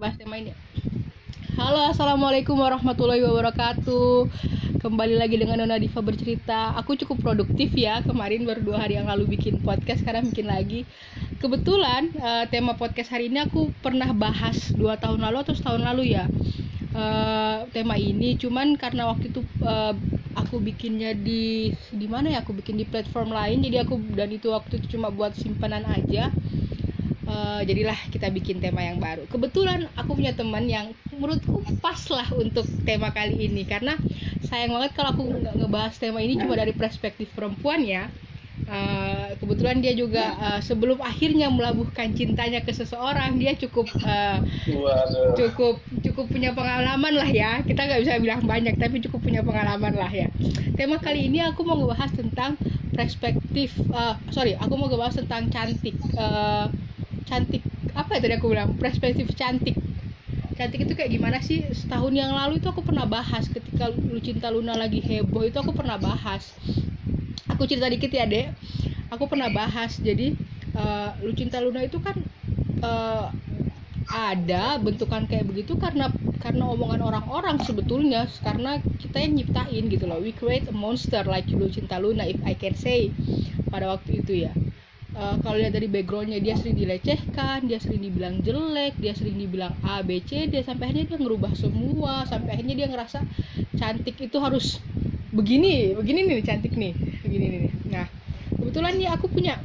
bahas 0.00 0.16
tema 0.16 0.40
ini. 0.40 0.56
Halo, 1.60 1.92
assalamualaikum 1.92 2.56
warahmatullahi 2.56 3.20
wabarakatuh. 3.20 4.32
Kembali 4.80 5.20
lagi 5.20 5.36
dengan 5.36 5.60
Nona 5.60 5.76
Diva 5.76 6.00
bercerita. 6.00 6.72
Aku 6.80 6.96
cukup 6.96 7.20
produktif 7.20 7.76
ya. 7.76 8.00
Kemarin 8.00 8.48
baru 8.48 8.64
dua 8.64 8.80
hari 8.80 8.96
yang 8.96 9.04
lalu 9.12 9.36
bikin 9.36 9.60
podcast, 9.60 10.00
sekarang 10.00 10.32
bikin 10.32 10.48
lagi. 10.48 10.88
Kebetulan 11.36 12.16
uh, 12.16 12.48
tema 12.48 12.80
podcast 12.80 13.12
hari 13.12 13.28
ini 13.28 13.44
aku 13.44 13.76
pernah 13.84 14.08
bahas 14.16 14.72
dua 14.72 14.96
tahun 14.96 15.20
lalu 15.20 15.36
atau 15.44 15.52
setahun 15.52 15.84
lalu 15.84 16.16
ya. 16.16 16.24
Uh, 16.96 17.68
tema 17.70 17.94
ini 18.00 18.34
cuman 18.40 18.80
karena 18.80 19.06
waktu 19.06 19.28
itu 19.30 19.44
uh, 19.62 19.92
aku 20.34 20.58
bikinnya 20.58 21.12
di 21.14 21.70
di 21.92 22.06
mana 22.10 22.34
ya 22.34 22.42
aku 22.42 22.50
bikin 22.50 22.82
di 22.82 22.82
platform 22.82 23.30
lain 23.30 23.62
jadi 23.62 23.86
aku 23.86 23.94
dan 24.18 24.26
itu 24.34 24.50
waktu 24.50 24.82
itu 24.82 24.98
cuma 24.98 25.14
buat 25.14 25.38
simpanan 25.38 25.86
aja 25.86 26.34
uh, 27.30 27.60
jadilah 27.62 27.96
kita 28.10 28.28
bikin 28.34 28.58
tema 28.58 28.82
yang 28.82 28.98
baru. 28.98 29.24
Kebetulan 29.30 29.86
aku 29.94 30.18
punya 30.18 30.34
teman 30.34 30.66
yang 30.66 30.90
menurutku 31.14 31.62
pas 31.78 31.98
lah 32.10 32.26
untuk 32.34 32.66
tema 32.82 33.14
kali 33.14 33.46
ini. 33.46 33.62
Karena 33.64 33.94
sayang 34.44 34.74
banget 34.74 34.90
kalau 34.98 35.14
aku 35.14 35.22
nggak 35.30 35.54
ngebahas 35.56 35.94
tema 35.96 36.18
ini 36.20 36.36
cuma 36.42 36.58
dari 36.58 36.74
perspektif 36.74 37.30
perempuan 37.32 37.86
ya. 37.86 38.10
Uh, 38.60 39.32
kebetulan 39.40 39.80
dia 39.80 39.96
juga 39.96 40.36
uh, 40.36 40.60
sebelum 40.60 41.00
akhirnya 41.00 41.48
melabuhkan 41.48 42.12
cintanya 42.12 42.60
ke 42.60 42.76
seseorang 42.76 43.40
dia 43.40 43.56
cukup 43.56 43.88
uh, 44.04 44.36
cukup 45.32 45.80
cukup 46.04 46.28
punya 46.28 46.52
pengalaman 46.52 47.16
lah 47.16 47.30
ya. 47.30 47.64
Kita 47.64 47.88
nggak 47.88 48.04
bisa 48.04 48.20
bilang 48.20 48.44
banyak 48.44 48.76
tapi 48.76 49.00
cukup 49.00 49.24
punya 49.24 49.40
pengalaman 49.40 49.96
lah 49.96 50.12
ya. 50.12 50.28
Tema 50.76 51.00
kali 51.00 51.32
ini 51.32 51.40
aku 51.40 51.64
mau 51.64 51.80
ngebahas 51.80 52.12
tentang 52.12 52.60
perspektif 52.92 53.72
uh, 53.96 54.20
sorry 54.28 54.52
aku 54.60 54.76
mau 54.76 54.92
ngebahas 54.92 55.24
tentang 55.24 55.48
cantik. 55.48 55.96
Uh, 56.12 56.68
cantik. 57.26 57.62
Apa 57.92 58.16
ya 58.16 58.20
tadi 58.22 58.34
aku 58.36 58.52
bilang? 58.52 58.76
Perspektif 58.76 59.32
cantik. 59.36 59.76
Cantik 60.56 60.84
itu 60.84 60.92
kayak 60.92 61.10
gimana 61.12 61.38
sih? 61.40 61.64
Setahun 61.72 62.12
yang 62.12 62.32
lalu 62.36 62.60
itu 62.60 62.68
aku 62.68 62.84
pernah 62.84 63.08
bahas. 63.08 63.48
Ketika 63.48 63.88
lu 63.88 64.20
cinta 64.20 64.52
Luna 64.52 64.76
lagi 64.76 65.00
heboh 65.00 65.48
itu 65.48 65.56
aku 65.56 65.72
pernah 65.72 65.96
bahas. 65.96 66.52
Aku 67.48 67.64
cerita 67.64 67.88
dikit 67.88 68.12
ya 68.12 68.28
dek. 68.28 68.52
Aku 69.08 69.24
pernah 69.26 69.48
bahas. 69.48 69.96
Jadi 69.96 70.36
uh, 70.76 71.16
lu 71.24 71.32
cinta 71.32 71.58
Luna 71.64 71.80
itu 71.80 71.96
kan 71.98 72.16
uh, 72.84 73.32
ada 74.10 74.76
bentukan 74.82 75.24
kayak 75.30 75.46
begitu 75.46 75.78
karena 75.78 76.10
karena 76.44 76.64
omongan 76.68 77.00
orang-orang 77.00 77.56
sebetulnya. 77.64 78.28
Karena 78.44 78.80
kita 79.00 79.16
yang 79.16 79.40
nyiptain 79.40 79.88
gitu 79.88 80.04
loh. 80.04 80.20
We 80.20 80.36
create 80.36 80.68
a 80.68 80.74
monster 80.76 81.24
like 81.24 81.48
lu 81.48 81.72
cinta 81.72 81.96
Luna 81.96 82.28
if 82.28 82.38
I 82.44 82.52
can 82.52 82.76
say 82.76 83.08
pada 83.70 83.86
waktu 83.86 84.20
itu 84.20 84.44
ya 84.44 84.52
uh, 85.16 85.36
kalau 85.40 85.56
lihat 85.58 85.74
dari 85.74 85.86
backgroundnya 85.86 86.38
dia 86.42 86.54
sering 86.58 86.76
dilecehkan 86.76 87.66
dia 87.66 87.78
sering 87.82 88.02
dibilang 88.02 88.42
jelek 88.42 88.98
dia 88.98 89.14
sering 89.14 89.38
dibilang 89.38 89.74
A 89.86 90.02
B 90.04 90.22
C 90.22 90.46
D 90.50 90.60
sampai 90.62 90.90
akhirnya 90.90 91.16
dia 91.16 91.18
ngerubah 91.18 91.52
semua 91.54 92.26
sampai 92.26 92.58
akhirnya 92.58 92.74
dia 92.84 92.88
ngerasa 92.90 93.22
cantik 93.78 94.16
itu 94.20 94.36
harus 94.38 94.78
begini 95.30 95.94
begini 95.94 96.26
nih 96.26 96.42
cantik 96.42 96.74
nih 96.74 96.92
begini 97.22 97.46
nih. 97.46 97.72
Nah 97.94 98.06
kebetulan 98.50 98.98
nih 98.98 99.08
aku 99.14 99.30
punya 99.30 99.62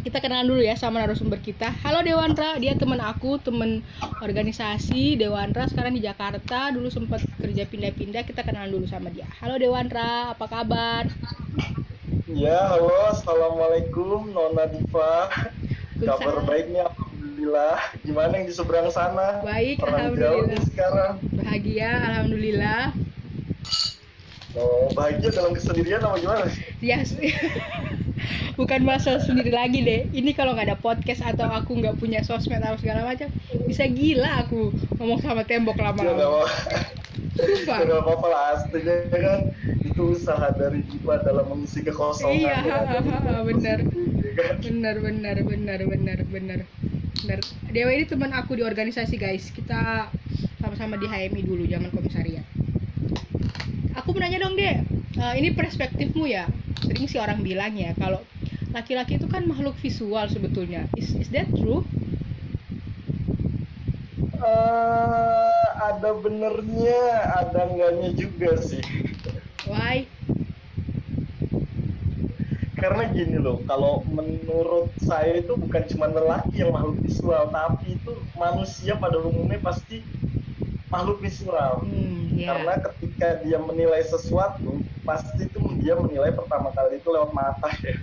kita 0.00 0.16
kenalan 0.16 0.48
dulu 0.48 0.64
ya 0.64 0.74
sama 0.80 0.98
narasumber 1.04 1.38
kita. 1.44 1.70
Halo 1.84 2.00
Dewandra 2.00 2.56
dia 2.56 2.72
teman 2.72 2.98
aku 3.04 3.36
teman 3.36 3.84
organisasi 4.24 5.20
Dewandra 5.20 5.68
sekarang 5.68 5.92
di 5.94 6.02
Jakarta. 6.02 6.72
Dulu 6.72 6.88
sempat 6.88 7.20
kerja 7.36 7.68
pindah-pindah 7.68 8.24
kita 8.24 8.40
kenalan 8.42 8.72
dulu 8.72 8.88
sama 8.88 9.12
dia. 9.12 9.28
Halo 9.44 9.60
Dewandra 9.60 10.32
apa 10.32 10.46
kabar 10.48 11.04
Ya, 12.30 12.70
halo, 12.70 12.94
assalamualaikum 13.10 14.30
Nona 14.30 14.70
Diva. 14.70 15.26
Kabar 15.98 16.46
baiknya 16.46 16.86
alhamdulillah. 16.86 17.76
Gimana 18.06 18.32
yang 18.38 18.46
di 18.46 18.54
seberang 18.54 18.86
sana? 18.94 19.42
Baik, 19.42 19.82
Pernah 19.82 20.14
alhamdulillah. 20.14 20.62
sekarang. 20.70 21.12
Bahagia, 21.34 21.90
alhamdulillah. 21.90 22.94
Oh, 24.54 24.86
bahagia 24.94 25.34
dalam 25.34 25.58
kesendirian 25.58 26.06
apa 26.06 26.22
gimana? 26.22 26.46
Ya, 26.78 27.02
bukan 28.58 28.80
masa 28.86 29.18
sendiri 29.18 29.50
lagi 29.50 29.82
deh. 29.82 30.06
Ini 30.14 30.30
kalau 30.34 30.54
nggak 30.54 30.70
ada 30.70 30.78
podcast 30.78 31.26
atau 31.26 31.50
aku 31.50 31.82
nggak 31.82 31.98
punya 31.98 32.22
sosmed 32.22 32.62
atau 32.62 32.78
segala 32.78 33.10
macam, 33.10 33.26
bisa 33.66 33.90
gila 33.90 34.46
aku 34.46 34.70
ngomong 35.02 35.18
sama 35.18 35.42
tembok 35.42 35.78
lama-lama. 35.82 36.46
Sumpah. 37.40 37.78
Tidak 37.82 37.98
apa-apa 38.04 38.26
lah, 38.28 38.42
aslinya 38.56 38.94
kan 39.08 39.40
itu 39.80 40.02
usaha 40.16 40.46
dari 40.54 40.80
Diva 40.86 41.20
dalam 41.24 41.44
mengisi 41.48 41.80
kekosongan. 41.80 42.36
Iya, 42.36 42.54
ya, 42.64 42.78
benar. 43.44 43.78
benar, 44.64 44.96
benar, 45.00 45.36
benar, 45.44 45.80
benar, 45.84 46.18
benar. 46.28 46.60
Benar. 47.20 47.38
Dewa 47.68 47.90
ini 47.92 48.04
teman 48.08 48.32
aku 48.32 48.56
di 48.56 48.64
organisasi 48.64 49.20
guys. 49.20 49.52
Kita 49.52 50.08
sama-sama 50.60 50.96
di 50.96 51.04
HMI 51.04 51.42
dulu 51.44 51.68
zaman 51.68 51.92
komisariat. 51.92 52.44
Aku 54.00 54.16
mau 54.16 54.24
nanya 54.24 54.40
dong 54.40 54.56
deh, 54.56 54.80
uh, 55.20 55.34
ini 55.36 55.52
perspektifmu 55.52 56.24
ya. 56.24 56.48
Sering 56.80 57.04
sih 57.04 57.20
orang 57.20 57.44
bilang 57.44 57.76
ya 57.76 57.92
kalau 57.98 58.24
laki-laki 58.72 59.20
itu 59.20 59.28
kan 59.28 59.44
makhluk 59.44 59.76
visual 59.82 60.24
sebetulnya. 60.32 60.88
Is 60.96 61.12
is 61.18 61.28
that 61.34 61.50
true? 61.52 61.84
Uh, 64.40 65.64
ada 65.84 66.16
benernya, 66.16 67.02
ada 67.44 67.68
enggaknya 67.68 68.10
juga 68.16 68.56
sih. 68.56 68.80
Why? 69.68 70.08
Karena 72.80 73.12
gini 73.12 73.36
loh, 73.36 73.60
kalau 73.68 74.00
menurut 74.08 74.88
saya 75.04 75.44
itu 75.44 75.52
bukan 75.52 75.84
cuma 75.92 76.08
lelaki 76.08 76.64
yang 76.64 76.72
makhluk 76.72 76.96
visual, 77.04 77.52
tapi 77.52 78.00
itu 78.00 78.12
manusia 78.32 78.96
pada 78.96 79.20
umumnya 79.20 79.60
pasti 79.60 80.00
makhluk 80.88 81.20
visual. 81.20 81.84
Hmm, 81.84 82.32
yeah. 82.32 82.56
Karena 82.56 82.74
ketika 82.80 83.28
dia 83.44 83.60
menilai 83.60 84.00
sesuatu, 84.08 84.80
pasti 85.04 85.44
itu 85.44 85.60
dia 85.84 85.92
menilai 86.00 86.32
pertama 86.32 86.72
kali 86.72 86.96
itu 86.96 87.12
lewat 87.12 87.36
mata 87.36 87.68
ya 87.84 87.96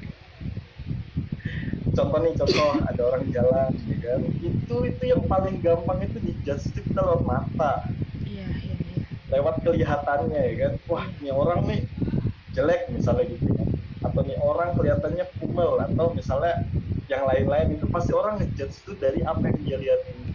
contoh 1.98 2.20
nih 2.22 2.34
contoh 2.38 2.70
ada 2.86 3.02
orang 3.02 3.24
jalan 3.34 3.72
ya 3.90 3.98
kan? 4.06 4.20
Itu 4.38 4.76
itu 4.86 5.04
yang 5.10 5.24
paling 5.26 5.58
gampang 5.66 6.06
itu 6.06 6.18
dijudge 6.22 6.70
itu 6.70 6.80
kita 6.86 7.02
lewat 7.02 7.24
mata. 7.26 7.74
Iya, 8.22 8.48
iya, 8.62 8.76
iya. 8.78 9.02
lewat 9.34 9.66
kelihatannya 9.66 10.38
ya 10.38 10.54
kan? 10.62 10.74
Wah 10.86 11.06
ini 11.18 11.30
orang 11.34 11.60
nih 11.66 11.82
jelek 12.54 12.94
misalnya 12.94 13.26
gitu 13.34 13.50
kan. 13.50 13.68
Atau 14.06 14.22
nih 14.22 14.38
orang 14.38 14.78
kelihatannya 14.78 15.26
kumel 15.42 15.82
atau 15.82 16.14
misalnya 16.14 16.62
yang 17.10 17.26
lain-lain 17.26 17.82
itu 17.82 17.86
pasti 17.90 18.12
orang 18.14 18.38
ngejudge 18.38 18.78
itu 18.86 18.94
dari 19.02 19.26
apa 19.26 19.42
yang 19.50 19.58
dia 19.66 19.78
lihat 19.82 20.02
ini. 20.14 20.26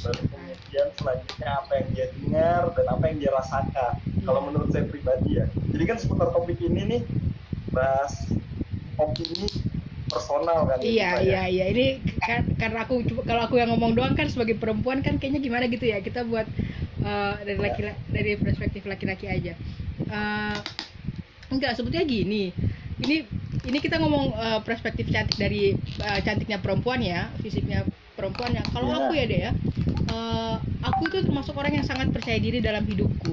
Baru 0.00 0.22
kemudian 0.28 0.88
selanjutnya 1.00 1.48
apa 1.64 1.72
yang 1.80 1.88
dia 1.96 2.06
dengar 2.12 2.62
dan 2.76 2.86
apa 2.92 3.04
yang 3.08 3.16
dia 3.20 3.30
rasakan 3.32 3.92
hmm. 4.04 4.24
kalau 4.28 4.40
menurut 4.52 4.68
saya 4.68 4.84
pribadi 4.84 5.40
ya. 5.40 5.48
Jadi 5.72 5.84
kan 5.88 5.96
seputar 5.96 6.28
topik 6.36 6.60
ini 6.60 6.82
nih 6.84 7.02
bahas 7.72 8.28
opini 9.00 9.48
personal 10.10 10.66
kan 10.66 10.82
iya 10.82 11.22
iya 11.22 11.42
iya. 11.46 11.64
Ini 11.70 11.86
kan, 12.18 12.42
karena 12.58 12.84
aku 12.84 13.06
kalau 13.22 13.46
aku 13.46 13.62
yang 13.62 13.70
ngomong 13.70 13.94
doang 13.94 14.18
kan 14.18 14.26
sebagai 14.26 14.58
perempuan 14.58 15.00
kan 15.06 15.22
kayaknya 15.22 15.40
gimana 15.40 15.64
gitu 15.70 15.86
ya. 15.86 16.02
Kita 16.02 16.26
buat 16.26 16.50
uh, 17.06 17.34
dari 17.46 17.56
iya. 17.56 17.64
laki 17.70 17.80
dari 18.10 18.32
perspektif 18.36 18.82
laki-laki 18.90 19.30
aja. 19.30 19.54
Uh, 20.10 20.58
enggak 21.54 21.78
sebetulnya 21.78 22.04
gini. 22.04 22.50
Ini 23.00 23.16
ini 23.70 23.78
kita 23.78 23.96
ngomong 24.02 24.34
uh, 24.34 24.60
perspektif 24.66 25.08
cantik 25.08 25.38
dari 25.38 25.78
uh, 26.02 26.20
cantiknya 26.20 26.58
perempuan 26.58 27.00
ya 27.00 27.30
fisiknya 27.40 27.86
perempuan 28.18 28.52
ya. 28.52 28.66
Kalau 28.74 28.90
yeah. 28.90 28.98
aku 28.98 29.12
ya 29.14 29.24
deh 29.30 29.40
ya 29.48 29.52
uh, 30.10 30.56
aku 30.84 31.08
itu 31.08 31.18
termasuk 31.24 31.54
orang 31.56 31.80
yang 31.80 31.86
sangat 31.86 32.10
percaya 32.10 32.36
diri 32.36 32.58
dalam 32.58 32.82
hidupku 32.84 33.32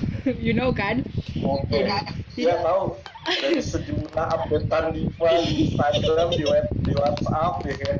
you 0.44 0.52
know 0.54 0.70
kan? 0.70 1.04
Oke. 1.42 1.82
Okay. 1.82 2.46
ya 2.48 2.60
tahu. 2.64 2.96
Dari 3.22 3.60
sejumlah 3.62 4.26
updatean 4.34 4.84
Diva 4.96 5.30
di 5.46 5.70
Instagram 5.70 6.28
di 6.34 6.44
web 6.48 6.66
di 6.82 6.92
WhatsApp 6.96 7.54
ya 7.68 7.74
kan? 7.78 7.96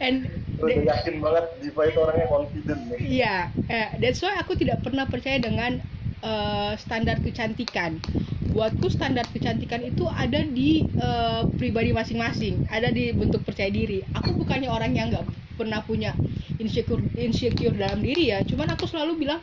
And 0.00 0.16
udah 0.58 0.78
yakin 0.88 1.20
banget 1.22 1.44
Diva 1.62 1.82
itu 1.86 1.98
orangnya 2.00 2.26
confident 2.32 2.80
nih 2.90 2.98
iya. 3.02 3.36
Yeah, 3.68 3.88
that's 4.00 4.20
why 4.24 4.38
aku 4.40 4.56
tidak 4.58 4.82
pernah 4.82 5.04
percaya 5.06 5.38
dengan 5.38 5.82
uh, 6.22 6.74
standar 6.80 7.20
kecantikan. 7.22 8.02
Buatku 8.48 8.88
standar 8.90 9.28
kecantikan 9.28 9.84
itu 9.84 10.08
ada 10.08 10.42
di 10.42 10.88
uh, 10.98 11.46
pribadi 11.60 11.92
masing-masing. 11.92 12.66
Ada 12.72 12.90
di 12.90 13.12
bentuk 13.12 13.44
percaya 13.44 13.68
diri. 13.68 14.02
Aku 14.16 14.34
bukannya 14.34 14.72
orang 14.72 14.96
yang 14.96 15.12
nggak 15.12 15.26
pernah 15.58 15.82
punya 15.82 16.14
insecure 16.58 17.02
insecure 17.18 17.74
dalam 17.74 18.00
diri 18.02 18.34
ya. 18.34 18.42
Cuman 18.42 18.72
aku 18.72 18.88
selalu 18.88 19.28
bilang 19.28 19.40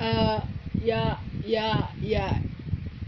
uh, 0.00 0.40
ya 0.86 1.18
ya 1.42 1.90
ya 1.98 2.38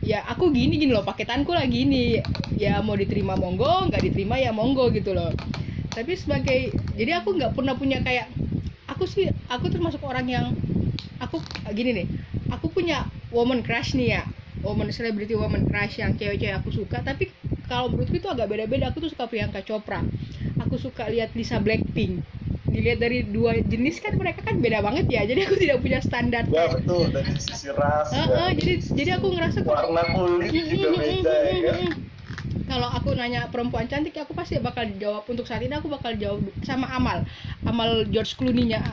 ya 0.02 0.18
aku 0.26 0.50
gini 0.50 0.82
gini 0.82 0.90
loh 0.90 1.06
paketanku 1.06 1.54
lagi 1.54 1.86
ini 1.86 2.18
ya 2.58 2.82
mau 2.82 2.98
diterima 2.98 3.38
monggo 3.38 3.86
nggak 3.86 4.02
diterima 4.02 4.34
ya 4.42 4.50
monggo 4.50 4.90
gitu 4.90 5.14
loh. 5.14 5.30
Tapi 5.94 6.18
sebagai 6.18 6.74
jadi 6.98 7.22
aku 7.22 7.38
nggak 7.38 7.54
pernah 7.54 7.78
punya 7.78 8.02
kayak 8.02 8.26
aku 8.90 9.06
sih 9.06 9.30
aku 9.46 9.70
termasuk 9.70 10.02
orang 10.02 10.26
yang 10.26 10.46
aku 11.22 11.38
gini 11.70 12.02
nih 12.02 12.06
aku 12.50 12.66
punya 12.74 13.06
woman 13.30 13.62
crush 13.62 13.94
nih 13.94 14.18
ya 14.18 14.22
woman 14.66 14.90
celebrity 14.90 15.38
woman 15.38 15.62
crush 15.70 16.02
yang 16.02 16.18
cewek-cewek 16.18 16.58
aku 16.58 16.74
suka. 16.74 16.98
Tapi 17.06 17.30
kalau 17.70 17.94
menurutku 17.94 18.18
itu 18.18 18.26
agak 18.26 18.50
beda-beda. 18.50 18.90
Aku 18.90 18.98
tuh 18.98 19.10
suka 19.12 19.30
Priyanka 19.30 19.62
Chopra. 19.62 20.02
Aku 20.58 20.80
suka 20.82 21.06
lihat 21.06 21.30
Lisa 21.38 21.62
Blackpink 21.62 22.26
dilihat 22.78 23.02
dari 23.02 23.26
dua 23.26 23.58
jenis 23.66 23.98
kan 23.98 24.14
mereka 24.14 24.46
kan 24.46 24.62
beda 24.62 24.78
banget 24.78 25.10
ya. 25.10 25.26
Jadi 25.26 25.40
aku 25.42 25.58
tidak 25.58 25.82
punya 25.82 25.98
standar. 25.98 26.46
Ya 26.46 26.70
betul 26.70 27.10
dari 27.10 27.34
sisi 27.42 27.68
ras 27.74 28.08
uh, 28.14 28.28
uh, 28.30 28.50
jadi 28.54 28.74
jadi 28.94 29.10
aku 29.18 29.26
ngerasa 29.34 29.58
warna 29.66 30.02
kulit 30.14 30.52
juga 30.54 30.88
beda 30.94 31.34
ya 31.50 31.58
kan 31.66 31.80
kalau 32.68 32.88
aku 32.92 33.16
nanya 33.16 33.48
perempuan 33.48 33.88
cantik 33.88 34.12
aku 34.20 34.36
pasti 34.36 34.60
bakal 34.60 34.84
jawab 35.00 35.24
untuk 35.24 35.48
saat 35.48 35.64
ini 35.64 35.72
aku 35.72 35.88
bakal 35.88 36.12
jawab 36.14 36.44
sama 36.62 36.86
Amal. 36.92 37.24
Amal 37.64 38.04
George 38.12 38.36
Clooney-nya 38.36 38.84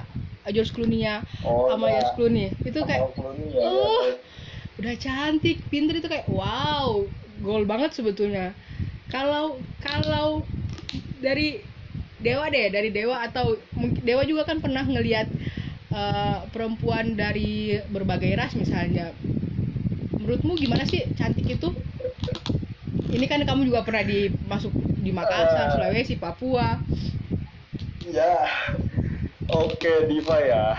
George 0.48 0.72
Clooney-nya 0.72 1.26
oh, 1.44 1.70
sama 1.74 1.92
ya. 1.92 2.00
George 2.00 2.14
Clooney. 2.16 2.48
Itu 2.64 2.80
kayak 2.88 3.12
Clooney, 3.14 3.52
ya, 3.52 3.68
uh, 3.68 4.04
ya. 4.08 4.16
udah 4.80 4.96
cantik 4.96 5.58
pinter. 5.68 6.00
Itu 6.00 6.08
kayak 6.08 6.28
wow 6.32 7.04
gol 7.44 7.64
banget 7.68 7.92
sebetulnya. 7.92 8.56
Kalau 9.12 9.60
kalau 9.84 10.48
dari 11.20 11.62
dewa 12.25 12.50
deh 12.50 12.74
dari 12.74 12.89
dewa 12.89 13.22
atau 13.22 13.54
dewa 14.01 14.25
juga 14.25 14.50
kan 14.50 14.57
pernah 14.57 14.81
ngelihat 14.81 15.30
uh, 15.94 16.50
perempuan 16.50 17.13
dari 17.13 17.77
berbagai 17.94 18.33
ras 18.33 18.57
misalnya 18.57 19.13
menurutmu 20.10 20.57
gimana 20.57 20.89
sih 20.89 21.06
cantik 21.13 21.45
itu 21.45 21.69
ini 23.13 23.30
kan 23.30 23.45
kamu 23.45 23.69
juga 23.69 23.86
pernah 23.86 24.01
di 24.01 24.33
masuk 24.50 24.74
di 25.00 25.13
Makassar, 25.13 25.69
uh, 25.69 25.72
Sulawesi, 25.77 26.18
Papua. 26.19 26.81
Ya, 28.04 28.50
oke 29.48 29.77
okay, 29.77 30.10
Diva 30.10 30.36
ya. 30.42 30.75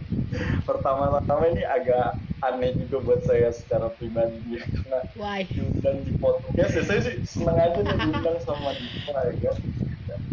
Pertama-tama 0.66 1.52
ini 1.52 1.62
agak 1.62 2.18
aneh 2.42 2.74
juga 2.86 2.98
buat 3.02 3.20
saya 3.26 3.50
secara 3.50 3.90
pribadi 3.94 4.58
ya 4.58 4.62
karena 4.62 4.98
Why? 5.18 5.42
diundang 5.50 6.06
di 6.06 6.14
podcast 6.22 6.72
ya 6.78 6.82
saya 6.86 7.00
sih 7.02 7.14
senang 7.26 7.58
aja 7.58 7.82
diundang 7.82 8.38
sama 8.46 8.70
Diva 8.78 9.20
ya 9.26 9.34
kan 9.42 9.56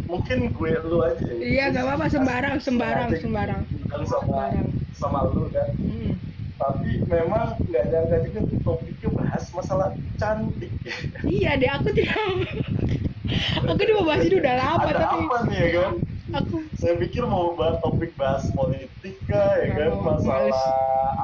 mungkin 0.06 0.54
gue 0.54 0.72
lu 0.86 0.98
aja 1.02 1.26
ya. 1.26 1.42
iya 1.42 1.64
nggak 1.74 1.86
apa-apa 1.86 2.06
sembarang 2.14 2.56
sembarang 2.62 3.10
sembarang 3.18 3.62
kan 3.90 4.02
sama 4.06 4.22
sembarang. 4.22 4.68
sama 4.94 5.20
lu 5.34 5.44
kan 5.50 5.70
hmm. 5.82 6.14
tapi 6.62 6.90
memang 7.10 7.58
nggak 7.66 7.84
nyangka 7.90 8.18
juga 8.30 8.40
topiknya 8.62 9.10
bahas 9.18 9.44
masalah 9.54 9.90
cantik 10.22 10.72
iya 11.26 11.58
deh 11.58 11.70
aku 11.74 11.90
tidak 11.94 12.14
aku 13.66 13.82
udah 13.82 13.96
mau 13.98 14.06
bahas 14.06 14.24
ini 14.30 14.36
udah 14.38 14.56
lama 14.56 14.86
Ada 14.86 14.94
tapi 15.02 15.18
apa 15.26 15.38
nih 15.50 15.58
ya 15.58 15.70
kan 15.74 15.94
aku 16.36 16.56
saya 16.78 16.94
pikir 17.02 17.24
mau 17.26 17.58
bahas 17.58 17.78
topik 17.82 18.12
bahas 18.14 18.46
politik 18.54 19.16
kah 19.26 19.58
ya 19.58 19.74
kan 19.74 19.92
masalah 20.06 20.54
males. 20.54 20.62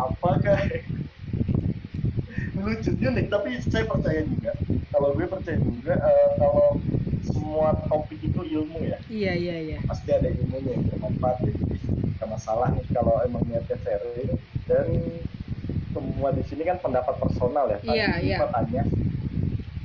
apa 0.09 0.29
kah 0.41 0.59
lucu 2.61 2.91
nih 2.93 3.25
tapi 3.29 3.57
saya 3.61 3.85
percaya 3.89 4.21
juga 4.25 4.51
kalau 4.93 5.09
gue 5.17 5.25
percaya 5.25 5.57
juga 5.57 5.93
uh, 5.97 6.29
kalau 6.37 6.67
semua 7.51 7.75
topik 7.91 8.23
itu 8.23 8.39
ilmu 8.47 8.79
ya. 8.79 8.95
Iya 9.11 9.33
iya 9.35 9.55
iya. 9.59 9.77
Pasti 9.83 10.07
ada 10.15 10.31
ilmunya 10.31 10.71
yang 10.71 10.87
bermanfaat 10.87 11.43
jadi 11.43 11.59
tidak 11.83 12.29
masalah 12.31 12.71
nih 12.71 12.87
kalau 12.95 13.19
emang 13.27 13.43
niatnya 13.43 13.75
serius. 13.83 14.39
Dan 14.71 14.87
semua 15.91 16.31
di 16.31 16.47
sini 16.47 16.63
kan 16.63 16.79
pendapat 16.79 17.11
personal 17.19 17.67
ya. 17.67 17.79
Iya 17.83 18.07
iya. 18.23 18.37
Tanya 18.47 18.87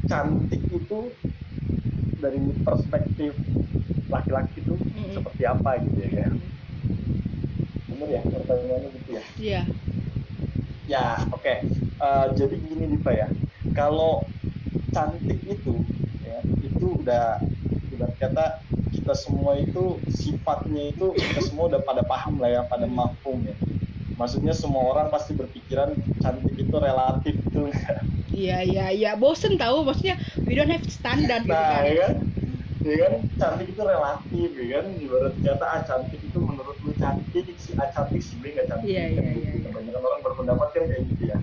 cantik 0.06 0.62
itu 0.70 1.10
dari 2.22 2.38
perspektif 2.62 3.34
laki-laki 4.06 4.62
itu 4.62 4.78
mm 4.78 4.86
-hmm. 4.86 5.12
seperti 5.19 5.42
apa 5.42 5.70
gitu 5.82 5.98
ya. 6.06 6.10
Kan 6.22 6.38
bener 7.90 8.08
ya 8.14 8.20
pertanyaannya 8.30 8.88
gitu 8.94 9.10
ya? 9.10 9.22
Iya. 9.42 9.62
Ya 10.86 11.04
oke. 11.34 11.42
Okay. 11.42 11.66
uh, 11.98 12.30
eh, 12.30 12.38
jadi 12.38 12.54
gini 12.62 12.94
nih 12.94 13.00
pak 13.02 13.14
ya. 13.19 13.28
Kalau 13.74 14.22
cantik 14.94 15.42
itu 15.42 15.74
ya 16.22 16.38
itu 16.62 16.86
udah 17.02 17.42
udah 17.96 18.08
kata 18.20 18.60
kita 18.93 19.14
semua 19.16 19.56
itu 19.56 19.96
sifatnya 20.12 20.93
itu 20.93 21.16
kita 21.16 21.40
semua 21.48 21.72
udah 21.72 21.81
pada 21.81 22.04
paham 22.04 22.38
lah 22.38 22.50
ya 22.52 22.62
pada 22.69 22.84
mafhum 22.84 23.40
ya. 23.48 23.56
Maksudnya 24.16 24.56
semua 24.56 24.96
orang 24.96 25.12
pasti 25.12 25.37
berpikiran 25.37 25.93
cantik 26.20 26.56
itu 26.56 26.76
relatif 26.76 27.37
tuh. 27.52 27.72
Iya 28.37 28.60
iya 28.69 28.87
iya. 28.93 29.10
Bosen 29.16 29.56
tahu 29.56 29.81
maksudnya 29.81 30.20
we 30.44 30.52
don't 30.52 30.69
have 30.69 30.84
standard 30.93 31.48
gitu 31.48 31.56
nah, 31.56 31.81
kan. 31.81 31.88
ya 31.88 31.94
kan? 31.96 32.12
Ya 32.84 32.96
kan? 33.00 33.12
Cantik 33.40 33.69
itu 33.72 33.81
relatif 33.81 34.48
ya 34.52 34.66
kan? 34.76 34.87
Ibarat 35.00 35.34
kata 35.40 35.64
ah 35.64 35.81
cantik 35.88 36.20
itu 36.20 36.38
menurut 36.40 36.76
lu 36.84 36.93
cantik 37.00 37.48
si 37.56 37.72
A 37.81 37.88
cantik 37.96 38.20
si 38.20 38.37
B 38.40 38.52
nggak 38.52 38.69
cantik. 38.69 38.93
Iya 38.93 39.04
iya 39.08 39.20
kan, 39.25 39.34
iya, 39.40 39.50
iya. 39.56 39.69
banyak 39.72 39.94
orang 39.96 40.20
berpendapat 40.20 40.69
kan 40.76 40.82
kayak 40.84 41.02
gitu 41.16 41.22
ya. 41.32 41.38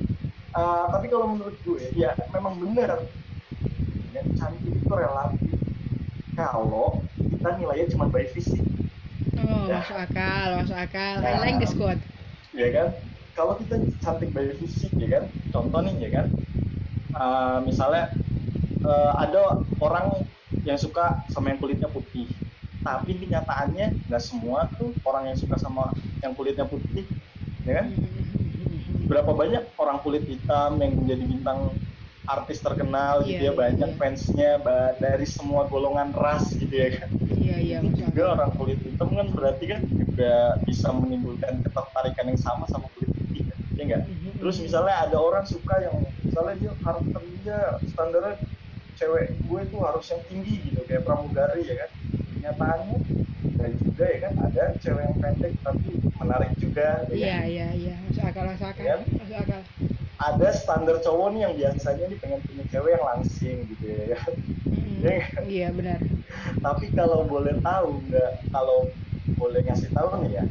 Uh, 0.54 0.86
tapi 0.94 1.10
kalau 1.10 1.34
menurut 1.34 1.58
gue 1.66 1.82
ya 1.98 2.14
memang 2.30 2.62
benar. 2.62 3.02
Ya, 4.14 4.22
cantik 4.38 4.78
itu 4.78 4.94
relatif 4.94 5.63
kalau 6.34 7.02
kita 7.18 7.50
nilainya 7.58 7.88
cuma 7.94 8.06
by 8.10 8.26
fisik. 8.34 8.62
Oh 9.44 9.68
ya. 9.70 9.82
masuk 9.82 9.98
akal 9.98 10.50
masuk 10.64 10.78
akal. 10.78 11.14
Nah, 11.20 11.30
I 11.30 11.40
like 11.42 11.60
this 11.62 11.74
quote 11.74 12.02
ya 12.54 12.70
kan? 12.70 12.88
Kalau 13.34 13.58
kita 13.58 13.82
cantik 14.02 14.30
by 14.32 14.54
fisik 14.62 14.94
ya 14.98 15.20
kan? 15.20 15.24
Contoh 15.50 15.82
nih 15.82 15.96
ya 16.06 16.10
kan? 16.22 16.28
Uh, 17.14 17.58
misalnya 17.66 18.14
uh, 18.86 19.14
ada 19.18 19.62
orang 19.82 20.26
yang 20.66 20.78
suka 20.78 21.26
sama 21.34 21.54
yang 21.54 21.60
kulitnya 21.60 21.90
putih. 21.90 22.30
Tapi 22.84 23.16
kenyataannya 23.16 24.12
nggak 24.12 24.24
semua 24.24 24.68
tuh 24.78 24.92
orang 25.08 25.34
yang 25.34 25.38
suka 25.40 25.56
sama 25.58 25.94
yang 26.22 26.38
kulitnya 26.38 26.66
putih 26.70 27.06
ya 27.66 27.82
kan? 27.82 27.94
Berapa 29.10 29.36
banyak 29.36 29.64
orang 29.76 29.98
kulit 30.02 30.24
hitam 30.26 30.80
yang 30.80 30.96
menjadi 30.96 31.24
bintang 31.28 31.60
artis 32.24 32.64
terkenal 32.64 33.24
yeah, 33.24 33.28
gitu 33.28 33.44
ya 33.44 33.52
iya, 33.52 33.60
banyak 33.60 33.92
yeah. 33.92 34.00
fansnya 34.00 34.52
dari 35.00 35.28
semua 35.28 35.68
golongan 35.68 36.16
ras 36.16 36.56
gitu 36.56 36.72
ya 36.72 37.04
kan 37.04 37.10
iya 37.36 37.58
iya 37.60 37.78
juga 37.84 38.40
orang 38.40 38.52
kulit 38.56 38.80
hitam 38.80 39.10
kan 39.12 39.28
berarti 39.36 39.66
kan 39.68 39.82
juga 39.84 40.56
bisa 40.64 40.88
menimbulkan 40.96 41.60
ketertarikan 41.66 42.26
yang 42.32 42.40
sama 42.40 42.64
sama 42.72 42.88
kulit 42.96 43.12
putih 43.12 43.44
kan 43.52 43.60
ya 43.76 43.84
enggak 43.84 44.02
mm-hmm. 44.08 44.32
terus 44.40 44.58
misalnya 44.64 44.96
ada 45.04 45.18
orang 45.20 45.44
suka 45.44 45.76
yang 45.84 45.96
misalnya 46.24 46.56
dia 46.62 46.74
karakternya 46.80 47.60
standarnya 47.92 48.36
cewek 48.96 49.28
gue 49.44 49.62
tuh 49.68 49.82
harus 49.84 50.06
yang 50.08 50.22
tinggi 50.32 50.56
gitu 50.70 50.82
kayak 50.88 51.04
pramugari 51.04 51.66
ya 51.68 51.76
kan 51.76 51.92
kenyataannya 52.40 52.98
dan 53.60 53.72
juga 53.84 54.06
ya 54.08 54.20
kan 54.24 54.34
ada 54.48 54.64
cewek 54.80 55.04
yang 55.04 55.18
pendek 55.20 55.54
tapi 55.60 55.90
menarik 56.16 56.52
juga 56.56 56.88
ya 57.12 57.16
iya 57.18 57.36
kan? 57.36 57.44
iya 57.50 57.68
iya 57.76 57.96
masuk 58.08 58.24
akal 58.24 58.44
masuk 58.48 58.68
akal 58.72 58.84
ya? 58.86 58.96
masuk 59.02 59.38
akal 59.44 59.62
ada 60.22 60.50
standar 60.54 61.02
cowok 61.02 61.28
nih 61.34 61.42
yang 61.50 61.54
biasanya 61.58 62.06
nih 62.10 62.18
pengen 62.22 62.40
punya 62.46 62.64
cewek 62.70 62.92
yang 62.96 63.06
langsing 63.06 63.58
gitu 63.74 63.86
ya. 63.90 64.18
Mm, 64.70 64.98
ya 65.02 65.14
kan? 65.34 65.44
iya 65.50 65.68
benar. 65.74 66.00
Tapi 66.62 66.86
kalau 66.94 67.26
boleh 67.26 67.58
tahu 67.62 67.90
nggak 68.10 68.32
kalau 68.54 68.86
boleh 69.38 69.60
ngasih 69.66 69.90
tahu 69.92 70.08
nih 70.26 70.42
ya 70.42 70.46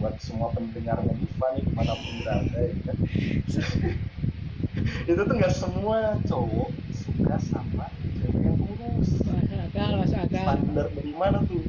buat 0.00 0.16
semua 0.16 0.48
pendengar 0.56 0.96
Diva 1.04 1.46
nih 1.52 1.62
di 1.66 1.72
mana 1.76 1.92
pun 1.92 2.14
berada 2.24 2.58
ya 2.62 2.74
kan? 2.88 2.96
Itu 5.10 5.20
tuh 5.26 5.34
nggak 5.34 5.54
semua 5.54 6.14
cowok 6.30 6.70
suka 6.94 7.36
sama 7.50 7.86
cewek 8.22 8.38
yang 8.38 8.56
kurus. 8.56 9.08
Masuk 9.26 9.58
akal 9.60 9.90
masuk 9.98 10.18
akal. 10.24 10.44
Standar 10.46 10.86
dari 10.94 11.12
mana 11.18 11.38
tuh? 11.44 11.62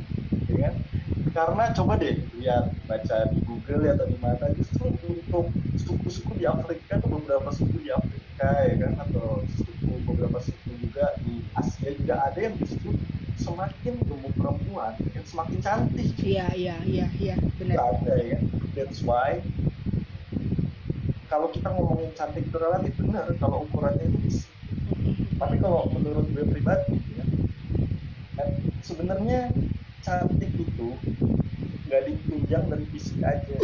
Ya 0.47 0.69
kan 0.69 0.73
karena 1.31 1.63
coba 1.71 1.93
deh 1.95 2.15
lihat 2.39 2.75
baca 2.87 3.17
di 3.31 3.39
Google 3.47 3.87
atau 3.95 4.07
di 4.07 4.17
mana 4.19 4.45
justru 4.59 4.91
untuk 5.07 5.47
suku-suku 5.79 6.35
di 6.35 6.45
Afrika 6.47 6.99
atau 6.99 7.09
beberapa 7.19 7.49
suku 7.55 7.87
di 7.87 7.89
Afrika 7.91 8.47
ya 8.67 8.75
kan? 8.83 8.93
Atau 9.07 9.47
suku 9.55 9.91
beberapa 10.03 10.39
suku 10.43 10.69
juga 10.83 11.15
di 11.23 11.39
Asia 11.55 11.89
juga 11.95 12.15
ada 12.27 12.39
yang 12.39 12.55
justru 12.59 12.91
semakin 13.39 13.95
gemuk 14.05 14.33
perempuan 14.35 14.93
yang 15.15 15.25
semakin 15.25 15.59
cantik. 15.63 16.11
Iya 16.19 16.51
iya 16.51 16.75
iya 16.83 17.07
iya 17.15 17.35
benar. 17.55 17.79
Ada 17.79 18.15
ya 18.19 18.39
that's 18.75 18.99
why 19.03 19.39
kalau 21.31 21.47
kita 21.47 21.71
ngomongin 21.71 22.11
cantik 22.11 22.43
itu 22.43 22.57
relatif 22.59 22.91
benar 22.99 23.31
kalau 23.39 23.63
ukurannya 23.63 24.03
itu 24.03 24.43
tapi 25.39 25.57
kalau 25.57 25.87
menurut 25.95 26.27
gue 26.35 26.43
pribadi 26.43 26.99
ya 27.15 27.25
kan 28.35 28.47
sebenarnya 28.83 29.49
cantik 30.11 30.51
itu 30.59 30.89
nggak 31.87 32.01
ditunjang 32.03 32.63
dari 32.67 32.85
fisik 32.91 33.23
aja. 33.23 33.55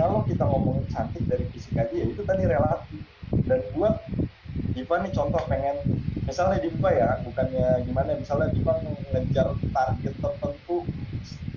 Kalau 0.00 0.24
kita 0.24 0.48
ngomongin 0.48 0.88
cantik 0.88 1.28
dari 1.28 1.44
fisik 1.52 1.76
aja 1.76 1.92
ya 1.92 2.08
itu 2.08 2.24
tadi 2.24 2.48
relatif. 2.48 3.04
Dan 3.44 3.60
buat 3.76 4.00
Diva 4.72 4.96
nih 5.04 5.12
contoh 5.12 5.42
pengen 5.44 5.76
misalnya 6.24 6.56
Diva 6.64 6.88
ya 6.88 7.20
bukannya 7.20 7.84
gimana 7.84 8.16
misalnya 8.16 8.48
Diva 8.56 8.80
ngejar 9.12 9.60
target 9.60 10.14
tertentu 10.16 10.88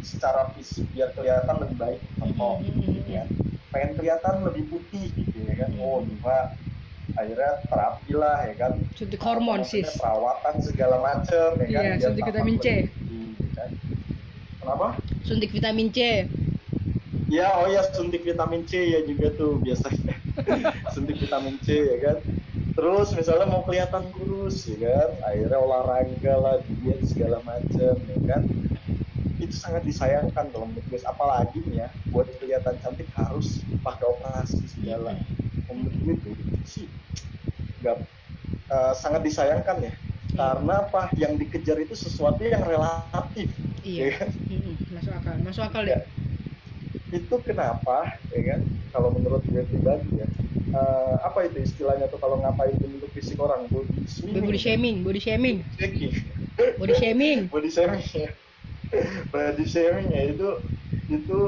secara 0.03 0.51
fisik 0.59 0.83
biar 0.91 1.15
kelihatan 1.15 1.55
lebih 1.63 1.77
baik. 1.79 1.99
Contoh 2.19 2.59
ya. 3.07 3.23
Pengen 3.71 3.95
kelihatan 3.95 4.43
lebih 4.43 4.67
putih 4.67 5.07
gitu 5.15 5.39
ya 5.47 5.55
kan. 5.55 5.71
Oh 5.79 6.03
Diva 6.03 6.51
akhirnya 7.13 7.51
terapi 7.69 8.11
lah 8.17 8.37
ya 8.49 8.55
kan? 8.57 8.71
Suntik 8.97 9.21
hormon 9.21 9.61
sih 9.61 9.85
perawatan 9.85 10.55
segala 10.65 10.97
macam 11.01 11.49
ya 11.61 11.67
kan? 11.69 11.83
Iya 11.85 11.91
suntik 12.01 12.23
vitamin 12.25 12.57
C. 12.57 12.67
gitu 12.89 13.45
kan. 13.53 13.69
kenapa? 14.61 14.87
Suntik 15.21 15.51
vitamin 15.53 15.89
C. 15.93 15.99
Ya 17.29 17.49
oh 17.57 17.69
ya 17.69 17.81
suntik 17.93 18.21
vitamin 18.25 18.65
C 18.65 18.93
ya 18.93 18.99
juga 19.05 19.33
tuh 19.33 19.61
biasanya. 19.61 20.17
Suntik 20.93 21.21
vitamin 21.21 21.57
C 21.61 21.77
ya 21.77 21.97
kan? 22.01 22.17
Terus 22.73 23.13
misalnya 23.13 23.45
mau 23.45 23.61
kelihatan 23.61 24.09
kurus 24.13 24.65
ya 24.65 24.77
kan? 24.81 25.09
Akhirnya 25.29 25.57
olahraga 25.61 26.33
lah 26.41 26.57
diet 26.65 27.01
segala 27.05 27.37
macam 27.45 27.95
ya 28.01 28.19
kan? 28.25 28.41
Itu 29.37 29.53
sangat 29.53 29.85
disayangkan 29.85 30.49
menurut 30.49 30.85
gue 30.89 30.99
apalagi 31.05 31.61
nih 31.69 31.85
ya 31.85 31.89
buat 32.09 32.25
kelihatan 32.41 32.73
cantik 32.81 33.09
harus 33.13 33.61
pakai 33.85 34.05
operasi 34.09 34.65
segala 34.65 35.13
gue 35.81 36.13
itu 36.13 36.29
sih 36.67 36.85
nggak 37.83 37.97
uh, 38.71 38.93
sangat 38.95 39.21
disayangkan 39.25 39.77
ya. 39.83 39.93
Karena 40.33 40.81
apa? 40.81 41.13
Yang 41.13 41.45
dikejar 41.45 41.77
itu 41.77 41.93
sesuatu 41.93 42.41
yang 42.41 42.65
relatif 42.65 43.53
iya. 43.85 44.09
ya 44.09 44.11
kan? 44.17 44.29
masuk 44.89 45.13
akal 45.13 45.35
masuk 45.45 45.63
akal 45.65 45.83
ya. 45.85 45.99
itu 47.13 47.35
kenapa 47.45 48.17
ya 48.33 48.41
kan? 48.57 48.61
Kalau 48.89 49.13
menurut 49.13 49.45
gue 49.45 49.61
pribadi 49.69 50.09
ya 50.17 50.27
uh, 50.73 51.21
apa 51.21 51.45
itu 51.47 51.61
istilahnya 51.61 52.09
tuh 52.09 52.17
kalau 52.17 52.41
ngapain 52.41 52.73
bentuk 52.81 53.09
fisik 53.13 53.37
orang? 53.37 53.69
Body 53.69 54.57
shaming. 54.57 55.05
Body 55.05 55.21
shaming 55.21 55.57
body 55.77 55.93
shaming. 55.93 56.27
Body 56.77 56.93
shaming. 56.97 57.39
Body 57.53 57.69
shaming 57.69 58.03
ya. 58.13 58.29
Body 59.29 59.65
shaming 59.65 60.07
ya 60.09 60.21
itu 60.33 60.49
itu 61.09 61.39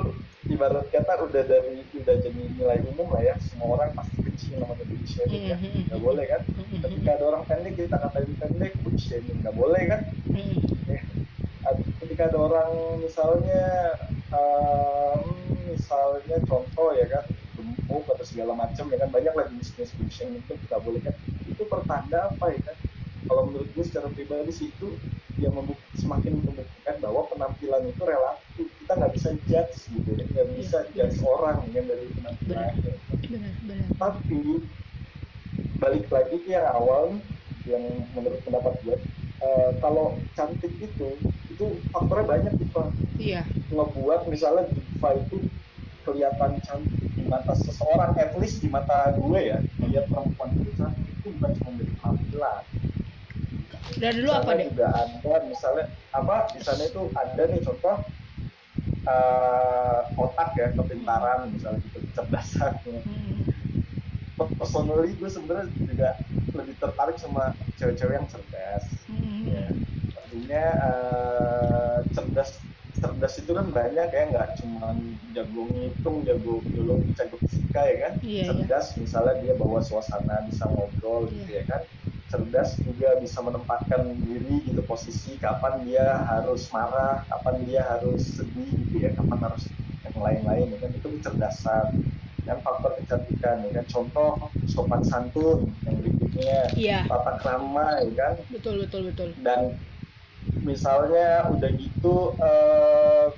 ibarat 0.46 0.86
kata 0.94 1.26
udah 1.26 1.44
dari 1.46 1.82
udah 1.82 2.16
jadi 2.22 2.42
nilai 2.58 2.80
umum 2.94 3.10
lah 3.14 3.22
ya. 3.26 3.36
Semua 3.42 3.78
orang 3.80 3.92
pasti 3.98 4.18
benci 4.22 4.54
namanya 4.54 4.86
body 4.86 5.08
shaming 5.10 5.44
ya 5.50 5.58
nggak 5.58 6.02
boleh 6.02 6.26
kan? 6.30 6.42
Mm-hmm. 6.46 6.80
ketika 6.86 7.10
ada 7.18 7.26
orang 7.34 7.44
pendek 7.50 7.74
kita 7.78 7.98
katain 7.98 8.32
pendek 8.38 8.74
body 8.86 9.02
shaming. 9.02 9.38
Nggak 9.42 9.56
boleh 9.58 9.82
kan? 9.90 10.02
Ya. 10.86 11.02
ketika 12.06 12.24
ada 12.30 12.38
orang 12.38 12.72
misalnya 13.02 13.66
um, 14.30 15.22
misalnya 15.66 16.38
contoh 16.46 16.90
ya 16.94 17.06
kan 17.10 17.26
gemuk 17.58 18.06
atau 18.06 18.26
segala 18.26 18.54
macam 18.54 18.86
ya 18.94 18.98
kan 19.02 19.10
banyak 19.10 19.34
lah 19.34 19.46
jenis-jenis 19.50 19.92
body 19.98 20.12
shaming 20.14 20.42
itu 20.46 20.54
kita 20.70 20.78
boleh 20.78 21.02
kan. 21.02 21.16
Itu 21.50 21.66
pertanda 21.66 22.30
apa 22.30 22.54
ya 22.54 22.62
kan 22.62 22.78
kalau 23.26 23.50
menurut 23.50 23.70
gue 23.74 23.86
secara 23.86 24.08
pribadi 24.14 24.52
sih 24.54 24.68
itu 24.70 24.94
yang 25.42 25.52
membuk 25.52 25.78
semakin 26.00 26.40
membuktikan 26.40 26.96
bahwa 27.04 27.28
penampilan 27.28 27.84
itu 27.90 28.02
relatif. 28.06 28.68
Kita 28.82 28.94
nggak 28.96 29.14
bisa 29.18 29.30
judge 29.50 29.76
gitu 29.92 30.10
ya 30.16 30.24
nggak 30.30 30.48
bisa 30.56 30.78
ya, 30.94 31.10
judge 31.10 31.20
orang 31.26 31.60
yang 31.74 31.86
dari 31.90 32.08
penampilannya 32.16 32.96
tapi 33.96 34.62
balik 35.80 36.06
lagi 36.12 36.36
ke 36.44 36.50
yang 36.54 36.68
awal 36.76 37.16
yang 37.66 37.84
menurut 38.14 38.40
pendapat 38.46 38.74
gue 38.86 38.98
uh, 39.42 39.72
kalau 39.82 40.16
cantik 40.38 40.72
itu 40.78 41.18
itu 41.50 41.66
faktornya 41.90 42.28
banyak 42.28 42.54
gitu 42.60 42.82
iya. 43.18 43.42
Ngebuat 43.72 44.28
misalnya 44.28 44.68
diva 44.70 45.10
itu 45.18 45.42
kelihatan 46.06 46.62
cantik 46.62 47.02
di 47.16 47.24
mata 47.26 47.56
seseorang 47.58 48.14
at 48.20 48.36
least 48.38 48.62
di 48.62 48.70
mata 48.70 49.16
gue 49.18 49.40
ya 49.40 49.58
melihat 49.82 50.06
perempuan 50.12 50.54
itu 50.60 50.72
cantik 50.78 51.08
itu 51.10 51.28
bukan 51.40 51.52
cuma 51.58 51.72
dari 51.80 51.94
penampilan 51.98 52.64
dari 53.98 54.16
dulu 54.22 54.32
apa 54.34 54.50
deh? 54.58 54.68
Juga 54.72 54.90
ada 54.92 55.34
misalnya 55.46 55.86
apa 56.12 56.36
di 56.54 56.62
sana 56.64 56.84
itu 56.86 57.02
ada 57.14 57.44
nih 57.46 57.62
contoh 57.62 57.98
uh, 59.06 60.00
otak 60.18 60.50
ya 60.58 60.68
kepintaran 60.74 61.54
misalnya 61.54 61.80
gitu 61.90 61.98
kecerdasan. 62.12 62.74
Hmm. 62.86 63.46
Personally 64.36 65.16
gue 65.16 65.30
sebenarnya 65.32 65.72
juga 65.80 66.10
lebih 66.52 66.76
tertarik 66.80 67.18
sama 67.22 67.56
cewek-cewek 67.80 68.16
yang 68.20 68.28
cerdas. 68.28 68.84
Hmm. 69.08 69.48
Ya. 69.48 69.68
Artinya 70.20 70.66
uh, 70.82 71.98
cerdas 72.12 72.60
cerdas 72.96 73.34
itu 73.38 73.52
kan 73.52 73.68
banyak 73.76 74.08
ya 74.08 74.24
nggak 74.32 74.48
cuma 74.64 74.96
jago 75.36 75.68
ngitung 75.68 76.24
jago 76.24 76.64
biologi 76.64 77.12
jago 77.20 77.36
fisika 77.44 77.82
ya 77.84 77.96
kan 78.08 78.14
yeah, 78.24 78.32
iya. 78.32 78.44
cerdas 78.48 78.86
yeah. 78.96 79.00
misalnya 79.04 79.36
dia 79.44 79.54
bawa 79.60 79.80
suasana 79.84 80.48
bisa 80.48 80.64
ngobrol 80.72 81.28
yeah. 81.28 81.32
gitu 81.36 81.52
iya. 81.52 81.62
ya 81.62 81.64
kan 81.68 81.82
cerdas 82.36 82.84
juga 82.84 83.16
bisa 83.24 83.40
menempatkan 83.40 84.12
diri 84.20 84.68
gitu 84.68 84.84
posisi 84.84 85.40
kapan 85.40 85.88
dia 85.88 86.20
harus 86.28 86.68
marah, 86.76 87.24
kapan 87.32 87.64
dia 87.64 87.82
harus 87.88 88.36
sedih 88.36 88.68
gitu 88.76 89.08
ya, 89.08 89.16
kapan 89.16 89.40
harus 89.48 89.72
yang 90.04 90.20
lain-lain 90.20 90.76
ya 90.76 90.78
kan? 90.84 90.92
Itu 91.00 91.08
kecerdasan 91.16 91.86
dan 92.44 92.60
faktor 92.60 93.00
kecantikan 93.00 93.64
ya 93.64 93.72
kan? 93.80 93.86
Contoh 93.88 94.52
sopan 94.68 95.00
santun 95.08 95.72
yang 95.88 95.96
berikutnya 96.04 96.60
tata 97.08 97.34
krama 97.40 98.04
ya 98.04 98.12
kan? 98.20 98.34
Betul 98.52 98.84
betul 98.84 99.02
betul. 99.08 99.30
Dan 99.40 99.80
misalnya 100.60 101.56
udah 101.56 101.72
gitu 101.80 102.36
uh, 102.36 103.32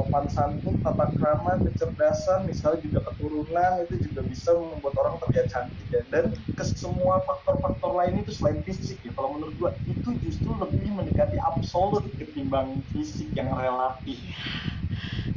sopan 0.00 0.24
santun, 0.32 0.80
tata 0.80 1.12
krama, 1.20 1.60
kecerdasan, 1.60 2.48
misalnya 2.48 2.80
juga 2.80 3.04
keturunan 3.12 3.84
itu 3.84 4.00
juga 4.08 4.24
bisa 4.24 4.56
membuat 4.56 4.96
orang 4.96 5.20
terlihat 5.20 5.52
cantik 5.52 5.84
ya. 5.92 6.00
Dan 6.08 6.32
ke 6.56 6.64
semua 6.64 7.20
faktor-faktor 7.28 8.00
lain 8.00 8.24
itu 8.24 8.32
selain 8.32 8.64
fisik 8.64 8.96
ya, 9.04 9.12
kalau 9.12 9.36
menurut 9.36 9.54
gua 9.60 9.70
itu 9.84 10.16
justru 10.24 10.56
lebih 10.56 10.88
mendekati 10.96 11.36
absolut 11.44 12.08
ketimbang 12.16 12.80
fisik 12.96 13.28
yang 13.36 13.52
relatif. 13.52 14.24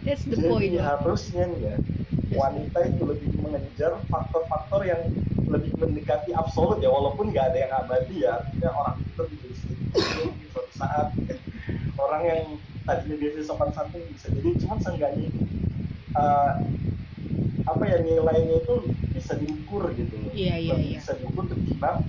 That's 0.08 0.24
the 0.24 0.40
Jadi 0.40 0.48
point. 0.48 0.80
harusnya 0.80 1.44
nih 1.52 1.60
ya, 1.60 1.76
wanita 2.40 2.80
itu 2.88 3.04
lebih 3.04 3.30
mengejar 3.44 4.00
faktor-faktor 4.08 4.88
yang 4.88 5.12
lebih 5.52 5.76
mendekati 5.76 6.32
absolut 6.32 6.80
ya, 6.80 6.88
walaupun 6.88 7.36
nggak 7.36 7.52
ada 7.52 7.58
yang 7.68 7.74
abadi 7.84 8.16
ya. 8.24 8.40
Artinya 8.40 8.72
orang 8.80 8.96
itu 9.04 9.24
bisa 9.44 9.68
suatu 9.92 10.72
saat 10.72 11.12
orang 12.00 12.24
yang 12.24 12.42
tadinya 12.84 13.16
biasa 13.20 13.40
sopan 13.48 13.70
santun 13.72 14.04
bisa. 14.12 14.28
Jadi 14.32 14.50
cuma 14.64 14.76
seenggaknya 14.84 15.30
uh, 16.16 16.54
apa 17.64 17.84
ya 17.88 17.98
nilainya 18.04 18.56
itu 18.60 18.76
bisa 19.16 19.34
diukur 19.40 19.88
gitu. 19.96 20.14
Loh 20.20 20.32
iya, 20.36 20.60
iya, 20.60 20.76
iya. 20.76 21.00
bisa 21.00 21.16
diukur 21.16 21.48
ketimbang 21.48 22.04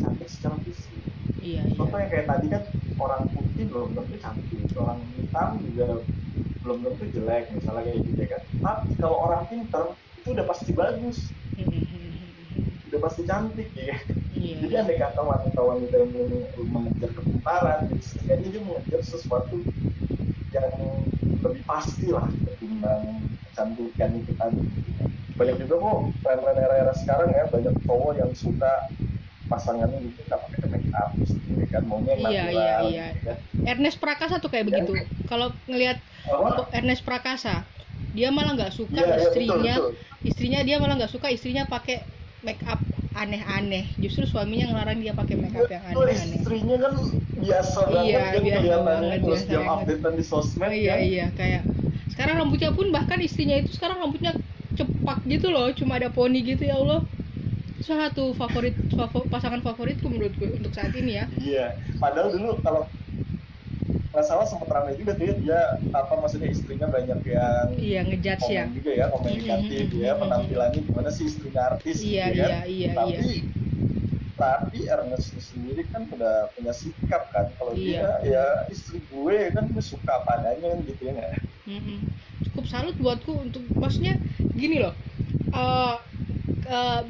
cantik 0.00 0.28
secara 0.28 0.56
fisik. 0.64 0.92
Iya, 1.40 1.64
iya. 1.64 1.74
contoh 1.76 1.96
yang 1.96 2.10
kayak 2.12 2.26
tadi 2.28 2.46
kan 2.52 2.62
orang 3.00 3.22
putih 3.32 3.64
belum 3.68 3.88
tentu 3.96 4.16
cantik. 4.20 4.58
Orang 4.78 5.00
hitam 5.16 5.48
juga 5.64 5.86
belum 6.62 6.78
tentu 6.84 7.04
jelek 7.16 7.44
misalnya 7.56 7.82
kayak 7.88 7.98
gitu 8.04 8.20
ya 8.20 8.28
kan. 8.36 8.42
Tapi 8.60 8.90
kalau 9.00 9.16
orang 9.24 9.42
pinter 9.48 9.84
itu 10.20 10.28
udah 10.36 10.46
pasti 10.46 10.70
bagus. 10.76 11.18
Udah 12.88 13.04
pasti 13.04 13.20
cantik 13.28 13.68
ya. 13.76 14.00
Iya. 14.38 14.54
jadi 14.62 14.74
andai 14.86 14.98
kata 15.02 15.20
wanita-wanita 15.20 15.94
yang 15.98 16.10
mengejar 16.70 17.10
kepintaran 17.10 17.80
jadi 18.22 18.44
dia 18.46 18.62
mengejar 18.62 19.00
sesuatu 19.02 19.58
yang 20.54 20.68
lebih 21.44 21.62
pasti 21.68 22.08
lah 22.10 22.26
ketimbang 22.46 23.22
kecantikan 23.50 24.10
itu 24.16 24.32
tadi 24.36 24.62
banyak 25.38 25.56
juga 25.62 25.74
kok 25.78 25.98
tren-tren 26.26 26.58
era-era 26.58 26.94
sekarang 26.98 27.30
ya 27.30 27.44
banyak 27.46 27.74
cowok 27.86 28.12
yang 28.18 28.30
suka 28.34 28.72
pasangannya 29.46 30.02
gitu 30.02 30.20
nggak 30.26 30.40
pakai 30.44 30.68
make 30.68 30.90
up 30.92 31.10
sendiri 31.24 31.64
kan 31.70 31.82
maunya 31.86 32.14
iya, 32.18 32.44
iya, 32.50 32.74
iya. 32.84 33.06
Gitu 33.14 33.22
kan. 33.24 33.36
Ernest 33.68 33.98
Prakasa 34.02 34.40
tuh 34.42 34.50
kayak 34.50 34.66
ya, 34.66 34.68
begitu 34.68 34.92
kalau 35.30 35.54
ngelihat 35.70 35.98
oh. 36.32 36.66
Ernest 36.74 37.06
Prakasa 37.06 37.62
dia 38.12 38.32
malah 38.32 38.56
nggak 38.56 38.72
suka 38.74 38.98
ya, 39.04 39.16
istrinya 39.20 39.56
ya, 39.62 39.76
betul, 39.78 39.92
betul. 39.92 40.26
istrinya 40.26 40.60
dia 40.64 40.76
malah 40.80 40.94
nggak 40.98 41.12
suka 41.12 41.28
istrinya 41.30 41.64
pakai 41.68 42.02
make 42.42 42.60
up 42.66 42.80
aneh-aneh. 43.18 43.84
Justru 43.98 44.24
suaminya 44.24 44.70
ngelarang 44.70 44.98
dia 45.02 45.12
pakai 45.12 45.34
make 45.36 45.56
up 45.58 45.68
yang 45.68 45.84
aneh-aneh. 45.84 46.38
istrinya 46.38 46.76
kan 46.78 46.94
biasa 47.38 47.80
banget 47.86 48.06
iya, 48.06 48.20
kan 48.34 48.42
biasa 48.42 48.76
banget 48.82 49.18
terus 49.22 49.42
dia 49.46 49.60
update 49.62 50.02
di 50.18 50.24
sosmed 50.26 50.70
iya 50.74 50.94
kan? 50.94 50.98
iya 51.02 51.26
kayak 51.34 51.62
sekarang 52.10 52.34
rambutnya 52.42 52.70
pun 52.74 52.86
bahkan 52.90 53.18
istrinya 53.22 53.56
itu 53.62 53.70
sekarang 53.78 54.02
rambutnya 54.02 54.32
cepak 54.78 55.18
gitu 55.26 55.50
loh 55.50 55.70
cuma 55.74 55.98
ada 55.98 56.08
poni 56.10 56.42
gitu 56.42 56.66
ya 56.66 56.78
Allah. 56.78 57.02
Salah 57.78 58.10
satu 58.10 58.34
favorit 58.34 58.74
favor, 58.90 59.22
pasangan 59.30 59.62
favoritku 59.62 60.10
menurutku 60.10 60.44
untuk 60.50 60.74
saat 60.74 60.90
ini 60.98 61.18
ya. 61.18 61.24
Iya 61.38 61.66
padahal 62.02 62.34
dulu 62.34 62.58
kalau 62.62 62.82
nggak 64.18 64.34
salah 64.34 64.50
sempat 64.50 64.66
ramai 64.74 64.98
juga 64.98 65.14
tuh 65.14 65.30
ya 65.30 65.34
dia 65.38 65.60
apa 65.94 66.18
maksudnya 66.18 66.50
istrinya 66.50 66.90
banyak 66.90 67.22
yang 67.22 67.66
iya 67.78 68.02
ngejudge 68.02 68.50
ya 68.50 68.66
juga 68.66 68.90
ya 68.90 69.06
komen 69.14 69.30
negatif 69.30 69.86
mm 69.86 69.94
-hmm. 69.94 70.02
ya 70.02 70.12
penampilannya 70.18 70.80
gimana 70.90 71.10
sih 71.14 71.30
istrinya 71.30 71.70
artis 71.70 72.02
iya 72.02 72.34
gitu 72.34 72.42
iya, 72.42 72.58
iya 72.66 72.88
tapi 72.98 73.14
iya. 73.14 73.46
tapi 74.34 74.78
Ernest 74.90 75.38
sendiri 75.38 75.86
kan 75.94 76.10
udah 76.10 76.50
punya 76.58 76.74
sikap 76.74 77.30
kan 77.30 77.46
kalau 77.62 77.78
iya. 77.78 78.18
dia 78.18 78.34
ya 78.34 78.44
istri 78.74 78.98
gue 79.06 79.54
kan 79.54 79.70
gue 79.70 79.84
suka 79.86 80.10
apa 80.10 80.42
adanya 80.42 80.82
gitu 80.82 80.98
ya 81.14 81.14
mm 81.70 81.78
-hmm. 81.78 81.98
cukup 82.50 82.66
salut 82.66 82.98
buatku 82.98 83.38
untuk 83.38 83.62
maksudnya 83.78 84.18
gini 84.58 84.82
loh 84.82 84.98
uh, 85.54 86.02
uh, 86.66 87.06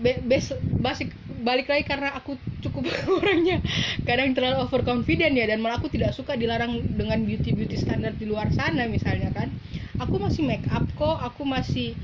basic 0.76 1.08
balik 1.42 1.70
lagi 1.70 1.84
karena 1.86 2.14
aku 2.14 2.36
cukup 2.60 2.90
orangnya. 3.22 3.62
Kadang 4.02 4.34
terlalu 4.34 4.66
overconfident 4.66 5.34
ya 5.34 5.46
dan 5.46 5.62
malah 5.62 5.78
aku 5.78 5.90
tidak 5.90 6.14
suka 6.14 6.34
dilarang 6.34 6.82
dengan 6.94 7.22
beauty 7.22 7.54
beauty 7.54 7.78
standar 7.78 8.14
di 8.14 8.26
luar 8.26 8.50
sana 8.54 8.86
misalnya 8.90 9.30
kan. 9.30 9.50
Aku 9.98 10.18
masih 10.22 10.46
make 10.46 10.66
up 10.70 10.86
kok 10.94 11.18
aku 11.18 11.42
masih 11.42 11.98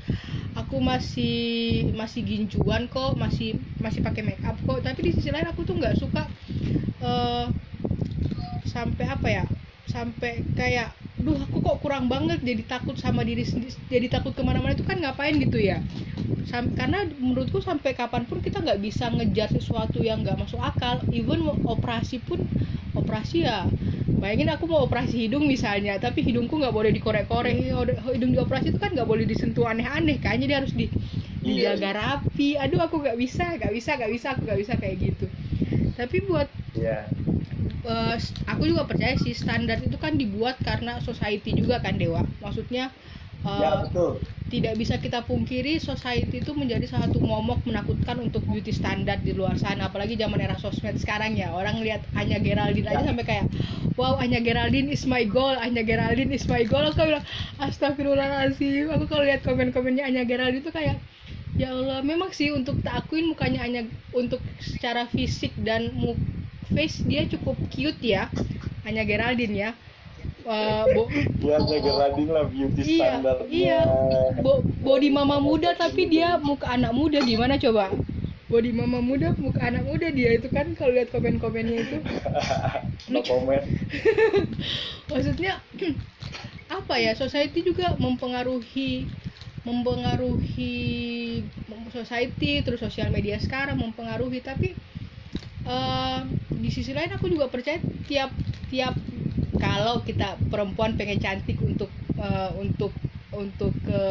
aku 0.55 0.79
masih 0.83 1.91
masih 1.95 2.21
ginjuan 2.23 2.91
kok 2.91 3.15
masih 3.15 3.59
masih 3.79 4.03
pakai 4.03 4.23
make 4.23 4.43
up 4.43 4.55
kok. 4.63 4.83
Tapi 4.83 4.99
di 5.07 5.11
sisi 5.15 5.31
lain 5.31 5.47
aku 5.47 5.63
tuh 5.63 5.75
nggak 5.79 5.95
suka 5.99 6.27
uh, 7.03 7.47
sampai 8.67 9.05
apa 9.07 9.27
ya 9.31 9.45
sampai 9.87 10.43
kayak 10.59 10.91
duh 11.15 11.37
aku 11.45 11.57
kok 11.63 11.77
kurang 11.83 12.05
banget 12.13 12.39
jadi 12.43 12.63
takut 12.67 12.95
sama 12.99 13.21
diri 13.23 13.43
sendiri 13.47 13.71
jadi 13.87 14.07
takut 14.11 14.33
ke 14.35 14.43
mana-mana 14.43 14.75
itu 14.75 14.83
kan 14.83 14.97
ngapain 14.99 15.35
gitu 15.39 15.57
ya? 15.63 15.87
Sam 16.49 16.65
karena 16.79 16.97
menurutku 17.09 17.59
sampai 17.63 17.91
kapan 17.97 18.23
pun 18.29 18.39
kita 18.45 18.57
nggak 18.65 18.79
bisa 18.87 19.05
ngejar 19.15 19.49
sesuatu 19.57 19.99
yang 20.05 20.21
nggak 20.23 20.37
masuk 20.43 20.61
akal. 20.61 20.95
Even 21.09 21.39
operasi 21.65 22.21
pun 22.27 22.39
operasi 22.99 23.47
ya 23.49 23.73
bayangin 24.21 24.49
aku 24.55 24.65
mau 24.71 24.81
operasi 24.87 25.15
hidung 25.27 25.45
misalnya 25.49 25.99
tapi 25.99 26.19
hidungku 26.27 26.55
nggak 26.61 26.75
boleh 26.75 26.91
dikorek-korek. 26.97 27.55
Hidung 28.15 28.31
dioperasi 28.35 28.67
itu 28.75 28.79
kan 28.83 28.91
nggak 28.95 29.09
boleh 29.11 29.25
disentuh 29.31 29.65
aneh-aneh 29.71 30.17
kayaknya 30.23 30.45
dia 30.51 30.57
harus 30.61 30.73
di 30.77 30.85
iya, 31.43 31.73
dijaga 31.73 31.89
iya. 31.89 31.97
rapi. 31.99 32.49
Aduh 32.63 32.79
aku 32.85 32.95
nggak 33.03 33.17
bisa 33.23 33.43
nggak 33.57 33.71
bisa 33.77 33.89
nggak 33.97 34.11
bisa 34.15 34.27
aku 34.35 34.41
nggak 34.47 34.59
bisa 34.63 34.73
kayak 34.81 34.97
gitu. 35.01 35.25
Tapi 35.97 36.17
buat 36.29 36.47
yeah. 36.73 37.05
Uh, 37.85 38.17
aku 38.49 38.65
juga 38.65 38.89
percaya 38.89 39.13
sih 39.21 39.37
standar 39.37 39.77
itu 39.77 39.93
kan 40.01 40.17
dibuat 40.17 40.57
karena 40.65 40.97
society 41.05 41.53
juga 41.53 41.77
kan 41.77 42.01
dewa. 42.01 42.25
Maksudnya 42.41 42.89
uh, 43.45 43.61
ya, 43.61 43.71
betul. 43.85 44.11
tidak 44.49 44.73
bisa 44.81 44.97
kita 44.97 45.21
pungkiri 45.21 45.77
society 45.77 46.41
itu 46.41 46.51
menjadi 46.57 46.89
satu 46.89 47.21
momok 47.21 47.61
menakutkan 47.69 48.17
untuk 48.17 48.41
beauty 48.49 48.73
standar 48.73 49.21
di 49.21 49.37
luar 49.37 49.61
sana. 49.61 49.93
Apalagi 49.93 50.17
zaman 50.17 50.41
era 50.41 50.57
sosmed 50.57 50.97
sekarang 50.97 51.37
ya 51.37 51.53
orang 51.53 51.77
lihat 51.85 52.01
Anya 52.17 52.41
Geraldine 52.41 52.89
aja 52.89 53.05
ya. 53.05 53.13
sampai 53.13 53.25
kayak 53.25 53.45
wow 54.01 54.17
Anya 54.17 54.41
Geraldine 54.41 54.89
is 54.89 55.05
my 55.05 55.21
goal 55.29 55.53
Anya 55.53 55.85
Geraldine 55.85 56.33
is 56.33 56.49
my 56.49 56.65
goal. 56.65 56.81
Aku 56.89 57.05
bilang 57.05 57.25
astagfirullahaladzim. 57.61 58.89
Aku 58.89 59.05
kalau 59.05 59.23
lihat 59.29 59.45
komen-komennya 59.45 60.09
Anya 60.09 60.25
Geraldine 60.25 60.65
itu 60.65 60.73
kayak 60.73 60.97
ya 61.55 61.71
Allah 61.71 62.03
memang 62.03 62.35
sih 62.35 62.51
untuk 62.51 62.83
tak 62.83 63.07
akuin 63.07 63.31
mukanya 63.31 63.63
Anya 63.63 63.87
untuk 64.11 64.43
secara 64.59 65.07
fisik 65.07 65.55
dan 65.63 65.95
face 66.73 67.05
dia 67.05 67.27
cukup 67.29 67.57
cute 67.69 68.01
ya. 68.01 68.29
Anya 68.85 69.03
Geraldine 69.05 69.55
ya. 69.55 69.71
Uh, 70.45 70.85
bo 70.93 71.09
dia 71.41 71.57
Geraldine 71.81 72.31
lah 72.31 72.45
beauty 72.45 72.81
iya, 72.85 73.17
standarnya. 73.17 73.49
iya. 73.49 73.81
Bo 74.41 74.61
body 74.85 75.09
mama 75.09 75.41
muda 75.41 75.73
tapi 75.73 76.05
dia 76.05 76.37
muka 76.37 76.69
anak 76.69 76.93
muda 76.93 77.21
gimana 77.25 77.57
coba? 77.57 77.89
Body 78.45 78.69
mama 78.69 79.01
muda 79.01 79.33
muka 79.41 79.57
anak 79.65 79.89
muda 79.89 80.13
dia 80.13 80.37
itu 80.37 80.45
kan 80.53 80.77
kalau 80.77 80.93
lihat 80.93 81.09
komen-komennya 81.09 81.77
itu. 81.81 81.97
No 83.05 83.21
komen 83.21 83.61
maksudnya 85.13 85.61
apa 86.65 86.95
ya 86.97 87.13
society 87.13 87.61
juga 87.61 87.93
mempengaruhi 88.01 89.05
mempengaruhi 89.61 90.73
society 91.93 92.65
terus 92.65 92.81
sosial 92.81 93.13
media 93.13 93.37
sekarang 93.37 93.77
mempengaruhi 93.77 94.41
tapi 94.41 94.73
uh, 95.65 96.21
di 96.49 96.69
sisi 96.71 96.95
lain 96.95 97.13
aku 97.13 97.29
juga 97.29 97.49
percaya 97.51 97.81
tiap 98.09 98.31
tiap 98.69 98.95
kalau 99.59 100.01
kita 100.05 100.37
perempuan 100.49 100.97
pengen 100.97 101.21
cantik 101.21 101.59
untuk 101.61 101.89
uh, 102.17 102.53
untuk 102.57 102.93
untuk 103.35 103.73
ke 103.83 104.01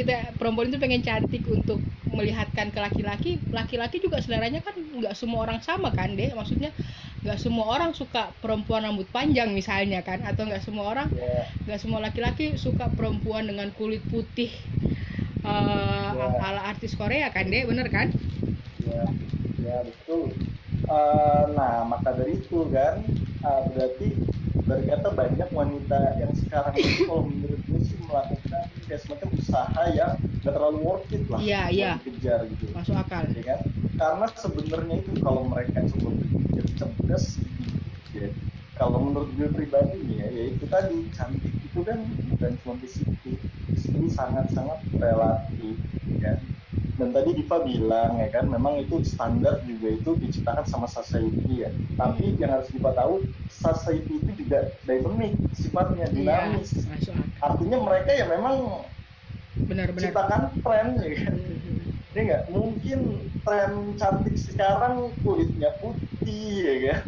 kita 0.00 0.32
perempuan 0.40 0.72
itu 0.72 0.80
pengen 0.80 1.04
cantik 1.04 1.44
untuk 1.44 1.78
melihatkan 2.10 2.72
ke 2.74 2.78
laki-laki 2.80 3.30
laki-laki 3.52 4.02
juga 4.02 4.18
seleranya 4.18 4.64
kan 4.64 4.74
nggak 4.74 5.14
semua 5.14 5.46
orang 5.46 5.60
sama 5.62 5.92
kan 5.94 6.16
deh 6.16 6.32
maksudnya 6.32 6.72
nggak 7.20 7.38
semua 7.38 7.68
orang 7.68 7.92
suka 7.92 8.32
perempuan 8.40 8.82
rambut 8.82 9.06
panjang 9.12 9.52
misalnya 9.52 10.00
kan 10.00 10.24
atau 10.24 10.48
nggak 10.48 10.64
semua 10.64 10.88
orang 10.88 11.08
iya. 11.12 11.46
nggak 11.68 11.78
yeah. 11.78 11.82
semua 11.84 12.00
laki-laki 12.00 12.56
suka 12.56 12.88
perempuan 12.96 13.44
dengan 13.44 13.68
kulit 13.76 14.00
putih 14.08 14.50
uh, 15.44 16.16
yeah. 16.16 16.46
ala 16.48 16.72
artis 16.72 16.96
Korea 16.96 17.28
kan 17.28 17.46
deh 17.52 17.68
bener 17.68 17.92
kan 17.92 18.08
ya 18.88 19.04
yeah. 19.04 19.08
yeah, 19.60 19.80
betul 19.84 20.32
uh, 20.88 21.50
nah 21.52 21.84
maka 21.84 22.14
dari 22.16 22.38
itu 22.40 22.64
kan 22.70 23.04
uh, 23.44 23.66
berarti 23.74 24.16
ternyata 24.70 25.08
banyak 25.10 25.50
wanita 25.50 26.00
yang 26.22 26.32
sekarang 26.38 26.74
itu 26.78 27.02
kalau 27.10 27.26
menurut 27.26 27.60
gue 27.66 27.80
sih 27.82 27.98
melakukan 28.06 28.64
kayak 28.86 29.00
semacam 29.02 29.28
usaha 29.34 29.82
yang 29.90 30.14
gak 30.40 30.52
terlalu 30.54 30.78
worth 30.86 31.10
it 31.10 31.24
lah 31.26 31.40
iya 31.42 31.62
iya. 31.68 31.90
dikejar 32.00 32.46
gitu. 32.48 32.70
Masuk 32.72 32.96
akal. 32.96 33.26
Ya 33.34 33.42
kan? 33.44 33.60
Karena 33.98 34.26
sebenarnya 34.32 34.94
itu 35.02 35.12
kalau 35.20 35.42
mereka 35.44 35.84
coba 35.94 36.08
berpikir 36.16 36.64
cerdas 36.78 37.24
ya 38.14 38.28
kalau 38.80 38.98
menurut 39.04 39.28
gue 39.36 39.48
pribadi 39.52 40.00
ya, 40.16 40.26
ya 40.32 40.44
itu 40.56 40.64
tadi 40.64 41.04
cantik 41.12 41.52
itu 41.52 41.80
kan 41.84 42.00
bukan 42.32 42.52
cuma 42.64 42.74
fisik 42.80 43.06
ini 43.92 44.08
sangat-sangat 44.08 44.80
relatif 44.96 45.76
ya 46.16 46.40
dan 47.00 47.16
tadi 47.16 47.32
Diva 47.32 47.64
bilang 47.64 48.20
ya 48.20 48.28
kan 48.28 48.44
memang 48.44 48.76
itu 48.76 49.00
standar 49.00 49.64
juga 49.64 49.88
itu 49.88 50.10
diciptakan 50.20 50.68
sama 50.68 50.84
society 50.84 51.64
ya. 51.64 51.72
Tapi 51.96 52.36
yang 52.36 52.52
harus 52.52 52.68
Diva 52.68 52.92
tahu 52.92 53.24
society 53.48 54.20
itu 54.20 54.30
juga 54.44 54.68
dynamic 54.84 55.32
sifatnya 55.56 56.12
iya, 56.12 56.52
dinamis. 56.52 56.76
iya, 56.76 57.16
artinya 57.40 57.80
mereka 57.80 58.12
ya 58.12 58.28
memang 58.28 58.84
benar-benar 59.64 60.12
ciptakan 60.12 60.42
tren 60.60 60.88
ya 61.00 61.10
kan. 61.24 61.34
Mm-hmm. 61.40 61.78
dia 62.12 62.22
nggak? 62.28 62.42
Mungkin 62.52 63.00
tren 63.48 63.72
cantik 63.96 64.36
sekarang 64.36 65.16
kulitnya 65.24 65.72
putih 65.80 66.52
ya 66.60 66.74
kan. 66.84 67.02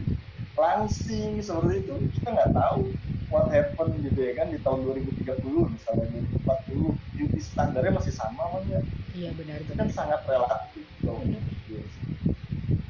Langsing 0.57 1.45
seperti 1.45 1.85
itu 1.85 1.95
kita 2.17 2.33
nggak 2.33 2.53
tahu 2.57 2.97
what 3.29 3.53
happened 3.53 4.01
gitu 4.05 4.21
ya 4.25 4.33
kan 4.41 4.49
di 4.49 4.61
tahun 4.61 4.85
2030 4.89 5.41
misalnya 5.73 6.05
2040 6.13 7.17
beauty 7.17 7.41
standarnya 7.41 7.93
masih 7.97 8.13
sama 8.13 8.45
mana 8.53 8.85
iya 9.17 9.31
benar 9.37 9.59
benar. 9.69 9.87
kan 9.87 9.89
sangat 9.93 10.21
relatif 10.25 10.85
benar. 11.03 11.43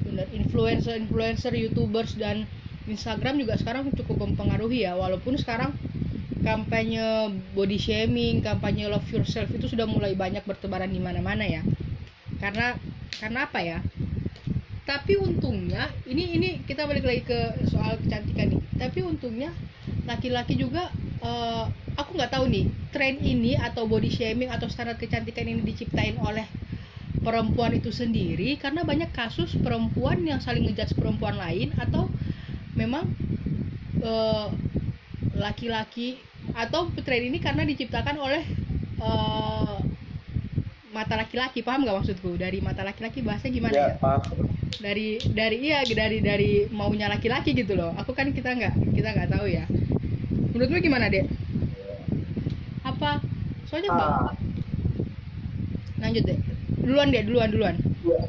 benar 0.02 0.26
influencer 0.30 0.94
influencer 0.98 1.52
youtubers 1.56 2.14
dan 2.14 2.44
Instagram 2.90 3.38
juga 3.38 3.54
sekarang 3.54 3.94
cukup 3.94 4.26
mempengaruhi 4.26 4.82
ya. 4.86 4.98
Walaupun 4.98 5.38
sekarang 5.38 5.70
kampanye 6.42 7.30
body 7.54 7.78
shaming 7.78 8.42
kampanye 8.42 8.90
love 8.90 9.06
yourself 9.14 9.46
itu 9.54 9.70
sudah 9.70 9.86
mulai 9.86 10.18
banyak 10.18 10.42
bertebaran 10.42 10.90
di 10.90 10.98
mana-mana 10.98 11.46
ya. 11.46 11.62
Karena 12.42 12.74
karena 13.22 13.46
apa 13.46 13.60
ya? 13.62 13.78
Tapi 14.82 15.14
untungnya 15.14 15.86
ini 16.10 16.34
ini 16.34 16.48
kita 16.66 16.90
balik 16.90 17.06
lagi 17.06 17.22
ke 17.22 17.70
soal 17.70 17.94
kecantikan 18.02 18.58
nih. 18.58 18.62
Tapi 18.82 18.98
untungnya 19.06 19.54
laki-laki 20.02 20.58
juga 20.58 20.90
uh, 21.22 21.64
aku 21.96 22.18
nggak 22.18 22.32
tahu 22.34 22.44
nih 22.50 22.66
tren 22.90 23.16
ini 23.22 23.56
atau 23.56 23.86
body 23.86 24.10
shaming 24.10 24.50
atau 24.50 24.68
standar 24.68 24.98
kecantikan 24.98 25.46
ini 25.46 25.62
diciptain 25.64 26.18
oleh 26.20 26.44
perempuan 27.22 27.70
itu 27.72 27.94
sendiri 27.94 28.58
karena 28.58 28.82
banyak 28.82 29.14
kasus 29.14 29.54
perempuan 29.54 30.26
yang 30.26 30.42
saling 30.42 30.66
ngejudge 30.66 30.98
perempuan 30.98 31.38
lain 31.38 31.70
atau 31.78 32.10
memang 32.74 33.06
uh, 34.02 34.50
laki-laki 35.38 36.18
atau 36.58 36.90
tren 37.06 37.22
ini 37.30 37.38
karena 37.38 37.62
diciptakan 37.62 38.18
oleh 38.18 38.42
uh, 38.98 39.78
mata 40.90 41.14
laki-laki. 41.14 41.62
Paham 41.62 41.86
nggak 41.86 42.02
maksudku? 42.02 42.34
Dari 42.34 42.58
mata 42.58 42.82
laki-laki 42.82 43.22
bahasa 43.22 43.46
gimana 43.46 43.72
ya, 43.72 43.94
ya? 43.94 44.18
dari 44.82 45.22
dari 45.22 45.56
iya 45.62 45.86
dari 45.86 46.18
dari 46.18 46.66
maunya 46.74 47.06
laki-laki 47.06 47.54
gitu 47.54 47.78
loh. 47.78 47.94
Aku 48.02 48.10
kan 48.18 48.34
kita 48.34 48.50
nggak 48.50 48.74
kita 48.98 49.08
nggak 49.14 49.30
tahu 49.30 49.46
ya 49.46 49.64
menurutmu 50.52 50.84
gimana 50.84 51.08
dek? 51.08 51.24
Apa? 52.84 53.24
Soalnya 53.66 53.96
bang 53.96 54.36
lanjut 56.02 56.22
deh 56.26 56.38
duluan 56.82 57.14
deh 57.14 57.22
duluan 57.24 57.48
duluan. 57.48 57.76
Ya. 58.02 58.20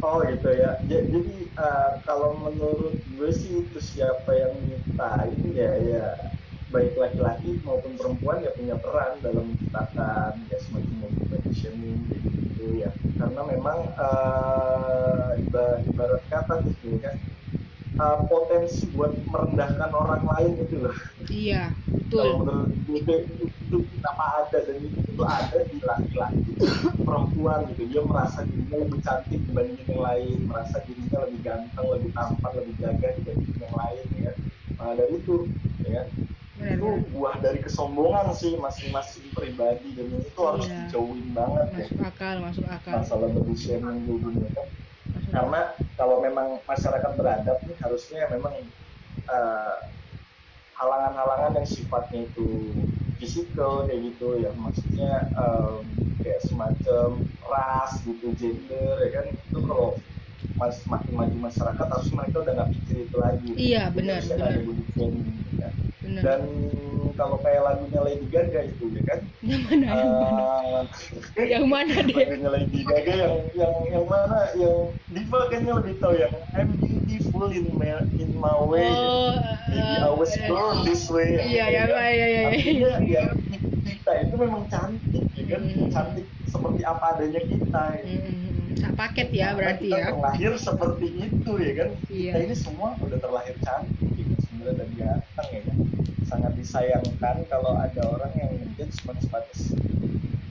oh 0.00 0.18
gitu 0.24 0.50
ya. 0.56 0.80
Jadi 0.88 1.46
uh, 1.60 2.00
kalau 2.08 2.40
menurut 2.40 2.96
gue 3.14 3.30
sih 3.30 3.62
itu 3.62 3.78
siapa 3.78 4.32
yang 4.32 4.54
nyiptain 4.66 5.40
ya 5.54 5.70
ya 5.86 6.06
baik 6.74 6.98
laki-laki 6.98 7.62
maupun 7.62 7.94
perempuan 7.94 8.42
ya 8.42 8.50
punya 8.58 8.74
peran 8.80 9.22
dalam 9.22 9.54
menciptakan 9.54 10.34
ya 10.50 10.58
semacam 10.66 10.96
motivation 11.04 11.74
gitu 12.10 12.64
ya. 12.80 12.90
Karena 13.20 13.42
memang 13.44 13.78
uh, 14.00 15.36
ibarat 15.86 16.22
kata 16.32 16.64
gitu 16.64 16.96
kan 16.98 17.14
uh, 18.00 18.18
potensi 18.28 18.88
buat 18.92 19.12
merendahkan 19.28 19.90
orang 19.92 20.22
lain 20.24 20.52
itu 20.60 20.76
loh. 20.80 20.96
Iya, 21.28 21.72
betul. 21.88 22.22
Kalau 22.22 22.36
menurut 22.44 22.70
itu, 22.92 23.14
itu 23.42 23.78
kenapa 23.98 24.24
ada 24.46 24.58
dan 24.62 24.76
itu, 24.80 24.98
itu 25.02 25.22
ada 25.24 25.58
di 25.66 25.78
laki-laki 25.82 26.50
perempuan 27.02 27.58
gitu. 27.72 27.82
Dia 27.90 28.02
merasa 28.04 28.38
dirinya 28.46 28.76
lebih 28.84 29.00
cantik 29.02 29.40
dibanding 29.50 29.86
yang 29.88 30.02
lain, 30.02 30.36
merasa 30.46 30.76
dirinya 30.84 31.18
lebih 31.26 31.40
ganteng, 31.44 31.86
lebih 31.92 32.10
tampan, 32.14 32.52
lebih 32.62 32.74
jaga 32.80 33.08
dibanding 33.20 33.56
yang 33.58 33.74
lain 33.74 34.04
ya. 34.20 34.32
Nah, 34.76 34.92
dari 34.92 35.14
itu 35.16 35.36
ya 35.88 36.02
Benar, 36.56 36.72
itu 36.80 36.88
buah 37.12 37.36
dari 37.44 37.60
kesombongan 37.60 38.32
sih 38.32 38.56
masing-masing 38.56 39.28
pribadi 39.36 39.92
dan 39.92 40.08
itu 40.08 40.40
harus 40.40 40.64
iya. 40.64 40.88
dijauhin 40.88 41.28
banget 41.36 41.66
masuk 41.68 42.00
ya. 42.00 42.08
akal 42.08 42.36
masuk 42.40 42.64
akal 42.64 42.92
masalah 42.96 43.28
body 43.28 43.54
shaming 43.60 44.08
gitu 44.08 44.48
kan 44.56 44.68
karena 45.30 45.60
kalau 45.98 46.22
memang 46.22 46.60
masyarakat 46.64 47.10
beradab 47.18 47.58
nih 47.66 47.76
harusnya 47.82 48.24
memang 48.30 48.54
uh, 49.28 49.76
halangan-halangan 50.76 51.60
yang 51.60 51.68
sifatnya 51.68 52.28
itu 52.28 52.72
fisikal 53.16 53.88
kayak 53.88 54.12
gitu 54.12 54.44
ya 54.44 54.52
maksudnya 54.60 55.32
um, 55.36 55.80
kayak 56.20 56.40
semacam 56.44 57.24
ras 57.48 57.96
gitu 58.04 58.32
gender 58.36 59.00
ya 59.08 59.10
kan 59.20 59.26
itu 59.32 59.58
kalau 59.64 59.96
mas 60.60 60.76
makin 60.84 61.12
maju 61.16 61.36
masyarakat 61.48 61.86
harus 61.88 62.08
mereka 62.12 62.36
udah 62.44 62.52
nggak 62.60 62.70
pikir 62.76 62.96
itu 63.08 63.16
lagi 63.16 63.50
iya 63.56 63.88
benar 63.88 64.20
benar 64.24 64.52
ya. 64.52 65.70
Bener. 66.04 66.22
dan 66.22 66.40
kalau 67.16 67.36
kayak 67.40 67.64
lagunya 67.64 68.00
Lady 68.04 68.26
Gaga 68.28 68.60
itu 68.68 68.84
ya 68.92 69.02
kan? 69.08 69.20
Yang 69.42 69.62
mana 69.66 69.86
uh, 69.88 69.96
yang 69.96 70.12
mana? 70.12 70.80
Eh, 71.36 71.46
yang 71.48 71.66
mana 71.66 71.94
deh 72.04 72.14
lagunya 72.14 72.50
Lady 72.52 72.80
Gaga 72.84 73.12
yang 73.16 73.34
yang 73.56 73.74
yang 73.90 74.06
mana? 74.06 74.38
Yang 74.54 74.76
Diva 75.10 75.40
kayaknya 75.48 75.72
lebih 75.80 75.94
tahu 75.98 76.14
yang 76.20 76.34
I'm 76.52 76.70
beautiful 76.78 77.48
in 77.50 77.66
my 77.74 77.90
in 78.20 78.30
my 78.36 78.56
way. 78.68 78.86
Oh, 78.86 79.34
maybe 79.72 79.80
uh, 79.80 80.08
I 80.08 80.12
was 80.12 80.32
uh, 80.36 80.46
born 80.46 80.84
this 80.84 81.08
way. 81.08 81.40
Iya 81.40 81.64
iya 81.72 81.82
iya 81.88 82.08
iya 82.12 82.26
iya 82.28 82.42
artinya 82.52 82.92
ya 83.02 83.24
kita 84.06 84.12
itu 84.22 84.34
memang 84.38 84.62
cantik 84.70 85.24
ya 85.34 85.44
kan? 85.50 85.62
Hmm. 85.66 85.90
cantik 85.90 86.26
seperti 86.46 86.80
apa 86.86 87.04
adanya 87.16 87.42
kita 87.42 87.84
ya. 87.98 88.04
hmm 88.04 88.46
paket 88.96 89.28
ya 89.28 89.52
berarti 89.52 89.92
kita 89.92 89.98
ya. 90.00 90.08
terlahir 90.08 90.52
seperti 90.56 91.06
itu 91.20 91.52
ya 91.60 91.72
kan? 91.76 91.88
Iya. 92.08 92.32
kita 92.32 92.38
ini 92.48 92.56
semua 92.56 92.88
udah 92.96 93.18
terlahir 93.20 93.56
cantik 93.60 94.15
sebenarnya 94.66 95.22
dan 95.22 95.22
ganteng 95.38 95.50
ya 95.62 95.74
sangat 96.26 96.52
disayangkan 96.58 97.36
kalau 97.46 97.78
ada 97.78 98.02
orang 98.10 98.32
yang 98.34 98.50
mungkin 98.58 98.90
cuma 98.98 99.14
sebatas 99.22 99.70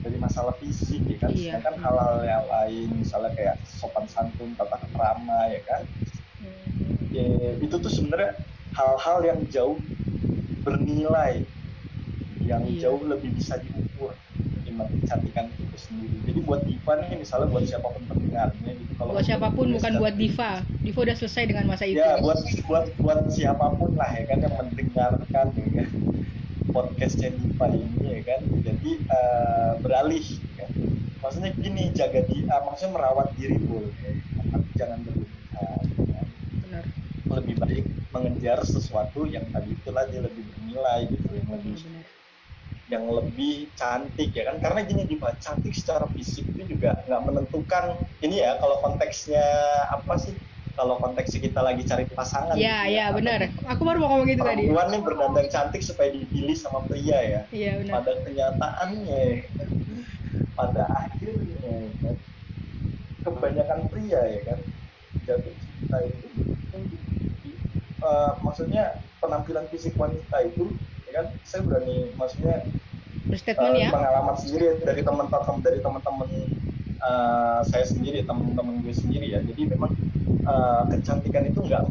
dari 0.00 0.16
masalah 0.16 0.56
fisik 0.56 1.04
ya 1.04 1.16
kan 1.20 1.30
iya. 1.36 1.60
sedangkan 1.60 1.76
hal-hal 1.84 2.16
yang 2.24 2.46
lain 2.48 2.88
misalnya 2.96 3.30
kayak 3.36 3.56
sopan 3.68 4.08
santun 4.08 4.56
tata 4.56 4.80
krama 4.96 5.52
ya 5.52 5.60
kan 5.68 5.82
hmm. 6.40 7.12
ya, 7.12 7.26
itu 7.60 7.76
tuh 7.76 7.92
sebenarnya 7.92 8.40
hal-hal 8.72 9.18
yang 9.20 9.40
jauh 9.52 9.76
bernilai 10.64 11.44
yang 12.40 12.64
iya. 12.64 12.88
jauh 12.88 13.02
lebih 13.04 13.36
bisa 13.36 13.60
diukur 13.60 14.16
kecantikan 14.84 15.48
itu 15.56 15.78
sendiri. 15.80 16.16
Jadi 16.28 16.40
buat 16.44 16.60
Diva 16.68 16.92
nih 17.00 17.16
misalnya 17.16 17.48
buat 17.48 17.64
siapa 17.64 17.88
pun 17.88 18.02
pendengarnya 18.04 18.70
gitu. 18.76 18.92
Kalau 19.00 19.10
buat 19.16 19.24
siapa 19.24 19.48
pun 19.54 19.66
bukan 19.72 19.92
buat 19.96 20.14
Diva. 20.20 20.52
Diva 20.84 21.00
udah 21.00 21.16
selesai 21.16 21.44
dengan 21.48 21.64
masa 21.64 21.84
itu. 21.88 21.96
ya 21.96 22.20
buat 22.20 22.38
buat 22.68 22.86
buat 23.00 23.20
siapa 23.32 23.66
pun 23.80 23.96
lah 23.96 24.10
ya 24.12 24.24
kan 24.28 24.38
yang 24.44 24.54
mendengarkan 24.60 25.46
ya 25.56 25.66
kan. 25.80 25.88
Podcastnya 26.68 27.30
Diva 27.32 27.66
ini 27.72 28.04
ya 28.04 28.20
kan. 28.28 28.40
Jadi 28.60 28.90
uh, 29.08 29.72
beralih 29.80 30.26
ya. 30.60 30.66
maksudnya 31.24 31.50
gini 31.56 31.90
jaga 31.96 32.20
di 32.28 32.44
uh, 32.44 32.62
maksudnya 32.68 32.92
merawat 33.00 33.32
diri 33.40 33.56
boleh 33.56 33.90
tapi 34.52 34.68
jangan 34.76 34.98
berlebihan 35.02 35.84
ya. 36.12 36.22
Benar. 36.66 36.84
lebih 37.40 37.54
baik 37.58 37.84
mengejar 38.12 38.58
sesuatu 38.62 39.24
yang 39.24 39.48
tadi 39.50 39.72
itulah 39.72 40.04
dia 40.06 40.20
lebih 40.22 40.44
bernilai 40.52 41.08
gitu 41.08 41.28
yang 41.32 41.48
lebih 41.50 41.74
Benar 41.80 42.15
yang 42.86 43.04
lebih 43.10 43.66
cantik 43.74 44.30
ya 44.30 44.46
kan? 44.50 44.62
Karena 44.62 44.86
gini 44.86 45.02
juga 45.10 45.34
cantik 45.42 45.74
secara 45.74 46.06
fisik 46.14 46.46
itu 46.54 46.76
juga 46.76 47.02
nggak 47.06 47.22
menentukan 47.26 47.98
ini 48.22 48.42
ya 48.42 48.58
kalau 48.62 48.78
konteksnya 48.82 49.42
apa 49.90 50.14
sih? 50.18 50.34
Kalau 50.76 51.00
konteksnya 51.00 51.40
kita 51.40 51.60
lagi 51.64 51.88
cari 51.88 52.04
pasangan 52.04 52.52
iya 52.52 52.84
gitu 52.84 52.92
iya 52.92 53.06
ya, 53.08 53.16
benar. 53.16 53.40
aku 53.64 53.80
baru 53.80 53.96
mau 53.96 54.08
ngomong 54.12 54.28
gitu 54.28 54.44
tadi. 54.44 54.68
Perempuan 54.68 54.88
nih 54.92 55.00
berdandan 55.00 55.46
cantik 55.48 55.80
supaya 55.80 56.12
dipilih 56.12 56.52
sama 56.52 56.84
pria 56.84 57.18
ya. 57.24 57.40
Iya 57.48 57.72
benar. 57.80 57.92
Pada 58.04 58.12
kenyataannya. 58.20 59.24
Pada 60.52 60.82
akhirnya 60.92 61.56
ya. 61.64 61.90
Kan, 62.04 62.16
kebanyakan 63.24 63.80
pria 63.88 64.20
ya 64.20 64.40
kan? 64.52 64.58
Jatuh 65.24 65.54
cinta 65.56 65.98
itu 66.04 66.28
uh, 68.04 68.32
maksudnya 68.44 69.00
penampilan 69.18 69.66
fisik 69.72 69.96
wanita 69.96 70.44
itu 70.44 70.70
kan 71.16 71.26
saya 71.48 71.60
berani 71.64 72.12
maksudnya 72.20 72.60
berstatement 73.26 73.74
uh, 73.74 73.80
ya? 73.80 73.88
pengalaman 73.90 74.36
sendiri 74.38 74.66
dari 74.84 75.02
teman-teman 75.02 75.56
dari 75.60 75.78
teman-teman 75.82 76.30
uh, 77.02 77.60
saya 77.66 77.84
sendiri 77.84 78.22
teman-teman 78.22 78.84
gue 78.84 78.94
sendiri 78.94 79.26
ya. 79.34 79.40
Jadi 79.42 79.62
memang 79.74 79.92
uh, 80.46 80.86
kecantikan 80.92 81.44
itu 81.50 81.60
nggak 81.64 81.84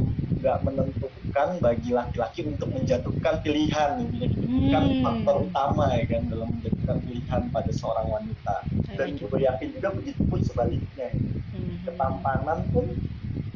nggak 0.45 0.57
menentukan 0.61 1.49
bagi 1.59 1.89
laki-laki 1.91 2.45
untuk 2.45 2.69
menjatuhkan 2.71 3.41
pilihan 3.41 3.97
intinya 4.05 4.27
gitu. 4.29 4.45
Hmm. 4.45 4.71
kan 4.71 4.83
faktor 5.01 5.35
utama 5.49 5.85
ya 5.97 6.05
kan 6.05 6.21
dalam 6.29 6.47
menjatuhkan 6.53 6.97
pilihan 7.03 7.41
pada 7.51 7.71
seorang 7.73 8.07
wanita. 8.07 8.55
Dan 8.95 9.19
gue 9.19 9.39
yakin 9.43 9.67
juga 9.75 9.89
begitu 9.91 10.21
pun 10.29 10.39
sebaliknya. 10.45 11.09
Hmm. 11.55 11.81
ketampanan 11.87 12.59
pun 12.71 12.85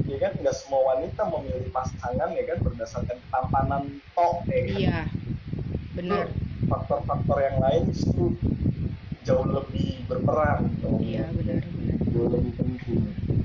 ya 0.09 0.17
kan 0.17 0.31
nggak 0.41 0.55
semua 0.57 0.95
wanita 0.95 1.21
memilih 1.29 1.69
pasangan 1.69 2.29
ya 2.33 2.43
kan 2.49 2.57
berdasarkan 2.65 3.17
ketampanan 3.21 3.83
tok 4.17 4.43
ya 4.49 4.61
kan. 4.65 4.79
Iya 4.79 4.99
benar. 5.99 6.25
Faktor-faktor 6.69 7.37
yang 7.43 7.57
lain 7.59 7.83
itu 7.91 8.25
jauh 9.27 9.47
lebih 9.51 10.07
berperan. 10.07 10.71
Iya 11.03 11.27
benar 11.35 11.61
benar. 11.67 11.95
Jauh 12.15 12.29
lebih 12.31 12.51
penting. 12.55 12.99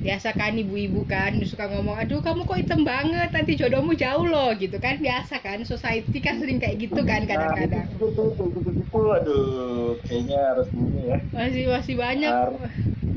Biasa 0.05 0.37
kan 0.37 0.53
ibu-ibu 0.55 1.03
kan 1.09 1.41
suka 1.43 1.67
ngomong 1.73 1.97
aduh 1.97 2.21
kamu 2.21 2.45
kok 2.45 2.61
hitam 2.61 2.85
banget 2.85 3.33
nanti 3.33 3.57
jodohmu 3.57 3.97
jauh 3.99 4.25
loh 4.29 4.55
gitu 4.55 4.79
kan. 4.79 5.03
Biasa 5.03 5.43
kan 5.43 5.67
society 5.67 6.23
kan 6.23 6.39
sering 6.39 6.63
kayak 6.63 6.79
gitu 6.79 7.03
kan 7.03 7.27
nah, 7.27 7.29
kadang-kadang. 7.35 7.87
nah, 7.91 7.97
itu, 7.99 8.07
itu, 8.07 8.45
itu, 8.55 8.71
itu, 8.71 9.01
aduh 9.11 9.99
kayaknya 10.07 10.39
harus 10.55 10.69
ini 10.71 11.01
ya. 11.11 11.19
Masih 11.35 11.65
masih 11.67 11.95
banyak. 11.99 12.33
Harus 12.33 12.61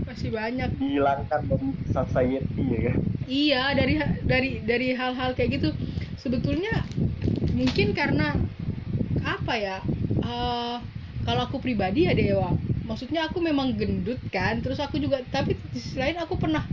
masih 0.07 0.29
banyak. 0.33 0.69
Dihilangkan 0.81 1.41
dari 1.45 1.69
society 1.93 2.63
ya 2.73 2.81
kan 2.89 2.97
iya 3.27 3.75
dari 3.75 3.99
dari 4.23 4.51
dari 4.63 4.95
hal-hal 4.95 5.35
kayak 5.35 5.59
gitu. 5.59 5.69
Sebetulnya 6.17 6.87
mungkin 7.53 7.91
karena 7.93 8.33
apa 9.27 9.53
ya 9.59 9.77
uh, 10.23 10.79
kalau 11.27 11.43
aku 11.43 11.59
pribadi 11.59 12.07
ya 12.07 12.15
Dewa. 12.15 12.55
Maksudnya 12.87 13.27
aku 13.27 13.43
memang 13.43 13.75
gendut 13.75 14.23
kan 14.31 14.63
terus 14.63 14.79
aku 14.79 14.95
juga 14.95 15.19
tapi 15.27 15.59
di 15.59 15.79
sisi 15.83 15.99
lain 15.99 16.15
aku 16.23 16.39
pernah 16.39 16.63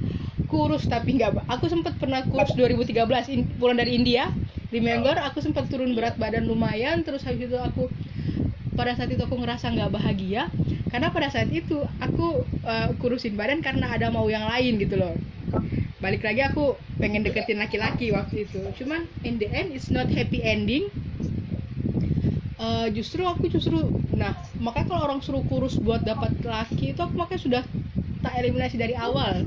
kurus 0.46 0.86
tapi 0.86 1.18
nggak 1.18 1.50
aku 1.50 1.66
sempat 1.66 1.98
pernah 1.98 2.22
kurus 2.30 2.54
2013 2.54 2.94
in, 3.34 3.40
pulang 3.58 3.74
dari 3.74 3.98
India 3.98 4.30
remember 4.70 5.18
aku 5.18 5.42
sempat 5.42 5.66
turun 5.66 5.98
berat 5.98 6.14
badan 6.14 6.46
lumayan 6.46 7.02
terus 7.02 7.26
habis 7.26 7.50
itu 7.50 7.58
aku 7.58 7.90
pada 8.78 8.94
saat 8.94 9.10
itu 9.10 9.22
aku 9.22 9.34
ngerasa 9.38 9.74
nggak 9.74 9.90
bahagia 9.90 10.46
karena 10.94 11.10
pada 11.10 11.26
saat 11.26 11.50
itu 11.50 11.82
aku 11.98 12.46
uh, 12.62 12.94
kurusin 13.02 13.34
badan 13.34 13.58
karena 13.58 13.90
ada 13.90 14.14
mau 14.14 14.30
yang 14.30 14.46
lain 14.46 14.78
gitu 14.78 14.94
loh. 14.94 15.14
Balik 15.98 16.22
lagi 16.22 16.46
aku 16.46 16.78
pengen 17.02 17.26
deketin 17.26 17.58
laki-laki 17.58 18.14
waktu 18.14 18.46
itu. 18.46 18.62
Cuman 18.78 19.10
in 19.26 19.42
the 19.42 19.50
end 19.50 19.74
it's 19.74 19.90
not 19.90 20.06
happy 20.06 20.38
ending 20.46 20.86
uh, 22.64 22.87
justru 22.88 23.22
aku 23.29 23.53
justru 23.53 23.85
nah 24.16 24.33
makanya 24.57 24.87
kalau 24.88 25.00
orang 25.11 25.20
suruh 25.20 25.44
kurus 25.46 25.77
buat 25.77 26.00
dapat 26.07 26.33
laki 26.40 26.96
itu 26.96 27.00
aku 27.05 27.14
makanya 27.18 27.42
sudah 27.42 27.62
tak 28.24 28.33
eliminasi 28.40 28.81
dari 28.81 28.96
awal. 28.96 29.44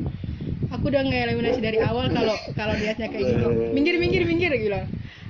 Aku 0.67 0.91
udah 0.91 0.99
nge-eliminasi 1.01 1.63
dari 1.63 1.79
awal 1.81 2.11
kalau 2.11 2.35
kalau 2.53 2.75
lihatnya 2.77 3.09
kayak 3.09 3.25
gitu. 3.33 3.47
Minggir 3.73 3.95
minggir 3.97 4.23
minggir 4.27 4.53
gitu 4.53 4.77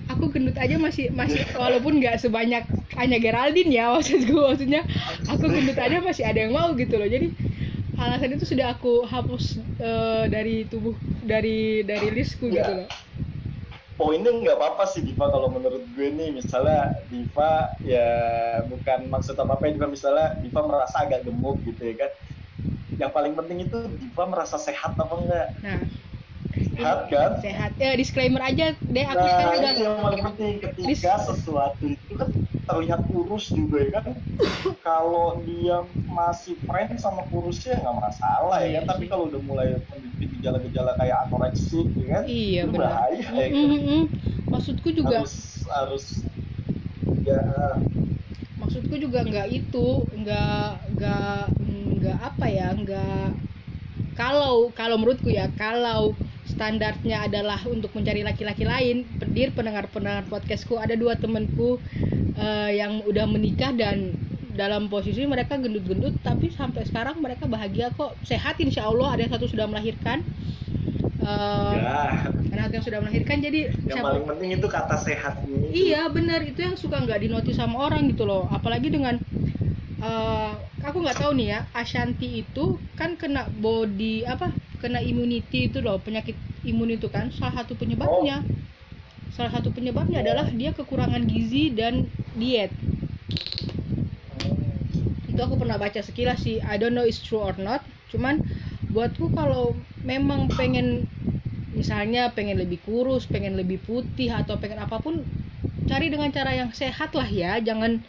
aku 0.07 0.31
gendut 0.31 0.55
aja 0.55 0.79
masih 0.79 1.11
masih 1.11 1.43
walaupun 1.59 1.99
nggak 1.99 2.15
sebanyak 2.15 2.63
hanya 2.95 3.17
Geraldine 3.19 3.71
ya 3.71 3.91
maksudku 3.95 4.35
maksudnya. 4.35 4.83
Aku 5.31 5.47
gendut 5.47 5.79
aja 5.79 6.03
masih 6.03 6.23
ada 6.27 6.39
yang 6.43 6.51
mau 6.51 6.75
gitu 6.75 6.99
loh. 6.99 7.07
Jadi 7.07 7.31
alasan 7.97 8.35
itu 8.35 8.45
sudah 8.45 8.77
aku 8.77 9.07
hapus 9.07 9.57
uh, 9.81 10.25
dari 10.29 10.67
tubuh 10.69 10.93
dari 11.25 11.81
dari 11.81 12.07
listku 12.13 12.45
gitu 12.51 12.83
loh 12.83 13.06
poinnya 13.97 14.29
nggak 14.29 14.57
apa-apa 14.61 14.85
sih 14.93 15.01
Diva 15.01 15.27
kalau 15.27 15.49
menurut 15.49 15.83
gue 15.97 16.07
nih. 16.13 16.29
Misalnya 16.31 16.93
Diva 17.09 17.73
ya 17.81 18.09
bukan 18.69 19.09
maksud 19.09 19.35
apa 19.35 19.57
apa 19.57 19.73
Diva. 19.73 19.89
Misalnya 19.89 20.37
Diva 20.39 20.61
merasa 20.63 21.03
agak 21.03 21.25
gemuk 21.25 21.57
gitu 21.65 21.81
ya 21.81 22.07
kan. 22.07 22.11
Yang 22.97 23.11
paling 23.11 23.33
penting 23.33 23.57
itu 23.65 23.79
Diva 23.97 24.23
merasa 24.29 24.55
sehat 24.61 24.93
apa 24.95 25.13
enggak? 25.17 25.49
Nah. 25.65 25.81
Sehat 26.57 26.99
kan? 27.09 27.31
Sehat. 27.41 27.71
Ya 27.81 27.97
disclaimer 27.97 28.41
aja 28.41 28.77
deh 28.77 29.05
aku 29.05 29.17
nah, 29.17 29.29
sekarang 29.33 29.57
udah 29.57 29.73
yang 29.75 29.97
paling 29.99 30.23
penting. 30.33 30.53
Ketika 30.61 31.13
sesuatu 31.25 31.85
itu 31.85 32.13
kan 32.13 32.29
terlihat 32.67 33.01
kurus 33.09 33.49
juga 33.55 33.77
ya 33.79 33.91
kan? 34.03 34.13
Kalau 34.83 35.41
dia 35.47 35.87
masih 36.11 36.59
friend 36.67 36.99
sama 36.99 37.23
kurusnya 37.31 37.79
nggak 37.79 37.97
masalah 37.97 38.59
ya. 38.61 38.83
Kan 38.83 38.95
tapi 38.95 39.07
kalau 39.07 39.31
udah 39.31 39.41
mulai 39.41 39.79
menunjukkan 39.87 40.27
gejala-gejala 40.37 40.91
kayak 40.99 41.17
anoreksi 41.27 41.79
ya 42.03 42.07
kan? 42.11 42.23
Iya 42.27 42.61
itu 42.67 42.71
benar. 42.75 42.91
bahaya 42.91 43.23
mm 43.23 43.31
-hmm. 43.31 43.39
ya 43.39 43.47
kan? 43.47 44.01
maksudku 44.51 44.89
juga 44.91 45.15
harus 45.23 45.35
harus 45.71 46.05
ya. 47.23 47.41
Maksudku 48.57 48.95
juga 48.99 49.19
nggak 49.23 49.47
itu 49.53 49.87
nggak 50.11 50.69
nggak 50.97 51.43
nggak 51.97 52.17
apa 52.19 52.45
ya 52.51 52.67
nggak 52.75 53.29
kalau 54.17 54.73
kalau 54.73 54.97
menurutku 54.97 55.29
ya 55.29 55.45
kalau 55.55 56.17
standarnya 56.47 57.27
adalah 57.27 57.59
untuk 57.67 57.91
mencari 57.93 58.23
laki-laki 58.23 58.63
lain. 58.63 59.03
Pedir 59.19 59.51
pendengar-pendengar 59.51 60.25
podcastku 60.31 60.79
ada 60.79 60.95
dua 60.95 61.19
temanku 61.19 61.77
uh, 62.39 62.71
yang 62.71 63.03
udah 63.03 63.27
menikah 63.27 63.75
dan 63.75 64.15
dalam 64.57 64.89
posisi 64.89 65.21
mereka 65.29 65.53
gendut-gendut 65.61 66.17
tapi 66.25 66.49
sampai 66.49 66.87
sekarang 66.87 67.21
mereka 67.21 67.45
bahagia 67.45 67.93
kok. 67.93 68.15
Sehat 68.25 68.57
insya 68.57 68.87
Allah. 68.87 69.13
Ada 69.13 69.21
yang 69.27 69.33
satu 69.35 69.47
sudah 69.51 69.67
melahirkan. 69.69 70.23
Uh, 71.27 71.75
ya. 71.75 72.31
anak 72.55 72.71
yang 72.71 72.85
sudah 72.87 72.99
melahirkan 73.03 73.43
jadi 73.43 73.67
yang 73.83 73.99
siapa, 73.99 74.15
paling 74.15 74.25
penting 74.31 74.49
itu 74.55 74.67
kata 74.71 74.95
sehat 74.95 75.43
iya 75.75 76.07
benar. 76.07 76.39
Itu 76.39 76.63
yang 76.63 76.79
suka 76.79 77.03
nggak 77.03 77.19
dinotis 77.19 77.59
sama 77.59 77.91
orang 77.91 78.07
gitu 78.07 78.23
loh. 78.23 78.47
Apalagi 78.47 78.87
dengan 78.87 79.19
uh, 79.99 80.55
aku 80.83 81.03
nggak 81.03 81.19
tahu 81.19 81.31
nih 81.37 81.47
ya 81.51 81.59
Ashanti 81.75 82.47
itu 82.47 82.79
kan 82.95 83.19
kena 83.19 83.49
body 83.59 84.23
apa 84.23 84.53
kena 84.77 85.01
immunity 85.01 85.69
itu 85.69 85.81
loh 85.81 85.97
penyakit 86.01 86.37
imun 86.65 86.93
itu 86.93 87.09
kan. 87.09 87.33
Salah 87.33 87.63
satu 87.63 87.73
penyebabnya 87.77 88.45
oh. 88.45 89.33
salah 89.33 89.51
satu 89.53 89.69
penyebabnya 89.69 90.25
adalah 90.25 90.49
dia 90.49 90.73
kekurangan 90.73 91.25
gizi 91.29 91.73
dan 91.73 92.09
diet. 92.37 92.73
Itu 95.29 95.39
aku 95.41 95.57
pernah 95.61 95.77
baca 95.77 96.01
sekilas 96.01 96.41
sih. 96.41 96.57
I 96.65 96.81
don't 96.81 96.97
know 96.97 97.05
it's 97.05 97.21
true 97.21 97.41
or 97.41 97.53
not. 97.57 97.85
Cuman 98.09 98.41
buatku 98.89 99.33
kalau 99.35 99.77
memang 100.01 100.49
pengen 100.53 101.05
misalnya 101.77 102.33
pengen 102.33 102.57
lebih 102.57 102.81
kurus 102.81 103.29
pengen 103.29 103.53
lebih 103.53 103.77
putih 103.85 104.33
atau 104.33 104.57
pengen 104.57 104.81
apa 104.81 104.97
pun 104.97 105.21
cari 105.85 106.09
dengan 106.09 106.33
cara 106.33 106.57
yang 106.57 106.73
sehat 106.73 107.13
lah 107.13 107.27
ya. 107.29 107.61
Jangan 107.61 108.01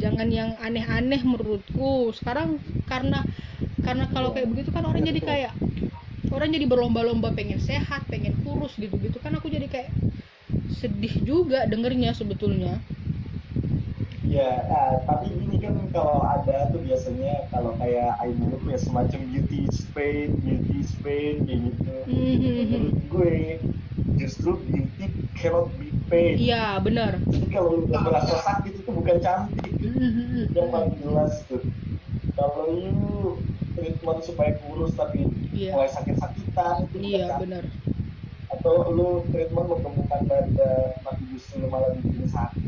jangan 0.00 0.28
yang 0.32 0.56
aneh-aneh 0.60 1.20
menurutku. 1.20 2.12
Sekarang 2.16 2.56
karena 2.88 3.24
karena 3.84 4.08
kalau 4.12 4.32
kayak 4.32 4.48
begitu 4.48 4.72
kan 4.72 4.84
orang 4.88 5.04
jadi 5.04 5.20
kayak 5.20 5.52
orang 6.30 6.54
jadi 6.54 6.66
berlomba-lomba 6.66 7.34
pengen 7.34 7.58
sehat 7.58 8.06
pengen 8.06 8.34
kurus 8.46 8.74
gitu 8.78 8.94
gitu 9.02 9.18
kan 9.18 9.34
aku 9.34 9.50
jadi 9.50 9.66
kayak 9.66 9.90
sedih 10.80 11.14
juga 11.22 11.66
dengernya 11.68 12.14
sebetulnya. 12.16 12.80
Ya 14.30 14.62
nah, 14.70 15.02
tapi 15.10 15.34
ini 15.34 15.58
kan 15.58 15.74
kalau 15.90 16.22
ada 16.22 16.70
tuh 16.70 16.78
biasanya 16.86 17.50
kalau 17.50 17.74
kayak 17.82 18.14
Ainul 18.22 18.62
ya 18.70 18.78
semacam 18.78 19.20
beauty 19.26 19.66
Spain 19.74 20.38
beauty 20.46 20.86
Spain 20.86 21.42
kayak 21.50 21.60
gitu. 21.66 21.94
Mm-hmm. 22.06 22.54
menurut 22.70 22.98
gue 23.10 23.34
justru 24.22 24.54
beauty 24.70 25.06
cannot 25.34 25.66
be 25.82 25.90
pain 26.06 26.38
iya 26.38 26.78
benar. 26.78 27.18
Jadi 27.26 27.46
kalau 27.50 27.82
udah 27.82 28.00
merasa 28.06 28.38
sakit 28.38 28.86
itu 28.86 28.90
bukan 28.94 29.18
cantik. 29.18 29.74
Mm-hmm. 29.82 30.54
yang 30.54 30.68
paling 30.70 30.94
jelas 31.02 31.34
tuh. 31.50 31.62
Kalau 32.38 32.70
you 32.70 33.34
treatment 33.80 34.20
supaya 34.20 34.52
kurus 34.60 34.92
tapi 34.92 35.24
yeah. 35.56 35.72
mulai 35.72 35.88
sakit-sakitan 35.88 36.84
itu 36.92 36.96
iya 37.00 37.40
benar 37.40 37.64
atau 38.52 38.92
lu 38.92 39.24
treatment 39.32 39.72
menggemukkan 39.72 40.20
badan 40.28 40.92
tapi 41.00 41.22
justru 41.32 41.64
malah 41.64 41.96
bikin 41.96 42.28
sakit 42.28 42.60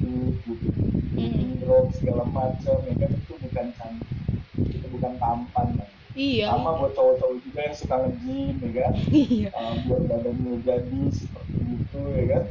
gitu 0.49 0.73
mm. 1.21 1.61
drop 1.61 1.93
segala 1.93 2.25
macam 2.33 2.81
ya 2.89 2.95
kan 2.97 3.11
itu 3.13 3.33
bukan 3.37 3.67
cantik 3.77 4.09
itu 4.73 4.87
bukan 4.89 5.13
tampan 5.21 5.69
kan 5.77 5.91
Iya. 6.13 6.53
Sama 6.53 6.77
buat 6.77 6.93
cowok-cowok 6.93 7.37
juga 7.41 7.61
yang 7.65 7.77
suka 7.77 7.97
nge-gym 8.05 8.57
ya 8.61 8.71
kan. 8.85 8.95
Iya. 9.33 9.49
Uh, 9.57 9.75
biar 9.89 10.03
badannya 10.13 10.55
jadi 10.61 11.01
seperti 11.09 11.57
itu 11.73 12.01
ya 12.05 12.25
kan. 12.29 12.45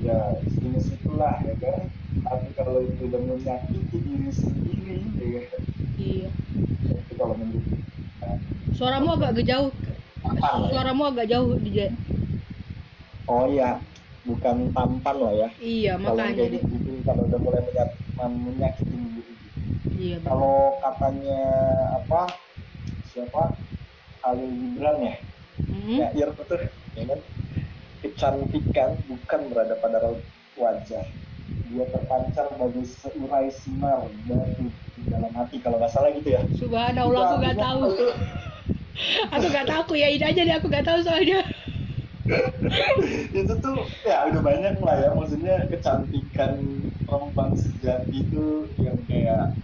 Ya 0.00 0.18
sini 0.48 0.80
situlah 0.80 1.36
ya 1.44 1.54
kan. 1.60 1.82
Tapi 2.24 2.48
kalau 2.56 2.80
itu 2.80 3.02
udah 3.04 3.20
menyakiti 3.20 3.96
diri 4.00 4.30
sendiri 4.32 4.96
ya 5.20 5.42
kan. 5.52 5.62
Iya. 6.00 6.28
Itu 6.88 7.12
kalau 7.20 7.36
menurut. 7.36 7.84
Suaramu 8.76 9.14
agak 9.14 9.44
jauh. 9.44 9.70
Suaramu 10.70 11.02
agak 11.10 11.26
jauh 11.28 11.54
di 11.60 11.70
oh 13.28 13.44
iya. 13.48 13.78
Bukan 14.22 14.70
tampan 14.70 15.16
lah 15.18 15.34
ya. 15.34 15.48
Iya 15.58 15.92
makanya. 15.98 16.46
kalau 16.46 16.62
gitu 16.62 16.90
kalau 17.02 17.22
udah 17.26 17.38
mulai 17.42 17.62
menyakiti 18.22 18.94
diri 18.94 19.34
iya 19.98 20.16
kalau 20.22 20.78
katanya 20.78 21.42
apa 21.98 22.30
siapa? 23.10 23.50
Khalil 24.22 24.46
Gibran 24.46 24.96
ya? 25.02 25.14
Mm-hmm. 25.58 25.98
ya 25.98 26.06
iya 26.14 26.26
betul. 26.30 26.62
Ya 26.94 27.04
kan? 27.10 27.20
Kecantikan 28.02 28.90
bukan 29.10 29.40
berada 29.50 29.74
pada 29.82 29.98
wajah 30.54 31.02
dia 31.70 31.84
terpancar 31.88 32.46
bagi 32.56 32.82
seurai 32.84 33.48
sinar 33.52 34.08
dari 34.28 34.68
dalam 35.08 35.32
hati 35.34 35.56
kalau 35.60 35.76
nggak 35.80 35.92
salah 35.92 36.10
gitu 36.14 36.28
ya. 36.36 36.42
Subhanallah 36.56 37.22
aku 37.28 37.36
nggak 37.42 37.58
tahu. 37.58 37.82
Aku 39.32 39.46
nggak 39.48 39.66
tahu 39.66 39.80
aku 39.88 39.94
ya 39.96 40.12
ini 40.12 40.20
aja 40.20 40.44
deh 40.44 40.52
aku 40.52 40.68
nggak 40.68 40.84
tahu 40.84 41.00
soalnya. 41.00 41.40
Itu 43.40 43.54
tuh 43.58 43.88
ya 44.04 44.28
udah 44.30 44.42
banyak 44.44 44.78
lah 44.84 44.96
ya 45.00 45.10
maksudnya 45.16 45.64
kecantikan 45.66 46.60
perempuan 47.08 47.56
sejati 47.56 48.22
itu 48.22 48.68
yang 48.78 49.00
kayak 49.08 49.56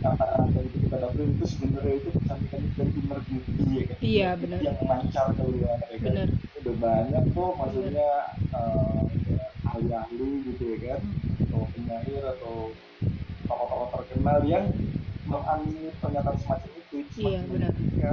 kata-kata 0.00 0.58
itu 0.64 0.76
kita 0.88 0.96
dapat 0.96 1.28
itu 1.28 1.44
sebenarnya 1.44 1.94
itu 2.00 2.08
kecantikan 2.18 2.60
itu 2.64 2.74
dari 2.80 2.92
inner 2.98 3.20
beauty 3.28 3.64
ya 3.68 3.82
kan? 3.84 3.96
Iya 4.00 4.28
benar. 4.40 4.58
Yang 4.64 4.76
memancar 4.80 5.26
keluar 5.36 5.78
ya 5.86 5.96
kan? 6.00 6.00
Benar. 6.08 6.28
udah 6.60 6.74
banyak 6.76 7.24
tuh 7.32 7.50
maksudnya 7.56 8.10
uh, 8.52 9.00
ahli-ahli 9.70 10.30
gitu 10.50 10.62
ya 10.74 10.78
kan? 10.90 11.00
Atau 11.46 11.62
penyair 11.74 12.22
atau 12.38 12.74
tokoh-tokoh 13.46 13.88
terkenal 13.94 14.38
yang 14.46 14.66
mengamini 15.30 15.94
pernyataan 16.02 16.36
semacam 16.42 16.70
itu. 16.74 16.96
Iya 17.18 17.40
benar. 17.46 17.72
ya, 18.00 18.10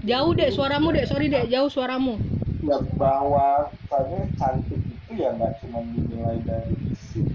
jauh 0.00 0.32
deh 0.32 0.48
suaramu 0.48 0.88
deh 0.96 1.04
sorry 1.04 1.28
deh 1.28 1.44
jauh 1.52 1.68
suaramu. 1.68 2.16
Ya 2.64 2.78
bahwa 2.96 3.68
saya 3.90 4.24
cantik 4.40 4.80
itu 4.80 5.12
ya 5.20 5.34
nggak 5.36 5.60
cuma 5.60 5.84
dinilai 5.84 6.40
dari 6.48 6.72
fisik 6.88 7.26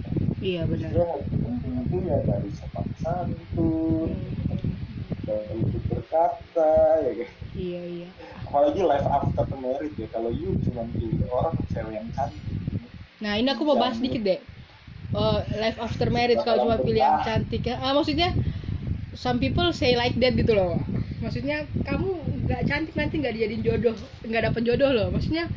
iya 0.41 0.65
benar. 0.65 0.89
penting 1.29 1.73
itu 1.85 1.97
ya 2.09 2.17
dari 2.25 2.49
sopan 2.57 2.87
santun 3.01 4.09
hmm. 4.13 4.73
dari 5.25 5.61
itu 5.61 5.77
berkata 5.85 6.71
ya 7.05 7.11
kan? 7.21 7.29
Iya 7.57 7.81
iya. 7.85 8.09
Apalagi 8.47 8.81
life 8.81 9.07
after 9.11 9.45
married 9.61 9.93
ya 9.99 10.07
kalau 10.09 10.33
you 10.33 10.57
cuma 10.65 10.89
pilih 10.97 11.27
orang 11.29 11.53
cewek 11.69 11.93
yang 12.01 12.07
cantik 12.17 12.56
nah 13.17 13.33
ini 13.33 13.49
aku 13.49 13.65
mau 13.65 13.77
bahas 13.77 13.97
sedikit 13.97 14.21
deh. 14.21 14.39
Uh, 15.15 15.41
life 15.57 15.79
after 15.81 16.11
married 16.13 16.37
kalau 16.45 16.67
cuma 16.67 16.77
pilih 16.77 17.01
yang 17.01 17.23
cantik 17.25 17.65
ya. 17.65 17.79
Ah, 17.81 17.95
maksudnya 17.95 18.35
some 19.17 19.41
people 19.41 19.65
say 19.73 19.97
like 19.97 20.13
that 20.21 20.37
gitu 20.37 20.53
loh. 20.53 20.77
Maksudnya 21.17 21.65
kamu 21.81 22.09
nggak 22.45 22.61
cantik 22.69 22.93
nanti 22.93 23.17
nggak 23.17 23.33
dijadiin 23.33 23.63
jodoh 23.65 23.95
nggak 24.21 24.53
dapet 24.53 24.61
jodoh 24.67 24.91
loh. 24.93 25.07
Maksudnya 25.09 25.49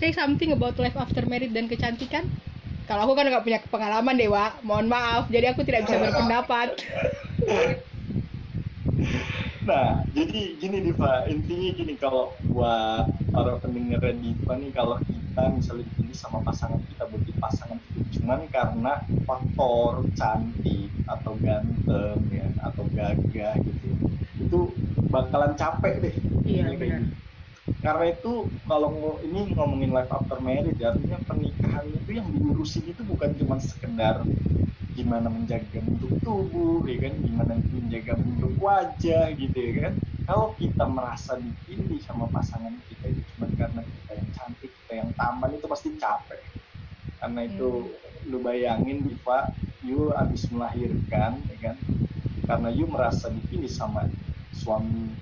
say 0.00 0.14
something 0.16 0.54
about 0.56 0.78
life 0.80 0.96
after 0.96 1.28
married 1.28 1.52
dan 1.52 1.68
kecantikan. 1.68 2.24
Kalau 2.88 3.04
aku 3.04 3.12
kan 3.20 3.28
nggak 3.28 3.44
punya 3.44 3.60
pengalaman 3.68 4.16
dewa 4.16 4.56
mohon 4.64 4.88
maaf. 4.88 5.28
Jadi 5.28 5.52
aku 5.52 5.60
tidak 5.68 5.84
bisa 5.84 6.00
berpendapat. 6.00 6.80
Nah 9.68 10.00
jadi 10.16 10.56
gini 10.56 10.78
Diva 10.80 11.28
intinya 11.28 11.68
gini 11.76 11.92
kalau 12.00 12.32
buat 12.48 13.04
para 13.28 13.60
pendengar 13.60 14.00
Diva 14.16 14.56
nih 14.56 14.72
kalau 14.72 14.96
kita 15.04 15.27
misalnya 15.54 15.86
ini 16.02 16.14
sama 16.14 16.38
pasangan 16.42 16.80
kita 16.90 17.04
butuh 17.06 17.36
pasangan 17.38 17.78
itu 17.78 17.98
cuman 18.18 18.40
karena 18.50 18.92
faktor 19.28 20.02
cantik 20.18 20.90
atau 21.06 21.32
ganteng 21.38 22.20
ya 22.34 22.48
atau 22.66 22.84
gagah 22.96 23.54
gitu 23.62 23.88
itu 24.38 24.60
bakalan 25.08 25.52
capek 25.54 25.94
deh. 26.04 26.14
Iya 26.44 26.74
benar. 26.74 27.02
karena 27.78 28.04
itu 28.10 28.32
kalau 28.66 29.20
ini 29.22 29.54
ngomongin 29.54 29.92
life 29.94 30.10
after 30.10 30.40
marriage 30.42 30.80
artinya 30.82 31.20
pernikahan 31.28 31.84
itu 31.86 32.10
yang 32.16 32.26
diurusin 32.32 32.84
itu 32.90 33.02
bukan 33.06 33.30
cuma 33.38 33.56
sekedar 33.62 34.24
gimana 34.98 35.30
menjaga 35.30 35.78
bentuk 35.78 36.10
tubuh 36.26 36.82
ya 36.90 37.06
kan? 37.06 37.14
Gimana 37.22 37.52
menjaga 37.70 38.12
bentuk 38.18 38.52
wajah 38.58 39.24
gitu 39.36 39.58
ya 39.58 39.72
kan 39.86 39.94
kalau 40.28 40.52
kita 40.60 40.84
merasa 40.84 41.40
dipilih 41.40 41.96
sama 42.04 42.28
pasangan 42.28 42.76
kita 42.92 43.16
itu 43.16 43.22
cuma 43.32 43.48
karena 43.56 43.80
kita 43.80 44.12
yang 44.12 44.28
cantik 44.36 44.70
kita 44.84 44.92
yang 45.00 45.10
tampan 45.16 45.56
itu 45.56 45.64
pasti 45.64 45.88
capek. 45.96 46.40
Karena 47.16 47.48
itu 47.48 47.88
hmm. 47.88 48.28
lu 48.28 48.38
bayangin 48.44 49.08
Diva 49.08 49.48
you 49.80 50.12
habis 50.12 50.44
melahirkan 50.52 51.40
ya 51.48 51.56
kan? 51.72 51.76
Karena 52.44 52.68
you 52.68 52.84
merasa 52.84 53.32
dipilih 53.32 53.72
sama 53.72 54.04
suami 54.52 55.16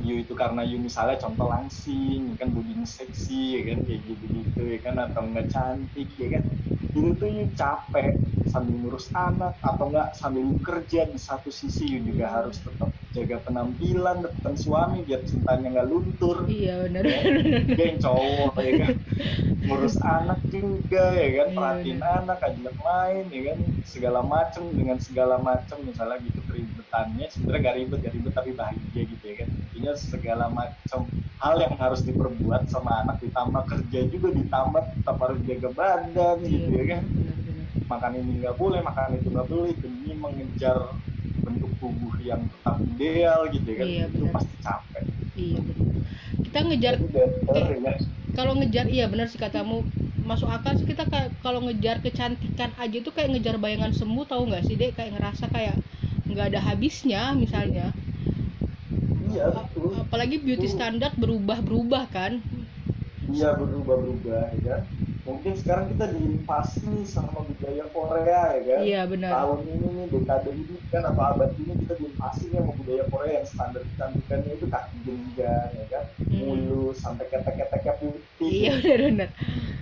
you 0.00 0.24
itu 0.24 0.32
karena 0.32 0.64
you 0.64 0.80
misalnya 0.80 1.20
contoh 1.20 1.52
langsing 1.52 2.32
kan 2.40 2.48
bodinya 2.56 2.88
seksi 2.88 3.60
ya 3.60 3.62
kan 3.68 3.84
kayak 3.84 4.00
gitu 4.08 4.24
gitu 4.32 4.62
ya 4.64 4.78
kan 4.80 4.96
atau 4.96 5.28
enggak 5.28 5.52
cantik 5.52 6.08
ya 6.16 6.40
kan 6.40 6.44
itu 6.94 7.14
tuh 7.16 7.28
you 7.30 7.46
capek 7.54 8.18
sambil 8.50 8.74
ngurus 8.82 9.14
anak 9.14 9.54
atau 9.62 9.94
enggak 9.94 10.10
sambil 10.18 10.58
kerja 10.58 11.06
di 11.06 11.18
satu 11.22 11.54
sisi 11.54 11.86
you 11.86 12.02
juga 12.02 12.26
harus 12.26 12.58
tetap 12.58 12.90
jaga 13.10 13.42
penampilan 13.42 14.22
depan 14.26 14.54
suami 14.54 15.02
biar 15.02 15.22
cintanya 15.26 15.66
nggak 15.70 15.88
luntur. 15.90 16.46
Iya 16.46 16.86
benar. 16.86 17.02
Ya, 17.78 17.84
yang 17.90 17.98
cowok 17.98 18.54
ya 18.62 18.72
kan. 18.86 18.94
Ngurus 19.66 19.96
anak 20.02 20.40
juga 20.50 21.04
ya 21.14 21.30
kan. 21.42 21.46
Iya, 21.50 21.56
perhatiin 21.58 22.00
iya, 22.02 22.10
anak 22.22 22.38
ajak 22.42 22.76
main 22.78 23.24
ya 23.30 23.42
kan. 23.50 23.58
Segala 23.82 24.20
macem 24.22 24.62
dengan 24.74 24.98
segala 25.02 25.36
macem 25.42 25.78
misalnya 25.82 26.18
gitu 26.22 26.40
keribetannya. 26.46 27.26
Sebenarnya 27.30 27.62
gak 27.66 27.76
ribet 27.82 27.98
gak 28.02 28.14
ribet 28.14 28.32
tapi 28.34 28.50
bahagia 28.54 29.02
gitu 29.06 29.24
ya 29.26 29.36
kan 29.46 29.50
intinya 29.80 29.96
segala 29.96 30.44
macam 30.52 31.08
hal 31.40 31.56
yang 31.56 31.72
harus 31.80 32.04
diperbuat 32.04 32.68
sama 32.68 33.00
anak 33.00 33.16
ditambah 33.24 33.64
kerja 33.64 34.12
juga 34.12 34.28
ditambah 34.36 34.82
tetap 34.92 35.16
harus 35.24 35.40
jaga 35.48 35.68
badan 35.72 36.36
iya, 36.44 36.52
gitu 36.52 36.68
ya 36.76 36.84
kan? 36.92 37.02
makan 37.88 38.12
ini 38.20 38.44
nggak 38.44 38.56
boleh 38.60 38.84
makan 38.84 39.16
itu 39.16 39.28
nggak 39.32 39.48
boleh 39.48 39.72
demi 39.80 40.12
mengejar 40.20 40.76
bentuk 41.40 41.72
tubuh 41.80 42.12
yang 42.20 42.44
tetap 42.44 42.76
ideal 42.92 43.40
gitu 43.48 43.68
ya 43.72 43.76
kan? 43.80 43.86
Iya, 43.88 44.04
itu 44.12 44.24
pasti 44.28 44.54
capek. 44.60 45.04
Iya 45.40 45.58
benar. 45.64 45.88
Kita 46.44 46.58
ngejar 46.60 46.94
ya. 47.00 47.94
kalau 48.36 48.52
ngejar 48.60 48.86
iya 48.92 49.04
benar 49.08 49.26
sih 49.32 49.40
katamu. 49.40 49.80
Masuk 50.28 50.52
akal 50.52 50.76
sih 50.76 50.84
kita 50.84 51.08
kayak 51.08 51.32
kalau 51.40 51.64
ngejar 51.64 52.04
kecantikan 52.04 52.68
aja 52.76 52.98
tuh 53.00 53.16
kayak 53.16 53.32
ngejar 53.32 53.56
bayangan 53.56 53.96
semu 53.96 54.28
tahu 54.28 54.52
nggak 54.52 54.60
sih 54.68 54.76
dek? 54.76 54.92
Kayak 54.92 55.16
ngerasa 55.16 55.48
kayak 55.48 55.80
nggak 56.28 56.52
ada 56.52 56.60
habisnya 56.60 57.32
misalnya 57.32 57.96
iya 59.30 59.46
betul. 59.54 59.90
Apalagi 59.96 60.36
beauty 60.42 60.66
standar 60.66 61.14
berubah 61.16 61.58
berubah 61.62 62.04
kan? 62.10 62.42
Iya 63.30 63.54
berubah 63.54 63.96
berubah 64.02 64.42
ya 64.50 64.60
kan? 64.66 64.82
Mungkin 65.20 65.52
sekarang 65.54 65.92
kita 65.94 66.10
diinvasi 66.16 67.04
sama 67.06 67.44
budaya 67.44 67.84
Korea 67.92 68.42
ya 68.56 68.62
kan? 68.66 68.80
Iya 68.82 69.00
benar. 69.06 69.30
Tahun 69.36 69.60
ini 69.68 69.86
nih 69.94 70.06
dekade 70.10 70.50
ini 70.50 70.76
kan 70.90 71.02
apa 71.06 71.22
abad 71.36 71.50
ini 71.60 71.72
kita 71.86 71.94
diinvasi 72.00 72.42
nih 72.50 72.58
sama 72.58 72.72
budaya 72.74 73.04
Korea 73.06 73.32
yang 73.38 73.46
standar 73.46 73.82
kecantikannya 73.84 74.52
itu 74.58 74.66
kaki 74.66 74.96
jenjang 75.06 75.68
ya 75.76 75.86
kan? 75.92 76.04
Hmm. 76.30 76.46
mulus 76.46 76.96
sampai 77.02 77.26
ketek-keteknya 77.26 77.94
putih. 77.98 78.50
Iya 78.50 78.72
benar 78.78 78.98
benar 79.10 79.28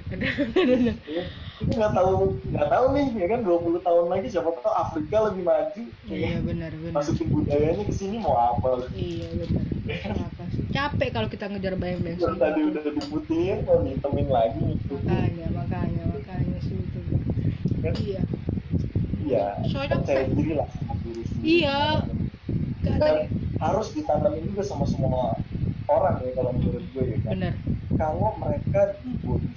benar 0.09 0.33
benar 0.57 0.97
ya, 1.05 1.25
kita 1.29 1.48
nggak 1.69 1.93
tahu 1.93 2.41
nggak 2.49 2.69
tahu 2.73 2.85
nih 2.97 3.07
ya 3.19 3.27
kan 3.29 3.41
20 3.45 3.87
tahun 3.87 4.05
lagi 4.09 4.27
siapa 4.33 4.49
tahu 4.57 4.73
Afrika 4.73 5.17
lebih 5.29 5.43
maju. 5.45 5.83
Ya 6.09 6.15
iya 6.17 6.31
ya. 6.37 6.41
benar 6.41 6.73
benar. 6.73 6.97
Masukin 6.97 7.27
budayanya 7.29 7.85
ke 7.85 7.95
sini 7.95 8.17
mau 8.21 8.37
apa? 8.37 8.89
Iya 8.97 9.29
benar. 9.37 9.65
Apa 9.89 10.43
sih 10.53 10.63
capek 10.69 11.09
kalau 11.17 11.29
kita 11.33 11.49
ngejar 11.49 11.75
bayang-bayang 11.81 12.21
yang 12.21 12.37
tadi 12.37 12.61
udah 12.61 12.83
diputihin 12.93 13.59
mau 13.65 13.81
ditemin 13.81 14.29
lagi 14.29 14.61
makanya 14.85 15.47
makanya 15.49 16.03
makanya 16.13 16.59
sih 16.61 16.77
itu 16.77 17.01
kan? 17.09 17.95
iya. 18.05 18.23
Iya 19.29 19.47
soalnya 19.69 19.97
percaya 20.05 20.25
diri 20.29 20.53
lah 20.57 20.69
iya. 21.41 22.05
Dan 22.85 23.29
harus 23.59 23.93
ditanamin 23.93 24.45
juga 24.49 24.63
sama 24.65 24.85
semua 24.85 25.37
orang 25.89 26.21
ya 26.25 26.31
kalau 26.37 26.53
menurut 26.53 26.85
gue 26.93 27.05
ya 27.05 27.19
kan. 27.25 27.33
Benar 27.37 27.55
kalau 27.99 28.31
mereka 28.39 28.95
di 29.03 29.11
body 29.27 29.53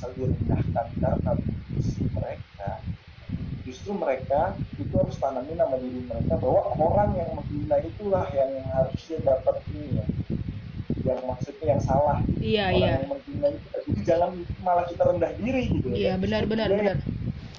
misal 0.00 0.16
direndahkan 0.16 0.86
karena 0.96 1.30
bisnis 1.76 2.08
mereka 2.16 2.70
justru 3.68 3.92
mereka 3.92 4.56
itu 4.80 4.94
harus 4.96 5.12
tanamin 5.20 5.60
nama 5.60 5.76
diri 5.76 6.00
mereka 6.08 6.40
bahwa 6.40 6.72
orang 6.80 7.20
yang 7.20 7.28
menghina 7.36 7.76
itulah 7.84 8.24
yang 8.32 8.48
harusnya 8.72 9.20
dapat 9.20 9.60
ini 9.68 10.00
ya. 10.00 10.06
Yang 11.04 11.20
maksudnya 11.28 11.66
yang 11.76 11.82
salah. 11.84 12.18
Iya 12.40 12.64
orang 12.72 12.80
iya. 12.80 12.88
yang 12.96 13.06
menghina 13.12 13.46
itu 13.52 13.66
jadi 13.76 13.90
jangan 14.08 14.30
malah 14.64 14.84
kita 14.88 15.02
rendah 15.04 15.32
diri 15.36 15.62
gitu 15.68 15.88
iya 15.92 16.16
ya. 16.16 16.22
benar 16.24 16.42
benar 16.48 16.68
benar. 16.72 16.96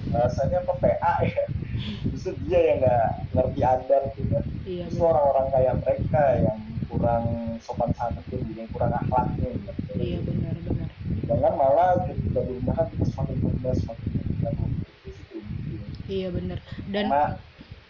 bahasanya 0.09 0.57
apa 0.65 0.73
PA 0.81 1.13
ya. 1.21 1.45
Justru 2.09 2.33
dia 2.49 2.59
yang 2.73 2.77
nggak 2.81 3.05
ngerti 3.37 3.61
adat 3.61 4.03
gitu 4.17 4.37
iya, 4.65 4.83
justru 4.89 5.05
orang-orang 5.05 5.47
kayak 5.53 5.73
mereka 5.85 6.23
yang 6.41 6.57
kurang 6.89 7.25
sopan 7.61 7.93
santun 7.93 8.41
yang 8.57 8.69
kurang 8.73 8.97
akhlaknya 8.97 9.49
gitu. 9.53 9.93
iya 10.01 10.17
benar 10.25 10.55
benar 10.65 10.89
jangan 11.39 11.55
malah 11.55 11.89
ketika 12.07 12.39
direndahkan 12.43 12.85
kita 12.91 13.05
semakin 13.11 13.35
rendah 13.39 13.73
semakin 13.79 14.07
rendah 14.11 14.53
iya 16.11 16.27
benar 16.27 16.59
dan 16.91 17.05
Karena 17.07 17.23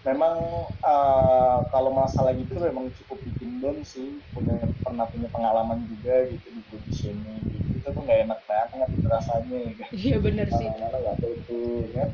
memang 0.01 0.65
uh, 0.81 1.57
kalau 1.69 1.93
masalah 1.93 2.33
gitu 2.33 2.57
memang 2.57 2.89
cukup 3.01 3.21
bikin 3.21 3.61
down 3.61 3.77
sih. 3.85 4.17
Punya 4.33 4.57
pernah 4.81 5.05
punya 5.05 5.29
pengalaman 5.29 5.85
juga 5.85 6.25
gitu 6.25 6.49
di 6.49 6.93
shaming 6.93 7.37
gitu 7.45 7.69
itu 7.81 7.87
tuh 7.89 8.01
nggak 8.01 8.25
enak 8.29 8.39
banget 8.49 8.89
rasanya 9.05 9.57
ya 9.61 9.73
kan? 9.77 9.89
Iya 9.93 10.17
benar 10.17 10.47
sih. 10.49 10.65
Nggak 10.65 11.15
tahu 11.21 11.33
itu 11.37 11.59
kan 11.93 12.09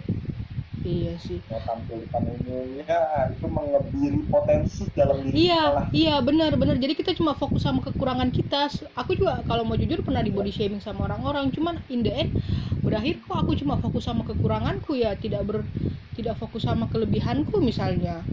iya 0.87 1.13
sih. 1.19 1.43
Mau 1.51 1.59
tampil 1.67 1.99
depan 2.07 2.23
umumnya 2.23 2.99
itu 3.35 3.45
mengebiri 3.51 4.21
potensi 4.31 4.83
dalam 4.95 5.19
diri 5.27 5.35
iya 5.35 5.59
kita 5.59 5.75
lah. 5.75 5.85
iya 5.91 6.15
benar 6.23 6.51
benar. 6.55 6.79
Jadi 6.79 6.93
kita 6.95 7.11
cuma 7.11 7.35
fokus 7.35 7.67
sama 7.67 7.83
kekurangan 7.83 8.31
kita. 8.31 8.71
Aku 8.95 9.19
juga 9.19 9.43
kalau 9.43 9.67
mau 9.67 9.75
jujur 9.75 9.99
pernah 9.99 10.23
di 10.23 10.31
body 10.31 10.55
shaming 10.55 10.79
sama 10.79 11.11
orang-orang. 11.11 11.51
Cuman 11.51 11.83
in 11.91 12.07
the 12.07 12.13
end 12.15 12.31
berakhir 12.79 13.19
kok 13.27 13.43
aku 13.43 13.59
cuma 13.59 13.75
fokus 13.83 14.07
sama 14.07 14.23
kekuranganku 14.23 14.95
ya. 14.95 15.13
Tidak 15.19 15.43
ber 15.43 15.67
tidak 16.15 16.39
fokus 16.39 16.63
sama 16.63 16.87
kelebihanku 16.87 17.59
misalnya. 17.59 18.23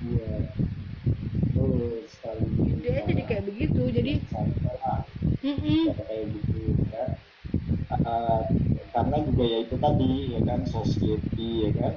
Iya. 0.00 0.48
Betul 1.52 2.08
sekali 2.08 2.48
dia 2.80 3.04
jadi 3.04 3.22
kayak 3.28 3.44
begitu. 3.52 3.82
Jadi 3.92 4.12
mm 5.44 5.56
-mm. 5.60 5.82
kayak 5.92 6.24
gitu 6.32 6.56
ya 6.88 7.04
uh, 7.90 8.42
karena 8.94 9.16
juga 9.26 9.44
ya 9.44 9.58
itu 9.66 9.76
tadi 9.78 10.12
ya 10.36 10.40
kan 10.46 10.60
society 10.66 11.48
ya 11.68 11.70
kan. 11.78 11.94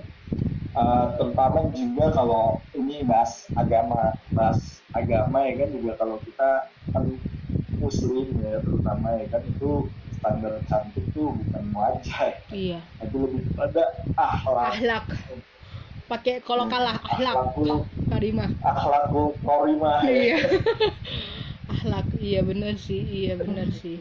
Uh, 0.77 1.05
terutama 1.17 1.73
juga 1.73 2.13
kalau 2.13 2.61
ini 2.77 3.01
bahas 3.01 3.49
agama 3.57 4.13
bahas 4.29 4.77
agama 4.93 5.41
ya 5.49 5.65
kan 5.65 5.69
juga 5.73 5.91
kalau 5.97 6.21
kita 6.21 6.69
kan 6.93 7.03
muslim 7.81 8.29
ya 8.45 8.61
terutama 8.61 9.17
ya 9.17 9.25
kan 9.33 9.41
itu 9.41 9.89
standar 10.17 10.53
cantik 10.69 11.05
tuh 11.17 11.33
bukan 11.33 11.65
wajah. 11.73 12.37
Iya. 12.53 12.79
Itu 13.01 13.17
lebih 13.25 13.41
pada 13.57 13.83
akhlak. 14.13 14.69
Akhlak. 14.77 15.05
Pakai 16.07 16.39
kalau 16.45 16.69
kalah 16.71 16.95
akhlak. 17.03 17.35
akhlakul 17.35 17.83
karimah 18.17 18.49
akhlakul 18.63 19.29
korimah 19.45 20.01
iya. 20.07 20.41
Akhlak 21.73 22.07
iya 22.17 22.41
benar 22.41 22.79
sih 22.79 23.03
iya 23.03 23.37
benar 23.37 23.69
sih 23.69 23.99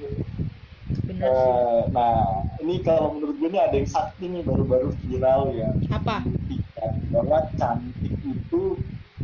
benar 1.07 1.27
Eh, 1.27 1.81
nah 1.91 2.15
ini 2.63 2.83
kalau 2.83 3.19
menurut 3.19 3.37
gue 3.39 3.49
ini 3.51 3.61
ada 3.61 3.75
yang 3.75 3.91
sakti 3.91 4.31
nih 4.31 4.43
baru-baru 4.47 4.95
viral 5.07 5.51
ya. 5.55 5.71
Apa? 5.91 6.23
Bahwa 7.11 7.39
cantik 7.59 8.15
itu 8.23 8.63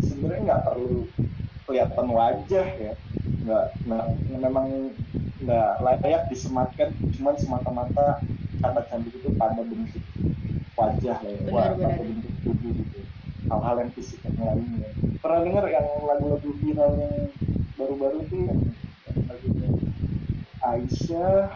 sebenarnya 0.03 0.41
nggak 0.43 0.63
perlu 0.67 1.07
kelihatan 1.67 2.07
wajah 2.11 2.67
ya. 2.79 2.95
Nggak 3.47 3.65
nggak 3.87 4.05
memang 4.43 4.67
nggak 5.43 5.71
layak 5.83 6.23
disematkan. 6.31 6.91
Cuman 7.19 7.35
semata-mata 7.39 8.23
kata 8.63 8.81
cantik 8.91 9.15
itu 9.19 9.31
pada 9.35 9.63
bentuk 9.63 10.03
wajah 10.79 11.19
ya 11.19 11.37
Benar, 11.47 11.75
pada 11.79 11.99
bentuk 11.99 12.35
tubuh 12.47 12.73
gitu. 12.75 12.99
Hal-hal 13.51 13.77
yang 13.87 13.91
fisik 13.95 14.19
yang 14.23 14.39
lainnya. 14.39 14.91
Pernah 15.23 15.41
dengar 15.47 15.65
yang 15.71 15.87
lagu-lagu 16.07 16.51
viral 16.63 16.91
yang 16.99 17.15
baru-baru 17.79 18.19
itu? 18.27 18.37
Yang 18.47 18.59
lagunya 19.29 19.82
Aisyah 20.63 21.51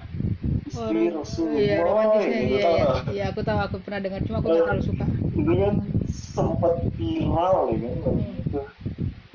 istri 0.67 1.01
Oh, 1.15 1.23
Rasulullah 1.23 1.63
iya, 1.63 1.77
romantisnya, 1.79 2.39
gitu, 2.43 2.57
iya, 2.59 2.65
tau 2.67 2.75
iya, 2.75 2.85
nggak? 2.85 3.03
iya, 3.15 3.25
aku 3.31 3.41
tahu, 3.47 3.59
aku 3.63 3.77
pernah 3.87 4.01
dengar, 4.03 4.21
cuma 4.27 4.37
aku 4.43 4.47
nggak 4.51 4.63
terlalu 4.67 4.83
suka. 4.83 5.05
itu 5.37 5.53
kan 5.63 5.75
sempat 6.11 6.75
viral 6.97 7.57
ya 7.71 7.77
kan 7.79 8.15
Hmm. 8.17 8.35
itu 8.43 8.61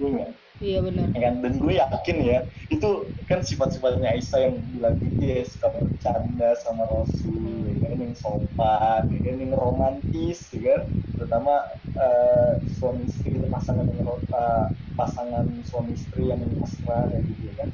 Iya 0.01 0.07
nggak? 0.11 0.29
Iya 0.61 0.77
benar. 0.85 1.07
Ya 1.11 1.19
kan 1.21 1.33
dan 1.41 1.53
gue 1.57 1.73
yakin 1.77 2.17
ya 2.21 2.39
itu 2.69 2.89
kan 3.29 3.39
sifat-sifatnya 3.41 4.09
Aisyah 4.13 4.39
yang 4.49 4.55
bilang 4.75 4.95
gitu 5.01 5.21
ya 5.23 5.41
suka 5.45 5.67
bercanda 5.73 6.49
sama 6.61 6.83
Rasul 6.85 7.65
ya 7.69 7.75
kan 7.89 7.97
yang 7.97 8.15
sopan 8.17 9.01
ya 9.09 9.19
kan 9.25 9.35
yang 9.41 9.53
romantis 9.55 10.37
ya 10.53 10.61
kan 10.67 10.81
terutama 11.17 11.53
eh, 12.01 12.51
suami 12.65 13.05
istri 13.05 13.37
itu 13.37 13.47
pasangan 13.49 13.85
yang 13.89 14.01
ro- 14.05 14.25
eh, 14.33 14.65
pasangan 14.97 15.45
suami 15.65 15.93
istri 15.93 16.29
yang 16.29 16.41
mesra 16.57 17.09
kayak 17.09 17.23
gitu 17.29 17.41
ya 17.49 17.53
kan 17.61 17.69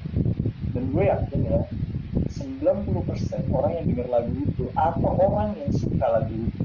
dan 0.75 0.83
gue 0.91 1.03
yakin 1.07 1.39
ya 1.47 1.59
90% 2.59 3.51
orang 3.51 3.71
yang 3.75 3.85
dengar 3.91 4.07
lagu 4.07 4.31
itu 4.39 4.65
atau 4.73 5.11
orang 5.19 5.59
yang 5.59 5.71
suka 5.75 6.07
lagu 6.07 6.31
itu. 6.31 6.61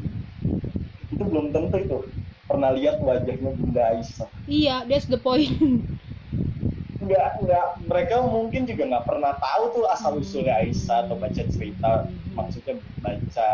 Itu 1.11 1.23
belum 1.27 1.51
tentu 1.51 1.77
itu. 1.83 1.99
Pernah 2.47 2.71
lihat 2.75 3.03
wajahnya 3.03 3.51
Bunda 3.53 3.83
Aisyah. 3.97 4.31
Iya, 4.47 4.87
that's 4.87 5.11
the 5.11 5.19
point. 5.19 5.51
Nggak 7.03 7.29
nggak. 7.43 7.67
Mereka 7.91 8.17
mungkin 8.27 8.63
juga 8.65 8.83
nggak 8.87 9.07
pernah 9.07 9.33
tahu 9.39 9.63
tuh 9.75 9.85
asal 9.91 10.19
usulnya 10.19 10.63
Aisyah 10.63 11.09
atau 11.09 11.17
baca 11.19 11.43
cerita. 11.43 12.07
Maksudnya 12.33 12.81
baca 13.05 13.51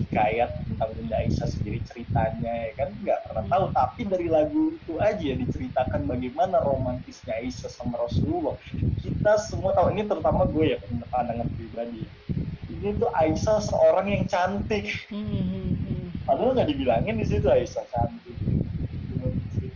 hikayat 0.00 0.50
tentang 0.64 0.90
Bunda 0.96 1.16
Aisyah 1.20 1.48
sendiri 1.50 1.78
ceritanya 1.84 2.52
ya 2.70 2.72
kan? 2.78 2.88
Nggak 3.02 3.20
pernah 3.28 3.44
tahu. 3.50 3.64
Tapi 3.74 4.00
dari 4.08 4.28
lagu 4.30 4.62
itu 4.72 4.94
aja 5.02 5.30
diceritakan 5.34 6.06
bagaimana 6.06 6.62
romantisnya 6.62 7.34
Aisyah 7.42 7.70
sama 7.70 8.00
Rasulullah. 8.00 8.56
Kita 9.02 9.36
semua 9.42 9.74
tahu. 9.74 9.92
Ini 9.92 10.06
terutama 10.06 10.46
gue 10.48 10.74
ya 10.74 10.78
pandangan 11.10 11.48
pribadi. 11.58 12.06
Ini 12.70 12.98
tuh 12.98 13.10
Aisyah 13.12 13.58
seorang 13.62 14.06
yang 14.10 14.24
cantik. 14.30 14.88
Hmm, 15.10 15.26
hmm, 15.26 15.70
hmm. 15.76 16.06
padahal 16.24 16.54
nggak 16.54 16.70
dibilangin 16.70 17.18
di 17.18 17.26
situ 17.26 17.46
Aisyah 17.50 17.84
cantik 17.90 18.51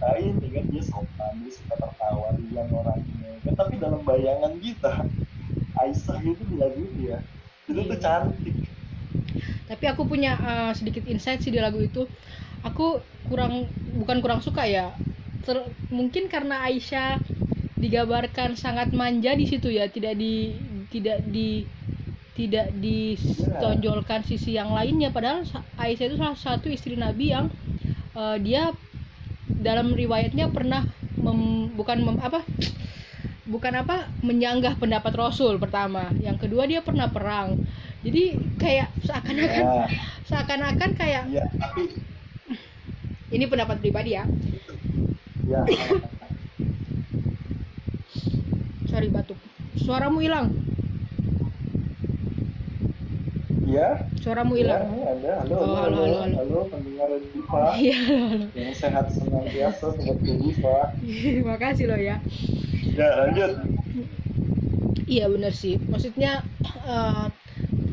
diceritain 0.06 0.34
ya 0.38 0.48
kan 0.54 0.64
dia 0.70 0.82
sopan 0.86 1.32
dia 1.42 1.52
suka 1.52 1.74
tertawa 1.74 2.28
riang 2.38 2.70
orangnya 2.70 3.30
kan 3.42 3.52
tapi 3.58 3.74
dalam 3.82 4.00
bayangan 4.06 4.52
kita 4.62 4.92
Aisyah 5.76 6.18
itu 6.24 6.42
di 6.46 6.56
lagu 6.56 6.78
itu 6.80 7.00
ya 7.10 7.18
itu 7.66 7.80
tuh 7.82 7.98
Iya. 7.98 8.02
cantik 8.02 8.56
Tapi 9.66 9.84
aku 9.90 10.06
punya 10.06 10.38
uh, 10.38 10.72
sedikit 10.78 11.02
insight 11.10 11.42
sih 11.42 11.50
di 11.50 11.58
lagu 11.58 11.82
itu. 11.82 12.06
Aku 12.62 13.02
kurang 13.26 13.66
bukan 13.98 14.22
kurang 14.22 14.38
suka 14.38 14.62
ya. 14.62 14.94
Ter- 15.42 15.66
mungkin 15.90 16.30
karena 16.30 16.62
Aisyah 16.62 17.18
digambarkan 17.74 18.54
sangat 18.54 18.94
manja 18.94 19.34
di 19.34 19.42
situ 19.42 19.74
ya, 19.74 19.90
tidak 19.90 20.14
di 20.14 20.54
tidak 20.94 21.18
di 21.26 21.66
tidak 22.38 22.70
ditonjolkan 22.78 24.22
sisi 24.22 24.54
yang 24.54 24.70
lainnya 24.70 25.10
padahal 25.10 25.42
Aisyah 25.74 26.14
itu 26.14 26.16
salah 26.20 26.38
satu 26.38 26.70
istri 26.70 26.94
Nabi 26.94 27.34
yang 27.34 27.50
uh, 28.14 28.38
dia 28.38 28.70
dalam 29.46 29.94
riwayatnya 29.94 30.50
pernah 30.50 30.84
mem- 31.16 31.72
bukan 31.78 32.02
mem- 32.02 32.22
apa 32.22 32.42
bukan 33.46 33.72
apa 33.78 34.10
menyanggah 34.26 34.74
pendapat 34.74 35.14
Rasul 35.14 35.56
pertama. 35.62 36.10
Yang 36.18 36.46
kedua 36.46 36.66
dia 36.66 36.82
pernah 36.82 37.06
perang. 37.06 37.62
Jadi 38.02 38.38
kayak 38.58 38.90
seakan-akan 39.06 39.64
nah, 39.64 39.88
seakan-akan 40.26 40.90
kayak 40.98 41.24
tapi 41.58 41.94
ini 43.30 43.44
pendapat 43.46 43.78
pribadi 43.78 44.18
ya. 44.18 44.26
Ya. 45.46 45.62
Sorry 48.90 49.10
batuk. 49.10 49.38
Suaramu 49.78 50.18
hilang 50.18 50.65
Iya. 53.76 53.90
Suaramu 54.24 54.56
hilang. 54.56 54.88
Ya, 54.88 55.04
ada. 55.12 55.32
Halo, 55.44 55.54
oh, 55.60 55.60
halo, 55.60 55.76
halo, 55.76 56.00
halo, 56.00 56.16
halo. 56.24 56.36
halo, 56.40 56.58
pendengar 56.72 57.08
Diva. 57.20 57.60
Iya, 57.84 57.98
halo. 58.08 58.38
Yang 58.56 58.74
sehat 58.80 59.06
senantiasa 59.12 59.86
sobat 59.92 60.18
Diva. 60.24 60.78
Terima 61.28 61.56
kasih 61.60 61.84
loh 61.92 62.00
ya. 62.00 62.16
Ya, 62.96 63.08
lanjut. 63.20 63.50
Iya 65.04 65.24
benar 65.28 65.52
sih. 65.52 65.76
Maksudnya 65.76 66.40
uh, 66.88 67.28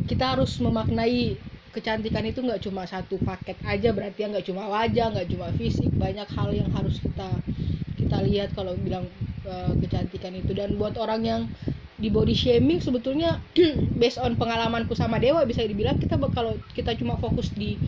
kita 0.08 0.40
harus 0.40 0.56
memaknai 0.64 1.36
kecantikan 1.76 2.24
itu 2.24 2.40
nggak 2.40 2.64
cuma 2.64 2.88
satu 2.88 3.20
paket 3.20 3.58
aja 3.68 3.90
berarti 3.92 4.24
ya 4.24 4.28
nggak 4.30 4.46
cuma 4.46 4.70
wajah 4.70 5.10
nggak 5.10 5.26
cuma 5.34 5.50
fisik 5.58 5.90
banyak 5.98 6.30
hal 6.30 6.54
yang 6.54 6.70
harus 6.70 7.02
kita 7.02 7.34
kita 7.98 8.18
lihat 8.30 8.54
kalau 8.54 8.78
bilang 8.78 9.10
uh, 9.50 9.74
kecantikan 9.82 10.38
itu 10.38 10.54
dan 10.54 10.78
buat 10.78 10.94
orang 11.02 11.26
yang 11.26 11.42
di 12.04 12.12
body 12.12 12.36
shaming 12.36 12.84
sebetulnya 12.84 13.40
based 14.02 14.20
on 14.20 14.36
pengalamanku 14.36 14.92
sama 14.92 15.24
Dewa 15.24 15.48
bisa 15.48 15.64
dibilang 15.64 15.96
kita 15.96 16.20
kalau 16.36 16.60
kita 16.76 16.92
cuma 17.00 17.16
fokus 17.16 17.56
di 17.56 17.80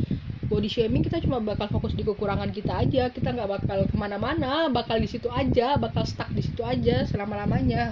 body 0.47 0.71
shaming 0.71 1.03
kita 1.03 1.19
cuma 1.19 1.43
bakal 1.43 1.67
fokus 1.67 1.91
di 1.91 2.07
kekurangan 2.07 2.55
kita 2.55 2.79
aja. 2.79 3.11
Kita 3.11 3.35
nggak 3.35 3.49
bakal 3.59 3.83
ke 3.91 3.95
mana-mana 3.99 4.71
bakal 4.71 4.95
di 5.03 5.11
situ 5.11 5.27
aja 5.27 5.75
bakal 5.75 6.07
stuck 6.07 6.31
di 6.31 6.39
situ 6.39 6.63
aja 6.63 7.03
selama 7.03 7.43
lamanya 7.43 7.91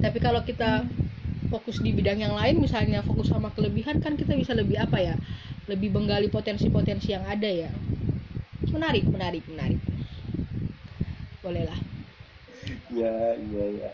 tapi 0.00 0.16
kalau 0.20 0.40
kita 0.44 0.88
fokus 1.52 1.80
di 1.84 1.92
bidang 1.92 2.20
yang 2.20 2.32
lain 2.36 2.60
misalnya 2.60 3.00
fokus 3.04 3.32
sama 3.32 3.52
kelebihan 3.52 4.00
kan 4.00 4.16
kita 4.16 4.32
bisa 4.32 4.56
lebih 4.56 4.80
apa 4.80 4.96
ya? 4.96 5.14
Lebih 5.68 5.92
menggali 5.92 6.32
potensi-potensi 6.32 7.12
yang 7.12 7.24
ada 7.28 7.48
ya. 7.48 7.68
Menarik 8.72 9.04
menarik 9.08 9.44
menarik. 9.50 9.80
Bolehlah. 11.44 11.80
Ya 12.90 13.34
iya 13.34 13.64
ya 13.82 13.90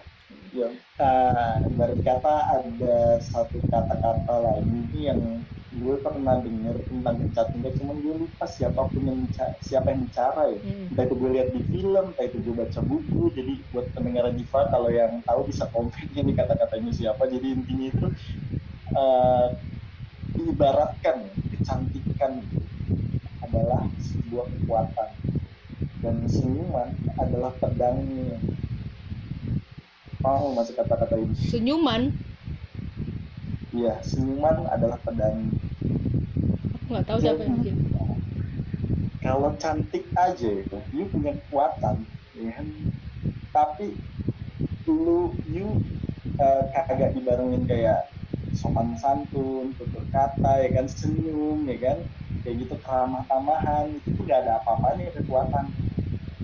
ya. 0.52 0.68
Uh, 1.00 1.56
kata 2.04 2.34
ada 2.60 3.18
satu 3.24 3.58
kata-kata 3.72 4.34
lagi 4.36 4.96
yang 4.96 5.40
gue 5.72 5.96
pernah 6.04 6.36
dengar 6.44 6.76
tentang 6.84 7.16
kecantikan 7.24 7.72
cuman 7.80 7.96
gue 8.04 8.14
lupa 8.20 8.44
siapa 8.44 8.84
pun 8.92 9.02
yang 9.08 9.20
siapa 9.64 9.88
yang 9.88 10.04
bicara 10.04 10.52
ya. 10.52 10.58
Hmm. 10.60 10.92
entah 10.92 11.04
itu 11.08 11.14
gue 11.16 11.30
lihat 11.32 11.48
di 11.56 11.60
film 11.72 12.04
entah 12.12 12.24
itu 12.28 12.36
gue 12.44 12.54
baca 12.54 12.80
buku 12.84 13.22
jadi 13.32 13.52
buat 13.72 13.86
pendengar 13.96 14.24
Diva 14.36 14.60
kalau 14.68 14.90
yang 14.92 15.24
tahu 15.24 15.40
bisa 15.48 15.64
komen 15.72 15.90
ini 16.20 16.32
kata-katanya 16.36 16.92
siapa. 16.92 17.24
Jadi 17.24 17.46
intinya 17.56 17.86
itu 17.88 18.06
uh, 18.92 19.48
diibaratkan 20.36 21.16
kecantikan 21.56 22.44
adalah 23.40 23.88
sebuah 24.00 24.46
kekuatan. 24.60 25.10
Dan 26.02 26.26
senyuman 26.26 26.90
adalah 27.14 27.54
pedangnya 27.62 28.34
mau 30.22 30.54
masih 30.54 30.74
kata-kata 30.78 31.18
ini 31.18 31.34
senyuman 31.50 32.14
Iya, 33.72 33.96
senyuman 34.04 34.68
adalah 34.68 35.00
pedang. 35.00 35.48
Aku 36.76 36.86
nggak 36.92 37.06
tahu 37.08 37.18
siapa 37.24 37.40
yang 37.40 37.56
bikin. 37.56 37.76
Kalau 39.24 39.50
cantik 39.56 40.04
aja 40.12 40.48
itu, 40.60 40.78
you 40.92 41.08
punya 41.08 41.32
kekuatan, 41.32 42.04
ya 42.36 42.52
kan? 42.52 42.66
Tapi 43.48 43.96
lu 44.84 45.32
you 45.48 45.80
uh, 46.36 46.68
kagak 46.68 47.16
dibarengin 47.16 47.64
kayak 47.64 48.12
sopan 48.52 48.92
santun, 49.00 49.72
tutur 49.80 50.04
kata, 50.12 50.68
ya 50.68 50.68
kan 50.76 50.84
senyum, 50.84 51.64
ya 51.64 51.76
kan? 51.80 51.98
Kayak 52.44 52.68
gitu 52.68 52.76
keramah 52.84 53.24
tamahan 53.24 53.88
itu 53.88 54.08
tuh 54.20 54.24
gak 54.28 54.44
ada 54.44 54.60
apa-apanya 54.60 55.16
kekuatan. 55.16 55.64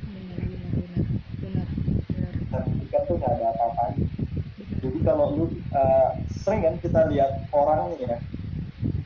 Benar, 0.09 0.41
benar, 0.49 0.73
benar, 0.73 1.05
benar, 1.45 1.67
benar. 2.09 2.33
Cantik 2.49 2.89
tuh 3.05 3.17
gak 3.21 3.33
ada 3.37 3.47
apa-apanya 3.53 4.09
jadi 4.79 4.98
kalau 5.09 5.33
lu 5.33 5.45
uh, 5.73 6.13
sering 6.45 6.69
kan 6.69 6.77
kita 6.85 7.01
lihat 7.09 7.49
orang 7.57 7.97
nih 7.97 8.13
ya. 8.13 8.19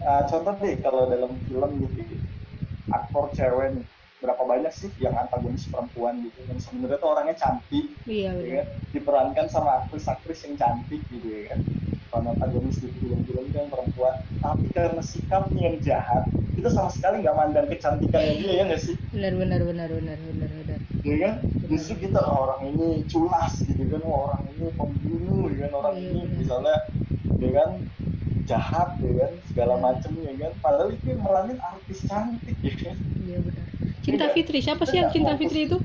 Uh, 0.03 0.22
contoh 0.26 0.50
deh 0.59 0.74
kalau 0.82 1.07
dalam 1.07 1.30
film 1.46 1.70
gitu 1.78 2.18
aktor 2.90 3.30
cewek 3.38 3.78
nih 3.78 3.86
berapa 4.18 4.42
banyak 4.42 4.70
sih 4.74 4.90
yang 5.03 5.14
antagonis 5.18 5.66
perempuan 5.66 6.22
gitu 6.22 6.38
yang 6.46 6.59
sebenarnya 6.59 6.98
tuh 7.03 7.11
orangnya 7.11 7.34
cantik 7.38 7.86
iya, 8.07 8.30
ya 8.38 8.62
kan? 8.62 8.66
diperankan 8.94 9.46
sama 9.50 9.82
aktris-aktris 9.82 10.46
yang 10.46 10.55
cantik 10.59 11.03
gitu 11.11 11.26
ya 11.26 11.55
kan. 11.55 11.61
Peran 12.11 12.26
antagonis 12.34 12.82
di 12.82 12.90
film-film 12.98 13.46
yang 13.55 13.70
perempuan. 13.70 14.18
Tapi 14.42 14.66
karena 14.74 15.03
sikapnya 15.03 15.61
yang 15.70 15.78
jahat 15.82 16.26
kita 16.59 16.68
sama 16.70 16.90
sekali 16.90 17.22
nggak 17.22 17.36
mandang 17.38 17.66
kecantikannya 17.70 18.34
dia 18.42 18.53
ya 18.53 18.62
nggak 18.66 18.82
sih? 18.82 18.94
Benar 19.14 19.32
benar 19.38 19.61
benar 19.66 19.88
benar 19.90 20.18
benar 20.18 20.50
benar 20.50 20.72
ya 21.03 21.16
kan. 21.18 21.34
Justru 21.66 21.94
kita 22.09 22.20
oh, 22.22 22.48
orang 22.48 22.61
ini 22.74 23.03
culas 23.11 23.53
gitu 23.62 23.82
kan 23.90 24.03
oh, 24.07 24.30
orang 24.30 24.42
ini 24.55 24.66
pembunuh 24.74 25.50
ya 25.50 25.66
kan 25.66 25.72
orang 25.82 25.94
iya, 25.98 26.09
ini 26.09 26.20
bener. 26.22 26.38
misalnya 26.38 26.76
ya 27.42 27.50
kan 27.50 27.70
jahat 28.46 28.90
ya 29.03 29.12
kan 29.22 29.32
segala 29.50 29.74
iya. 29.76 29.82
macam 29.82 30.12
ya 30.18 30.34
kan. 30.38 30.53
Padahal 30.62 30.88
itu 30.94 31.05
meranin 31.18 31.59
artis 31.59 31.98
cantik 32.07 32.57
ya 32.62 32.74
kan. 32.78 32.96
Iya 33.22 33.38
benar. 33.42 33.66
Cinta 34.03 34.26
ya, 34.26 34.34
Fitri 34.34 34.59
siapa 34.59 34.82
sih 34.86 34.96
yang 34.98 35.11
Cinta 35.14 35.34
Fitri 35.38 35.70
itu? 35.70 35.78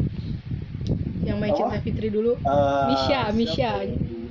Yang 1.22 1.38
main 1.38 1.53
oh? 1.53 1.57
Cinta 1.57 1.78
Fitri 1.82 2.07
dulu? 2.09 2.34
Uh, 2.41 2.93
Misha 2.93 3.22
Misha. 3.34 3.72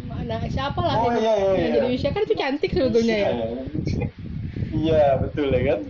mana 0.06 0.42
siapa 0.48 0.80
lah 0.80 0.96
oh, 1.06 1.12
yang, 1.12 1.22
iya, 1.22 1.32
iya, 1.36 1.46
yang 1.46 1.54
iya. 1.54 1.74
jadi 1.78 1.88
Misha. 1.92 2.08
Kan 2.10 2.22
itu 2.26 2.34
cantik 2.34 2.70
sebetulnya 2.74 3.16
ya. 3.16 3.30
iya 4.76 5.04
betul 5.22 5.48
ya 5.50 5.62
kan 5.72 5.80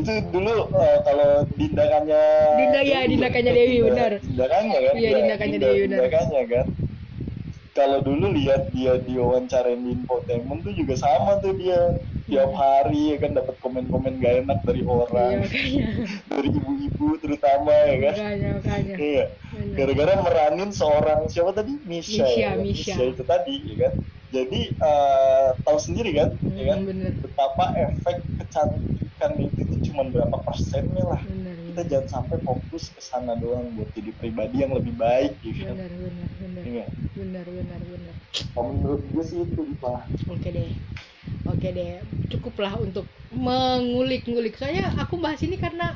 itu 0.00 0.12
dulu 0.32 0.54
uh, 0.74 0.98
kalau 1.06 1.30
dindakannya 1.54 2.22
Dinda 2.58 2.80
ya 2.82 2.98
dindakannya 3.06 3.52
Dewi 3.52 3.78
benar. 3.86 4.10
Dindakannya 4.22 4.78
kan? 4.80 4.94
Iya 4.98 5.10
dindakannya 5.20 5.58
Dewi 5.60 5.78
benar. 5.86 5.98
Dindakannya 5.98 6.42
kan? 6.50 6.66
Kalau 7.74 7.98
dulu 8.06 8.30
lihat 8.38 8.70
dia 8.70 9.02
diwawancarain 9.02 9.82
di 9.82 9.98
infotainment 9.98 10.62
tuh 10.62 10.74
juga 10.78 10.94
sama 10.94 11.42
tuh 11.42 11.58
dia. 11.58 11.98
Tiap 12.24 12.56
hmm. 12.56 12.56
hari 12.56 13.02
ya 13.12 13.16
kan 13.20 13.36
dapat 13.36 13.52
komen-komen 13.60 14.16
gak 14.16 14.48
enak 14.48 14.58
dari 14.64 14.80
orang. 14.80 15.44
Iya, 15.44 16.08
dari 16.32 16.48
ibu-ibu 16.48 17.20
terutama 17.20 17.68
ya 17.68 17.96
kan? 18.00 18.14
Makanya, 18.16 18.48
makanya. 18.56 18.94
iya. 18.96 19.24
Gara-gara 19.76 20.12
meranin 20.24 20.70
seorang 20.72 21.28
siapa 21.28 21.52
tadi? 21.52 21.76
Misha 21.84 22.24
Misha, 22.24 22.32
ya, 22.32 22.50
Misha. 22.56 22.96
Misha 22.96 23.04
itu 23.12 23.22
tadi 23.28 23.54
ya 23.68 23.76
kan? 23.76 23.92
Jadi 24.32 24.60
uh, 24.80 25.48
tahu 25.68 25.78
sendiri 25.78 26.16
kan? 26.16 26.32
Hmm, 26.40 26.56
ya 26.56 26.64
kan? 26.72 26.78
bener. 26.88 27.12
betapa 27.20 27.64
efek 27.76 28.16
kecantikan 29.14 29.38
itu 29.46 29.60
tuh 29.70 29.78
cuma 29.90 30.02
berapa 30.10 30.36
persennya 30.42 31.04
lah. 31.06 31.22
Bener, 31.22 31.54
kita 31.70 31.80
bener. 31.82 31.90
jangan 31.90 32.08
sampai 32.10 32.36
fokus 32.42 32.90
ke 32.90 33.00
sana 33.00 33.38
doang 33.38 33.70
buat 33.78 33.88
jadi 33.94 34.10
pribadi 34.18 34.56
yang 34.66 34.74
lebih 34.74 34.94
baik 34.98 35.38
gitu. 35.40 35.70
Benar 35.70 35.90
benar 35.90 36.30
benar. 36.42 36.62
Ya. 36.66 36.86
benar 37.14 37.46
benar 37.46 37.80
benar. 37.86 38.14
Kalau 38.54 38.70
menurut 38.74 39.02
gue 39.14 39.24
sih 39.24 39.38
itu 39.46 39.62
pak. 39.78 40.00
Oke 40.26 40.48
deh. 40.50 40.70
Oke 41.46 41.68
deh. 41.70 42.02
Cukuplah 42.32 42.74
untuk 42.82 43.06
mengulik-ngulik. 43.30 44.58
Soalnya 44.58 44.90
aku 44.98 45.22
bahas 45.22 45.38
ini 45.46 45.54
karena 45.60 45.94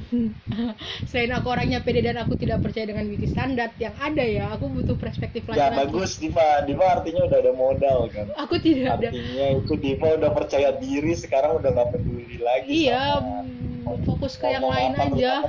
selain 1.10 1.32
aku 1.34 1.46
orangnya 1.52 1.80
pede 1.84 2.00
dan 2.04 2.18
aku 2.20 2.34
tidak 2.38 2.64
percaya 2.64 2.88
dengan 2.88 3.04
beauty 3.08 3.28
standar 3.28 3.70
yang 3.76 3.94
ada 4.00 4.24
ya 4.24 4.52
aku 4.52 4.68
butuh 4.72 4.96
perspektif 4.96 5.44
lagi. 5.48 5.60
ya 5.60 5.68
bagus 5.72 6.18
Diva. 6.18 6.64
Diva 6.64 7.00
artinya 7.00 7.28
udah 7.28 7.38
ada 7.38 7.52
modal 7.54 7.98
kan? 8.08 8.26
Aku 8.40 8.56
tidak 8.58 8.98
artinya 8.98 9.10
ada. 9.10 9.18
Artinya 9.18 9.46
itu 9.60 9.72
Diva 9.78 10.08
udah 10.18 10.30
percaya 10.32 10.68
diri 10.76 11.12
sekarang 11.16 11.60
udah 11.60 11.70
nggak 11.72 11.88
peduli 11.94 12.36
lagi 12.40 12.88
iya 12.88 13.20
sama, 13.20 13.98
fokus 14.06 14.38
ke 14.38 14.46
yang 14.50 14.66
lain 14.66 14.92
aja 14.98 15.44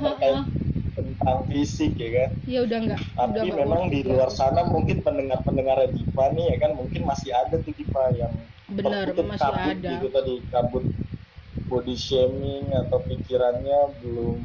tentang 0.94 1.38
fisik 1.50 1.98
ya 1.98 2.10
kan? 2.26 2.30
Iya 2.46 2.58
udah 2.68 2.78
enggak 2.84 3.00
tapi 3.14 3.38
udah 3.50 3.56
memang 3.66 3.82
di 3.90 4.00
luar 4.04 4.30
sana 4.30 4.66
mungkin 4.68 5.00
pendengar-pendengar 5.00 5.90
Diva 5.90 6.26
nih 6.34 6.54
ya 6.54 6.56
kan 6.60 6.70
mungkin 6.76 7.02
masih 7.08 7.30
ada 7.32 7.56
tuh 7.58 7.72
Diva 7.74 8.04
yang 8.14 8.32
benar 8.74 9.12
masih 9.12 9.52
ada. 9.52 9.90
gitu 9.98 10.08
tadi 10.10 10.34
kabut 10.48 10.84
body 11.74 11.98
shaming 11.98 12.70
atau 12.70 13.02
pikirannya 13.02 13.98
belum 13.98 14.38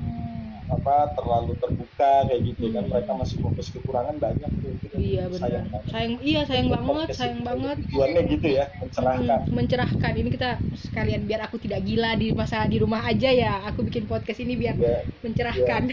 apa 0.69 1.17
terlalu 1.17 1.57
terbuka 1.57 2.29
kayak 2.29 2.41
gitu 2.45 2.69
kan. 2.69 2.69
hmm. 2.69 2.77
kan 2.77 2.85
mereka 2.93 3.11
masih 3.17 3.37
fokus 3.41 3.67
kekurangan 3.73 4.15
banyak 4.21 4.49
tuh 4.61 4.73
gitu. 4.85 4.95
iya 5.01 5.25
benar. 5.25 5.49
Sayang, 5.49 5.65
sayang 5.89 6.13
iya 6.21 6.41
sayang 6.45 6.67
Untuk 6.69 6.81
banget 6.85 7.09
sayang 7.17 7.41
banget. 7.41 7.77
tujuannya 7.89 8.21
gitu 8.29 8.47
ya 8.53 8.65
mencerahkan. 8.77 9.39
Hmm, 9.49 9.53
mencerahkan. 9.57 10.11
Ini 10.13 10.29
kita 10.29 10.49
sekalian 10.77 11.21
biar 11.25 11.41
aku 11.49 11.57
tidak 11.57 11.81
gila 11.89 12.11
di 12.21 12.27
masa 12.37 12.69
di 12.69 12.77
rumah 12.77 13.01
aja 13.01 13.29
ya. 13.33 13.53
Aku 13.73 13.81
bikin 13.81 14.05
podcast 14.05 14.39
ini 14.45 14.53
biar 14.53 14.77
ya, 14.77 15.01
mencerahkan. 15.25 15.83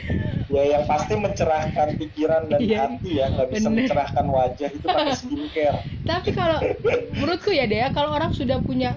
Ya, 0.53 0.61
ya 0.61 0.63
yang 0.77 0.85
pasti 0.85 1.15
mencerahkan 1.17 1.89
pikiran 1.97 2.43
dan 2.53 2.59
iya, 2.61 2.79
hati 2.85 3.11
ya. 3.17 3.27
Nggak 3.33 3.49
bisa 3.57 3.69
bener. 3.73 3.77
mencerahkan 3.81 4.27
wajah. 4.29 4.69
Itu 4.77 4.87
pakai 4.87 5.17
skincare. 5.17 5.79
Tapi 6.13 6.29
kalau 6.37 6.59
menurutku 7.17 7.49
ya 7.49 7.65
deh 7.65 7.81
kalau 7.97 8.13
orang 8.13 8.37
sudah 8.37 8.61
punya 8.61 8.93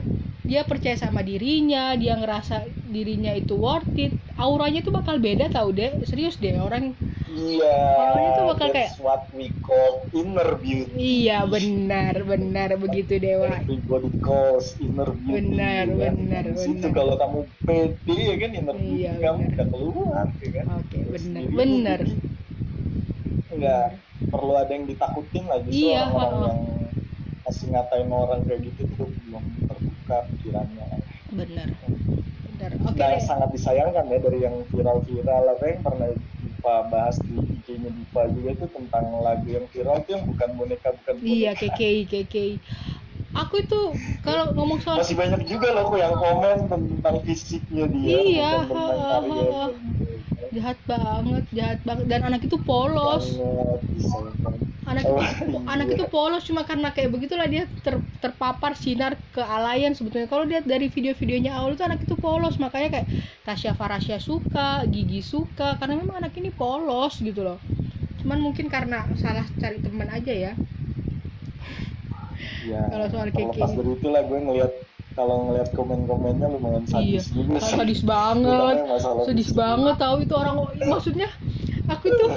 dia 0.50 0.66
percaya 0.66 0.98
sama 0.98 1.22
dirinya 1.22 1.94
dia 1.94 2.18
ngerasa 2.18 2.66
dirinya 2.90 3.30
itu 3.38 3.54
worth 3.54 3.94
it. 4.02 4.18
Auranya 4.34 4.82
tuh 4.82 4.96
bakal 4.96 5.22
beda 5.22 5.54
tau 5.54 5.70
deh 5.70 5.94
serius 6.10 6.42
deh 6.42 6.58
orang. 6.58 6.98
Iya 7.30 7.78
auranya 8.02 8.32
tuh 8.34 8.46
bakal 8.50 8.68
kayak 8.74 8.92
what 8.98 9.22
we 9.38 9.54
call 9.62 10.02
inner 10.10 10.58
beauty. 10.58 10.90
Iya 10.98 11.46
benar 11.46 12.26
benar 12.26 12.70
begitu 12.82 13.22
dewa 13.22 13.62
everybody 13.62 14.10
calls 14.26 14.74
inner 14.82 15.12
beauty 15.14 15.54
benar 15.54 15.86
ya. 15.86 16.10
benar 16.18 16.44
itu 16.58 16.88
kalau 16.90 17.14
kamu 17.22 17.40
pede 17.70 18.18
ya 18.18 18.36
kan 18.42 18.52
inner 18.58 18.78
beauty 18.82 19.06
iya, 19.06 19.12
kamu 19.22 19.40
udah 19.54 19.68
keluar 19.70 20.26
ya 20.42 20.50
kan? 20.50 20.66
Oke 20.66 20.82
okay, 20.82 21.02
benar 21.14 21.44
benar. 21.54 22.00
Enggak 23.54 23.86
perlu 24.34 24.54
ada 24.58 24.72
yang 24.74 24.86
ditakutin 24.90 25.46
justru 25.70 25.94
iya, 25.94 26.02
orang, 26.10 26.16
-orang 26.18 26.42
yang 26.42 26.60
masih 27.46 27.66
ngatain 27.74 28.10
orang 28.10 28.42
kayak 28.46 28.62
gitu 28.66 28.82
tuh 28.98 29.10
belum 29.10 29.46
terbuka 30.10 30.26
pikirannya. 30.34 30.86
Benar. 31.30 31.70
Benar. 32.50 32.72
Oke 32.84 32.98
okay, 32.98 33.16
nah, 33.16 33.22
sangat 33.24 33.50
disayangkan 33.56 34.06
ya 34.10 34.18
dari 34.20 34.40
yang 34.42 34.56
viral-viral. 34.74 35.44
Apa 35.56 35.64
yang 35.70 35.80
pernah 35.86 36.10
Diva 36.42 36.76
bahas 36.90 37.16
di 37.24 37.38
IG-nya 37.40 37.94
Diva 37.94 38.24
juga 38.34 38.50
itu 38.58 38.66
tentang 38.74 39.06
lagu 39.22 39.48
yang 39.48 39.66
viral 39.70 40.02
itu 40.04 40.10
yang 40.18 40.26
bukan 40.28 40.50
boneka 40.58 40.90
bukan 40.92 41.14
boneka. 41.22 41.32
iya 41.32 41.52
KKI 41.56 42.02
KKI 42.10 42.54
aku 43.30 43.64
itu 43.64 43.82
kalau 44.26 44.52
ngomong 44.58 44.82
soal 44.84 45.00
masih 45.00 45.16
banyak 45.16 45.48
juga 45.48 45.72
loh 45.72 45.94
yang 45.96 46.16
komen 46.18 46.68
tentang 46.68 47.16
fisiknya 47.24 47.86
dia 47.88 48.18
iya 48.26 48.52
tentang 48.68 49.24
ha. 49.32 49.68
Jahat 50.56 50.78
banget 50.90 51.46
jahat 51.54 51.80
banget. 51.86 52.06
Dan 52.10 52.22
anak 52.26 52.42
itu 52.46 52.58
polos. 52.62 53.38
Anak 54.90 55.06
itu, 55.06 55.16
anak 55.70 55.88
itu 55.94 56.06
polos 56.10 56.42
cuma 56.50 56.66
karena 56.66 56.90
kayak 56.90 57.14
begitulah 57.14 57.46
dia 57.46 57.70
ter, 57.86 58.02
terpapar 58.26 58.74
sinar 58.74 59.14
kealayan 59.38 59.94
sebetulnya. 59.94 60.26
Kalau 60.26 60.50
lihat 60.50 60.66
dari 60.66 60.90
video-videonya 60.90 61.54
awal 61.54 61.78
itu 61.78 61.86
anak 61.86 62.02
itu 62.02 62.18
polos. 62.18 62.58
Makanya 62.58 62.90
kayak 62.98 63.08
Tasya 63.46 63.78
Farasya 63.78 64.18
suka 64.18 64.90
Gigi 64.90 65.22
suka 65.22 65.78
karena 65.78 66.02
memang 66.02 66.26
anak 66.26 66.34
ini 66.42 66.50
polos 66.50 67.22
gitu 67.22 67.46
loh. 67.46 67.62
Cuman 68.26 68.42
mungkin 68.42 68.68
karena 68.68 69.06
salah 69.22 69.46
cari 69.62 69.78
teman 69.78 70.10
aja 70.10 70.34
ya. 70.34 70.54
Ya 72.66 72.82
kalau 72.90 73.08
soal 73.08 73.30
kayak 73.30 73.56
pas 73.56 73.72
dari 73.72 73.92
itulah 73.94 74.22
gue 74.26 74.40
ngeliat 74.42 74.72
kalau 75.18 75.50
ngeliat 75.50 75.70
komen-komennya 75.74 76.48
lumayan 76.48 76.86
sadis 76.86 77.30
iya. 77.30 77.36
juga 77.36 77.58
sih. 77.60 77.76
sadis 77.76 78.02
banget. 78.06 78.76
sadis 79.26 79.50
banget 79.52 79.96
tahu 79.98 80.16
itu 80.24 80.34
orang 80.38 80.56
maksudnya 80.86 81.30
aku 81.90 82.08
tuh 82.14 82.30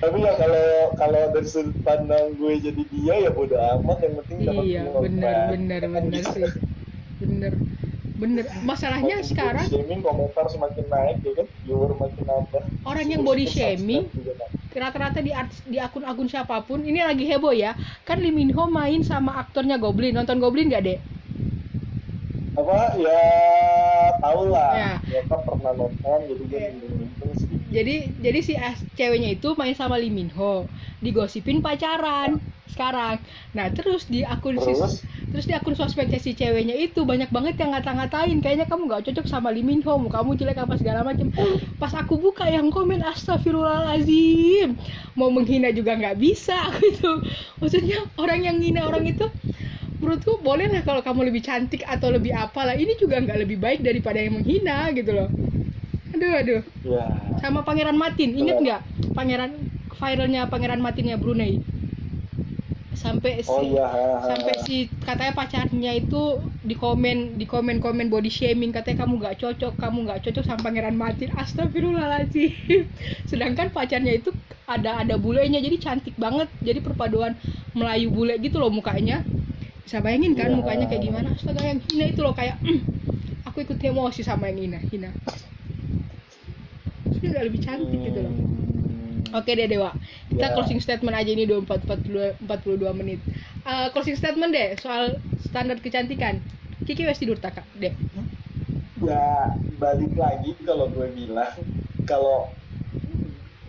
tapi 0.00 0.24
ya 0.24 0.32
kalau 0.40 0.64
kalau 0.96 1.20
dari 1.36 1.44
sudut 1.44 1.76
pandang 1.84 2.32
gue 2.40 2.56
jadi 2.56 2.82
dia 2.88 3.14
ya 3.28 3.30
bodo 3.30 3.52
amat. 3.52 4.00
Yang 4.00 4.14
penting 4.24 4.36
dapat 4.48 4.64
iya 4.64 4.82
benar 4.88 5.36
benar 5.52 5.80
benar 5.92 6.22
sih. 6.32 6.44
Benar 7.20 7.52
bener. 8.16 8.44
Masalahnya 8.64 9.20
body 9.20 9.28
sekarang 9.28 9.66
shaming 9.68 10.00
komentar 10.00 10.48
semakin 10.48 10.84
naik 10.88 11.20
ya 11.20 11.32
kan? 11.36 11.46
Viewer 11.68 11.92
makin 12.00 12.24
nambah. 12.24 12.62
Orang 12.88 13.06
yang 13.12 13.20
body 13.20 13.44
shaming 13.44 14.08
rata-rata 14.72 15.20
di 15.20 15.36
di 15.68 15.76
akun-akun 15.76 16.30
siapa 16.30 16.64
pun 16.64 16.80
ini 16.80 17.04
lagi 17.04 17.28
heboh 17.28 17.52
ya. 17.52 17.76
Kan 18.08 18.24
Lee 18.24 18.32
Min 18.32 18.56
Ho 18.56 18.72
main 18.72 19.04
sama 19.04 19.36
aktornya 19.36 19.76
Goblin. 19.76 20.16
Nonton 20.16 20.40
Goblin 20.40 20.72
gak 20.72 20.88
deh 20.88 20.96
apa? 22.58 22.78
Ya 22.98 23.22
tau 24.20 24.42
lah 24.50 24.72
ya, 24.74 24.92
ya 25.06 25.20
kan 25.30 25.40
pernah 25.46 25.72
nonton 25.74 26.18
jadi 26.28 26.44
gue 26.50 26.64
jadi 27.70 28.10
jadi 28.18 28.40
si 28.42 28.52
ceweknya 28.98 29.38
itu 29.38 29.54
main 29.54 29.78
sama 29.78 29.94
Lee 29.94 30.10
Min 30.10 30.26
Ho. 30.34 30.66
Digosipin 30.98 31.62
pacaran 31.62 32.42
sekarang. 32.66 33.22
Nah 33.54 33.70
terus 33.70 34.10
di 34.10 34.26
akun 34.26 34.58
terus? 34.58 35.02
Si, 35.02 35.06
terus 35.30 35.46
di 35.46 35.54
akun 35.54 35.78
sosmednya 35.78 36.18
si 36.18 36.34
ceweknya 36.34 36.74
itu 36.74 37.06
banyak 37.06 37.30
banget 37.30 37.62
yang 37.62 37.70
ngata-ngatain. 37.70 38.42
Kayaknya 38.42 38.66
kamu 38.66 38.90
nggak 38.90 39.02
cocok 39.06 39.26
sama 39.30 39.54
Lee 39.54 39.62
Min 39.62 39.86
Ho. 39.86 40.02
Kamu 40.02 40.34
jelek 40.34 40.58
apa 40.58 40.74
segala 40.82 41.06
macam. 41.06 41.30
Pas 41.78 41.94
aku 41.94 42.18
buka 42.18 42.50
yang 42.50 42.74
komen 42.74 43.06
astagfirullahalazim 43.06 44.74
mau 45.14 45.30
menghina 45.30 45.68
juga 45.74 45.98
nggak 45.98 46.16
bisa 46.16 46.70
gitu 46.82 47.20
maksudnya 47.58 48.06
orang 48.16 48.46
yang 48.46 48.56
hina 48.56 48.86
orang 48.86 49.04
itu 49.04 49.26
menurutku 50.00 50.40
boleh 50.40 50.72
lah 50.72 50.80
kalau 50.80 51.04
kamu 51.04 51.28
lebih 51.28 51.44
cantik 51.44 51.84
atau 51.84 52.08
lebih 52.08 52.32
apalah. 52.32 52.72
Ini 52.72 52.96
juga 52.96 53.20
nggak 53.20 53.38
lebih 53.44 53.60
baik 53.60 53.84
daripada 53.84 54.16
yang 54.16 54.40
menghina 54.40 54.88
gitu 54.96 55.12
loh. 55.12 55.28
Aduh 56.16 56.32
aduh. 56.40 56.60
Ya. 56.82 57.04
sama 57.38 57.62
pangeran 57.62 57.96
Matin 57.96 58.34
inget 58.36 58.58
nggak 58.60 58.80
pangeran 59.14 59.56
viralnya 59.94 60.48
pangeran 60.48 60.80
Matinnya 60.80 61.20
Brunei? 61.20 61.60
Sampai 62.96 63.40
oh, 63.48 63.64
si 63.64 63.72
iya. 63.72 63.88
sampai 64.20 64.54
si 64.60 64.76
katanya 65.00 65.32
pacarnya 65.32 65.92
itu 65.96 66.36
di 66.60 66.76
komen 66.76 67.40
di 67.40 67.48
komen 67.48 67.80
komen 67.80 68.12
body 68.12 68.28
shaming. 68.28 68.72
Katanya 68.72 69.04
kamu 69.04 69.20
nggak 69.20 69.36
cocok 69.40 69.72
kamu 69.80 69.98
nggak 70.08 70.20
cocok 70.28 70.44
sama 70.44 70.60
pangeran 70.64 70.96
Martin. 70.96 71.32
Astagfirullahaladzim. 71.32 72.52
Sedangkan 73.30 73.72
pacarnya 73.72 74.16
itu 74.20 74.32
ada 74.68 75.00
ada 75.00 75.16
bulenya 75.16 75.60
jadi 75.64 75.80
cantik 75.80 76.16
banget. 76.20 76.52
Jadi 76.60 76.84
perpaduan 76.84 77.36
Melayu 77.72 78.12
bule 78.12 78.36
gitu 78.36 78.60
loh 78.60 78.68
mukanya 78.68 79.24
bisa 79.90 79.98
bayangin 80.06 80.38
kan 80.38 80.54
yeah. 80.54 80.58
mukanya 80.62 80.86
kayak 80.86 81.02
gimana 81.02 81.34
astaga 81.34 81.66
yang 81.66 81.82
hina 81.90 82.14
itu 82.14 82.22
loh 82.22 82.30
kayak 82.30 82.62
mm, 82.62 82.78
aku 83.42 83.66
ikut 83.66 83.74
emosi 83.82 84.22
sama 84.22 84.46
yang 84.46 84.62
hina 84.62 84.78
hina 84.86 85.10
sudah 87.10 87.42
lebih 87.42 87.58
cantik 87.58 87.98
gitu 87.98 88.22
loh 88.22 88.34
Oke 89.30 89.54
deh 89.54 89.70
Dewa, 89.70 89.94
kita 90.26 90.42
yeah. 90.42 90.54
closing 90.58 90.82
statement 90.82 91.14
aja 91.14 91.30
ini 91.30 91.46
24 91.46 91.86
42 91.86 92.50
42 92.50 92.98
menit. 92.98 93.22
Uh, 93.62 93.86
closing 93.94 94.18
statement 94.18 94.50
deh 94.50 94.74
soal 94.82 95.22
standar 95.46 95.78
kecantikan. 95.78 96.42
Kiki 96.82 97.06
wes 97.06 97.22
tidur 97.22 97.38
tak 97.38 97.62
deh. 97.78 97.94
Ya 98.98 99.54
balik 99.78 100.18
lagi 100.18 100.58
kalau 100.66 100.90
gue 100.90 101.14
bilang 101.14 101.54
kalau 102.10 102.50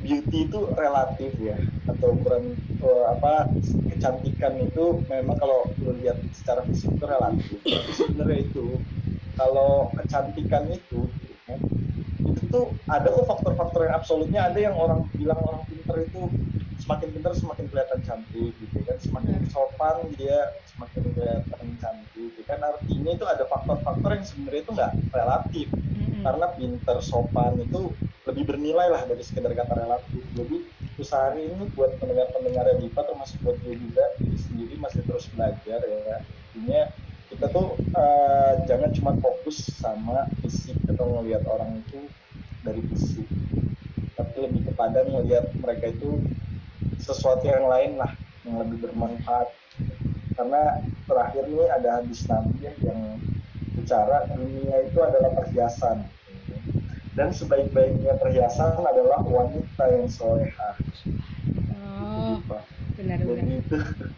beauty 0.02 0.50
itu 0.50 0.60
relatif 0.74 1.30
ya 1.38 1.62
atau 1.98 2.16
ukuran 2.16 2.56
uh, 2.84 3.04
apa 3.14 3.50
kecantikan 3.92 4.58
itu 4.62 5.04
memang 5.12 5.38
kalau 5.38 5.68
lo 5.84 5.92
lihat 6.00 6.18
secara 6.34 6.66
fisik 6.66 6.96
itu 6.96 7.06
relatif. 7.06 7.58
Tapi 7.62 7.92
sebenarnya 7.94 8.40
itu 8.48 8.66
kalau 9.36 9.92
kecantikan 9.98 10.70
itu 10.72 11.08
itu 12.22 12.60
ada 12.88 13.08
kok 13.08 13.28
faktor-faktor 13.28 13.88
yang 13.88 13.96
absolutnya 13.96 14.42
ada 14.48 14.60
yang 14.60 14.76
orang 14.76 15.08
bilang 15.16 15.40
orang 15.44 15.64
pinter 15.68 16.04
itu 16.04 16.28
semakin 16.84 17.08
pinter 17.14 17.32
semakin 17.36 17.66
kelihatan 17.72 18.00
cantik 18.04 18.52
gitu 18.60 18.78
kan. 18.84 18.98
Semakin 19.00 19.44
sopan 19.52 19.98
dia 20.16 20.52
semakin 20.76 21.02
kelihatan 21.16 21.68
cantik 21.80 22.28
gitu 22.36 22.42
kan. 22.48 22.60
Artinya 22.60 23.12
itu 23.16 23.26
ada 23.28 23.44
faktor-faktor 23.48 24.10
yang 24.16 24.26
sebenarnya 24.28 24.62
itu 24.64 24.72
nggak 24.76 24.94
relatif. 25.12 25.68
Mm-hmm. 26.02 26.28
karena 26.38 26.48
pinter 26.54 26.98
sopan 27.02 27.54
itu 27.58 27.82
lebih 28.30 28.44
bernilai 28.54 28.88
lah 28.94 29.02
dari 29.10 29.26
sekedar 29.26 29.54
kata 29.58 29.74
relatif. 29.74 30.22
Jadi 30.38 30.58
usaha 31.00 31.32
ini 31.38 31.68
buat 31.76 31.96
pendengar-pendengar 32.02 32.68
Diva 32.80 33.02
termasuk 33.08 33.38
buat 33.46 33.58
gue 33.64 33.76
juga 33.80 34.04
diri 34.20 34.38
sendiri 34.38 34.74
masih 34.80 35.02
terus 35.08 35.30
belajar 35.32 35.80
ya. 35.80 36.20
Artinya 36.20 36.82
kita 37.32 37.46
tuh 37.48 37.80
uh, 37.96 38.54
jangan 38.68 38.92
cuma 38.92 39.12
fokus 39.24 39.72
sama 39.80 40.28
fisik 40.44 40.76
atau 40.92 41.08
ngelihat 41.20 41.48
orang 41.48 41.80
itu 41.80 42.00
dari 42.68 42.84
fisik. 42.92 43.28
Tapi 44.20 44.36
lebih 44.44 44.68
kepada 44.74 45.08
melihat 45.08 45.48
mereka 45.64 45.96
itu 45.96 46.20
sesuatu 47.00 47.48
yang 47.48 47.72
lain 47.72 47.96
lah 47.96 48.12
yang 48.44 48.60
lebih 48.60 48.84
bermanfaat. 48.84 49.48
Karena 50.36 50.84
terakhir 51.08 51.44
ini 51.48 51.66
ada 51.72 52.02
hadis 52.02 52.24
nabi 52.28 52.68
ya, 52.68 52.74
yang 52.84 53.20
bicara 53.80 54.28
dunia 54.32 54.78
itu 54.88 55.00
adalah 55.00 55.32
perhiasan 55.36 56.08
dan 57.16 57.30
sebaik-baiknya 57.36 58.16
perhiasan 58.20 58.80
adalah 58.80 59.20
wanita 59.24 59.84
yang 59.92 60.08
soleha. 60.08 60.70
Oh, 62.02 62.40
benar, 62.96 63.20
benar. 63.20 63.46
itu 63.46 63.78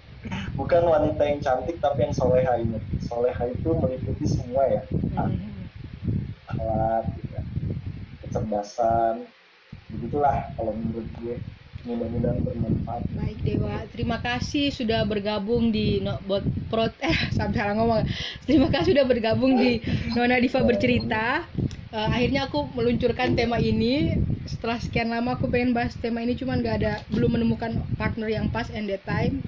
bukan 0.60 0.84
wanita 0.86 1.22
yang 1.26 1.40
cantik 1.42 1.78
tapi 1.82 2.06
yang 2.06 2.14
soleha 2.14 2.54
ini. 2.62 2.78
Soleha 3.02 3.44
itu 3.50 3.70
meliputi 3.74 4.26
semua 4.30 4.64
ya. 4.70 4.82
Mm 5.18 5.54
akhlak 6.54 7.06
kecerdasan. 8.22 9.26
Begitulah 9.90 10.54
kalau 10.54 10.74
menurut 10.78 11.08
gue. 11.22 11.38
Mudah-mudahan 11.84 12.40
bermanfaat. 12.48 13.04
Baik 13.12 13.40
Dewa. 13.44 13.84
Terima 13.92 14.18
kasih 14.24 14.72
sudah 14.72 15.04
bergabung 15.04 15.68
di 15.68 16.00
no, 16.00 16.16
bot 16.24 16.40
prot 16.72 16.96
eh 17.04 17.28
sampai 17.36 17.60
salah 17.60 17.76
ngomong. 17.76 18.08
Terima 18.48 18.72
kasih 18.72 18.96
sudah 18.96 19.04
bergabung 19.04 19.60
di 19.60 19.84
Nona 20.16 20.40
Diva 20.40 20.64
bercerita 20.64 21.44
uh, 21.94 22.10
akhirnya 22.10 22.50
aku 22.50 22.68
meluncurkan 22.74 23.38
tema 23.38 23.62
ini 23.62 24.18
setelah 24.50 24.82
sekian 24.82 25.14
lama 25.14 25.40
aku 25.40 25.48
pengen 25.48 25.72
bahas 25.72 25.96
tema 25.96 26.20
ini 26.20 26.36
cuman 26.36 26.60
gak 26.66 26.84
ada 26.84 26.94
belum 27.14 27.40
menemukan 27.40 27.80
partner 27.96 28.28
yang 28.28 28.50
pas 28.52 28.68
and 28.74 28.90
that 28.92 29.06
time 29.08 29.40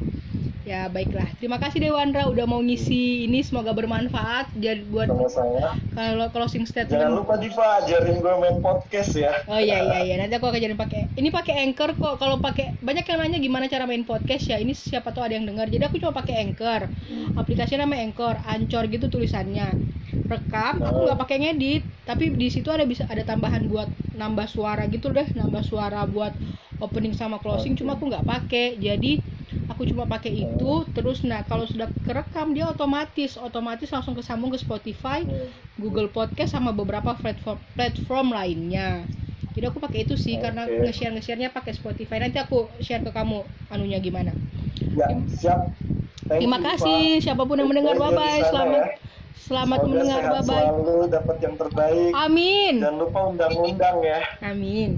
Ya 0.66 0.90
baiklah, 0.90 1.30
terima 1.38 1.62
kasih 1.62 1.78
Dewandra 1.78 2.26
udah 2.26 2.50
mau 2.50 2.58
ngisi 2.58 3.30
ini 3.30 3.46
semoga 3.46 3.70
bermanfaat 3.70 4.50
jadi 4.58 4.82
buat 4.90 5.14
kalau 5.94 6.26
closing 6.34 6.66
statement. 6.66 7.06
Jangan 7.06 7.22
lupa 7.22 7.38
Diva 7.38 7.86
ajarin 7.86 8.18
gue 8.18 8.34
main 8.42 8.58
podcast 8.66 9.14
ya. 9.14 9.46
Oh 9.46 9.62
iya 9.62 9.86
iya 9.86 10.02
iya, 10.02 10.16
nanti 10.18 10.34
aku 10.34 10.50
akan 10.50 10.58
ajarin 10.58 10.74
pakai. 10.74 11.02
Ini 11.22 11.30
pakai 11.30 11.70
Anchor 11.70 11.94
kok. 11.94 12.18
Kalau 12.18 12.42
pakai 12.42 12.82
banyak 12.82 13.06
yang 13.06 13.20
nanya 13.22 13.38
gimana 13.38 13.70
cara 13.70 13.86
main 13.86 14.02
podcast 14.10 14.50
ya. 14.50 14.58
Ini 14.58 14.74
siapa 14.74 15.14
tahu 15.14 15.30
ada 15.30 15.38
yang 15.38 15.46
dengar. 15.46 15.70
Jadi 15.70 15.86
aku 15.86 16.02
cuma 16.02 16.18
pakai 16.18 16.42
Anchor. 16.42 16.90
Aplikasinya 17.38 17.86
namanya 17.86 18.10
Anchor, 18.10 18.34
Ancor 18.50 18.90
gitu 18.90 19.06
tulisannya. 19.06 19.70
Rekam, 20.26 20.82
aku 20.82 21.06
nggak 21.06 21.20
pakai 21.22 21.38
ngedit, 21.38 21.84
tapi 22.02 22.34
di 22.34 22.50
situ 22.50 22.74
ada 22.74 22.82
bisa 22.82 23.06
ada 23.06 23.22
tambahan 23.22 23.70
buat 23.70 23.86
nambah 24.18 24.50
suara 24.50 24.90
gitu 24.90 25.14
deh, 25.14 25.30
nambah 25.38 25.62
suara 25.62 26.02
buat 26.10 26.34
opening 26.82 27.14
sama 27.14 27.38
closing. 27.38 27.78
Cuma 27.78 27.94
aku 27.94 28.10
nggak 28.10 28.26
pakai. 28.26 28.76
Jadi 28.82 29.22
aku 29.70 29.86
cuma 29.86 30.10
pakai 30.10 30.34
itu. 30.34 30.72
Terus 30.98 31.22
nah 31.22 31.46
kalau 31.46 31.70
sudah 31.70 31.88
kerekam 32.10 32.58
dia 32.58 32.66
otomatis 32.66 33.38
otomatis 33.38 33.90
langsung 33.94 34.18
kesambung 34.18 34.50
ke 34.50 34.58
Spotify 34.58 35.22
Google 35.78 36.10
Podcast 36.10 36.58
sama 36.58 36.74
beberapa 36.74 37.14
platform 37.14 37.62
platform 37.78 38.28
lainnya. 38.34 39.06
Jadi 39.56 39.66
aku 39.72 39.80
pakai 39.80 40.04
itu 40.04 40.20
sih 40.20 40.36
okay. 40.36 40.52
karena 40.52 40.68
nge-share 40.68 41.16
nge-sharenya 41.16 41.54
pakai 41.54 41.72
Spotify. 41.78 42.20
Nanti 42.20 42.42
aku 42.42 42.68
share 42.84 43.06
ke 43.06 43.12
kamu 43.14 43.40
anunya 43.72 44.02
gimana. 44.04 44.36
Ya 44.98 45.08
siap. 45.32 45.72
Thank 46.26 46.42
terima 46.42 46.58
kasih. 46.60 47.22
Siapa 47.22 47.46
pun 47.46 47.62
yang 47.62 47.70
mendengar 47.70 47.96
bye 47.96 48.12
bye 48.12 48.42
selamat 48.42 48.82
ya. 48.82 49.05
Selamat 49.36 49.84
Semoga 49.84 49.92
mendengar 49.92 50.20
sehat 50.24 50.32
bye 50.32 50.44
bye. 50.48 50.56
selalu 50.56 50.96
dapat 51.12 51.38
yang 51.44 51.56
terbaik. 51.60 52.12
Amin. 52.16 52.74
Jangan 52.82 52.98
lupa 52.98 53.20
undang-undang 53.30 53.98
ya. 54.02 54.20
Amin. 54.42 54.90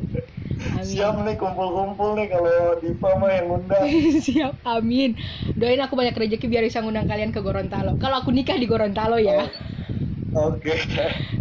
Amin. 0.74 0.86
Siap 0.88 1.16
nih 1.22 1.36
kumpul-kumpul 1.38 2.18
nih 2.18 2.28
kalau 2.34 2.58
Diva 2.82 3.10
mah 3.18 3.32
yang 3.34 3.48
undang. 3.52 3.86
Siap, 4.26 4.54
amin. 4.66 5.14
Doain 5.54 5.82
aku 5.82 5.94
banyak 5.94 6.16
rezeki 6.16 6.46
biar 6.50 6.64
bisa 6.66 6.82
ngundang 6.82 7.06
kalian 7.06 7.30
ke 7.34 7.42
Gorontalo. 7.44 7.98
Kalau 8.02 8.22
aku 8.22 8.34
nikah 8.34 8.58
di 8.58 8.66
Gorontalo 8.66 9.18
ya. 9.22 9.46
Oke. 10.38 10.76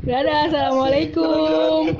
Dadah, 0.08 0.48
assalamualaikum. 0.48 1.92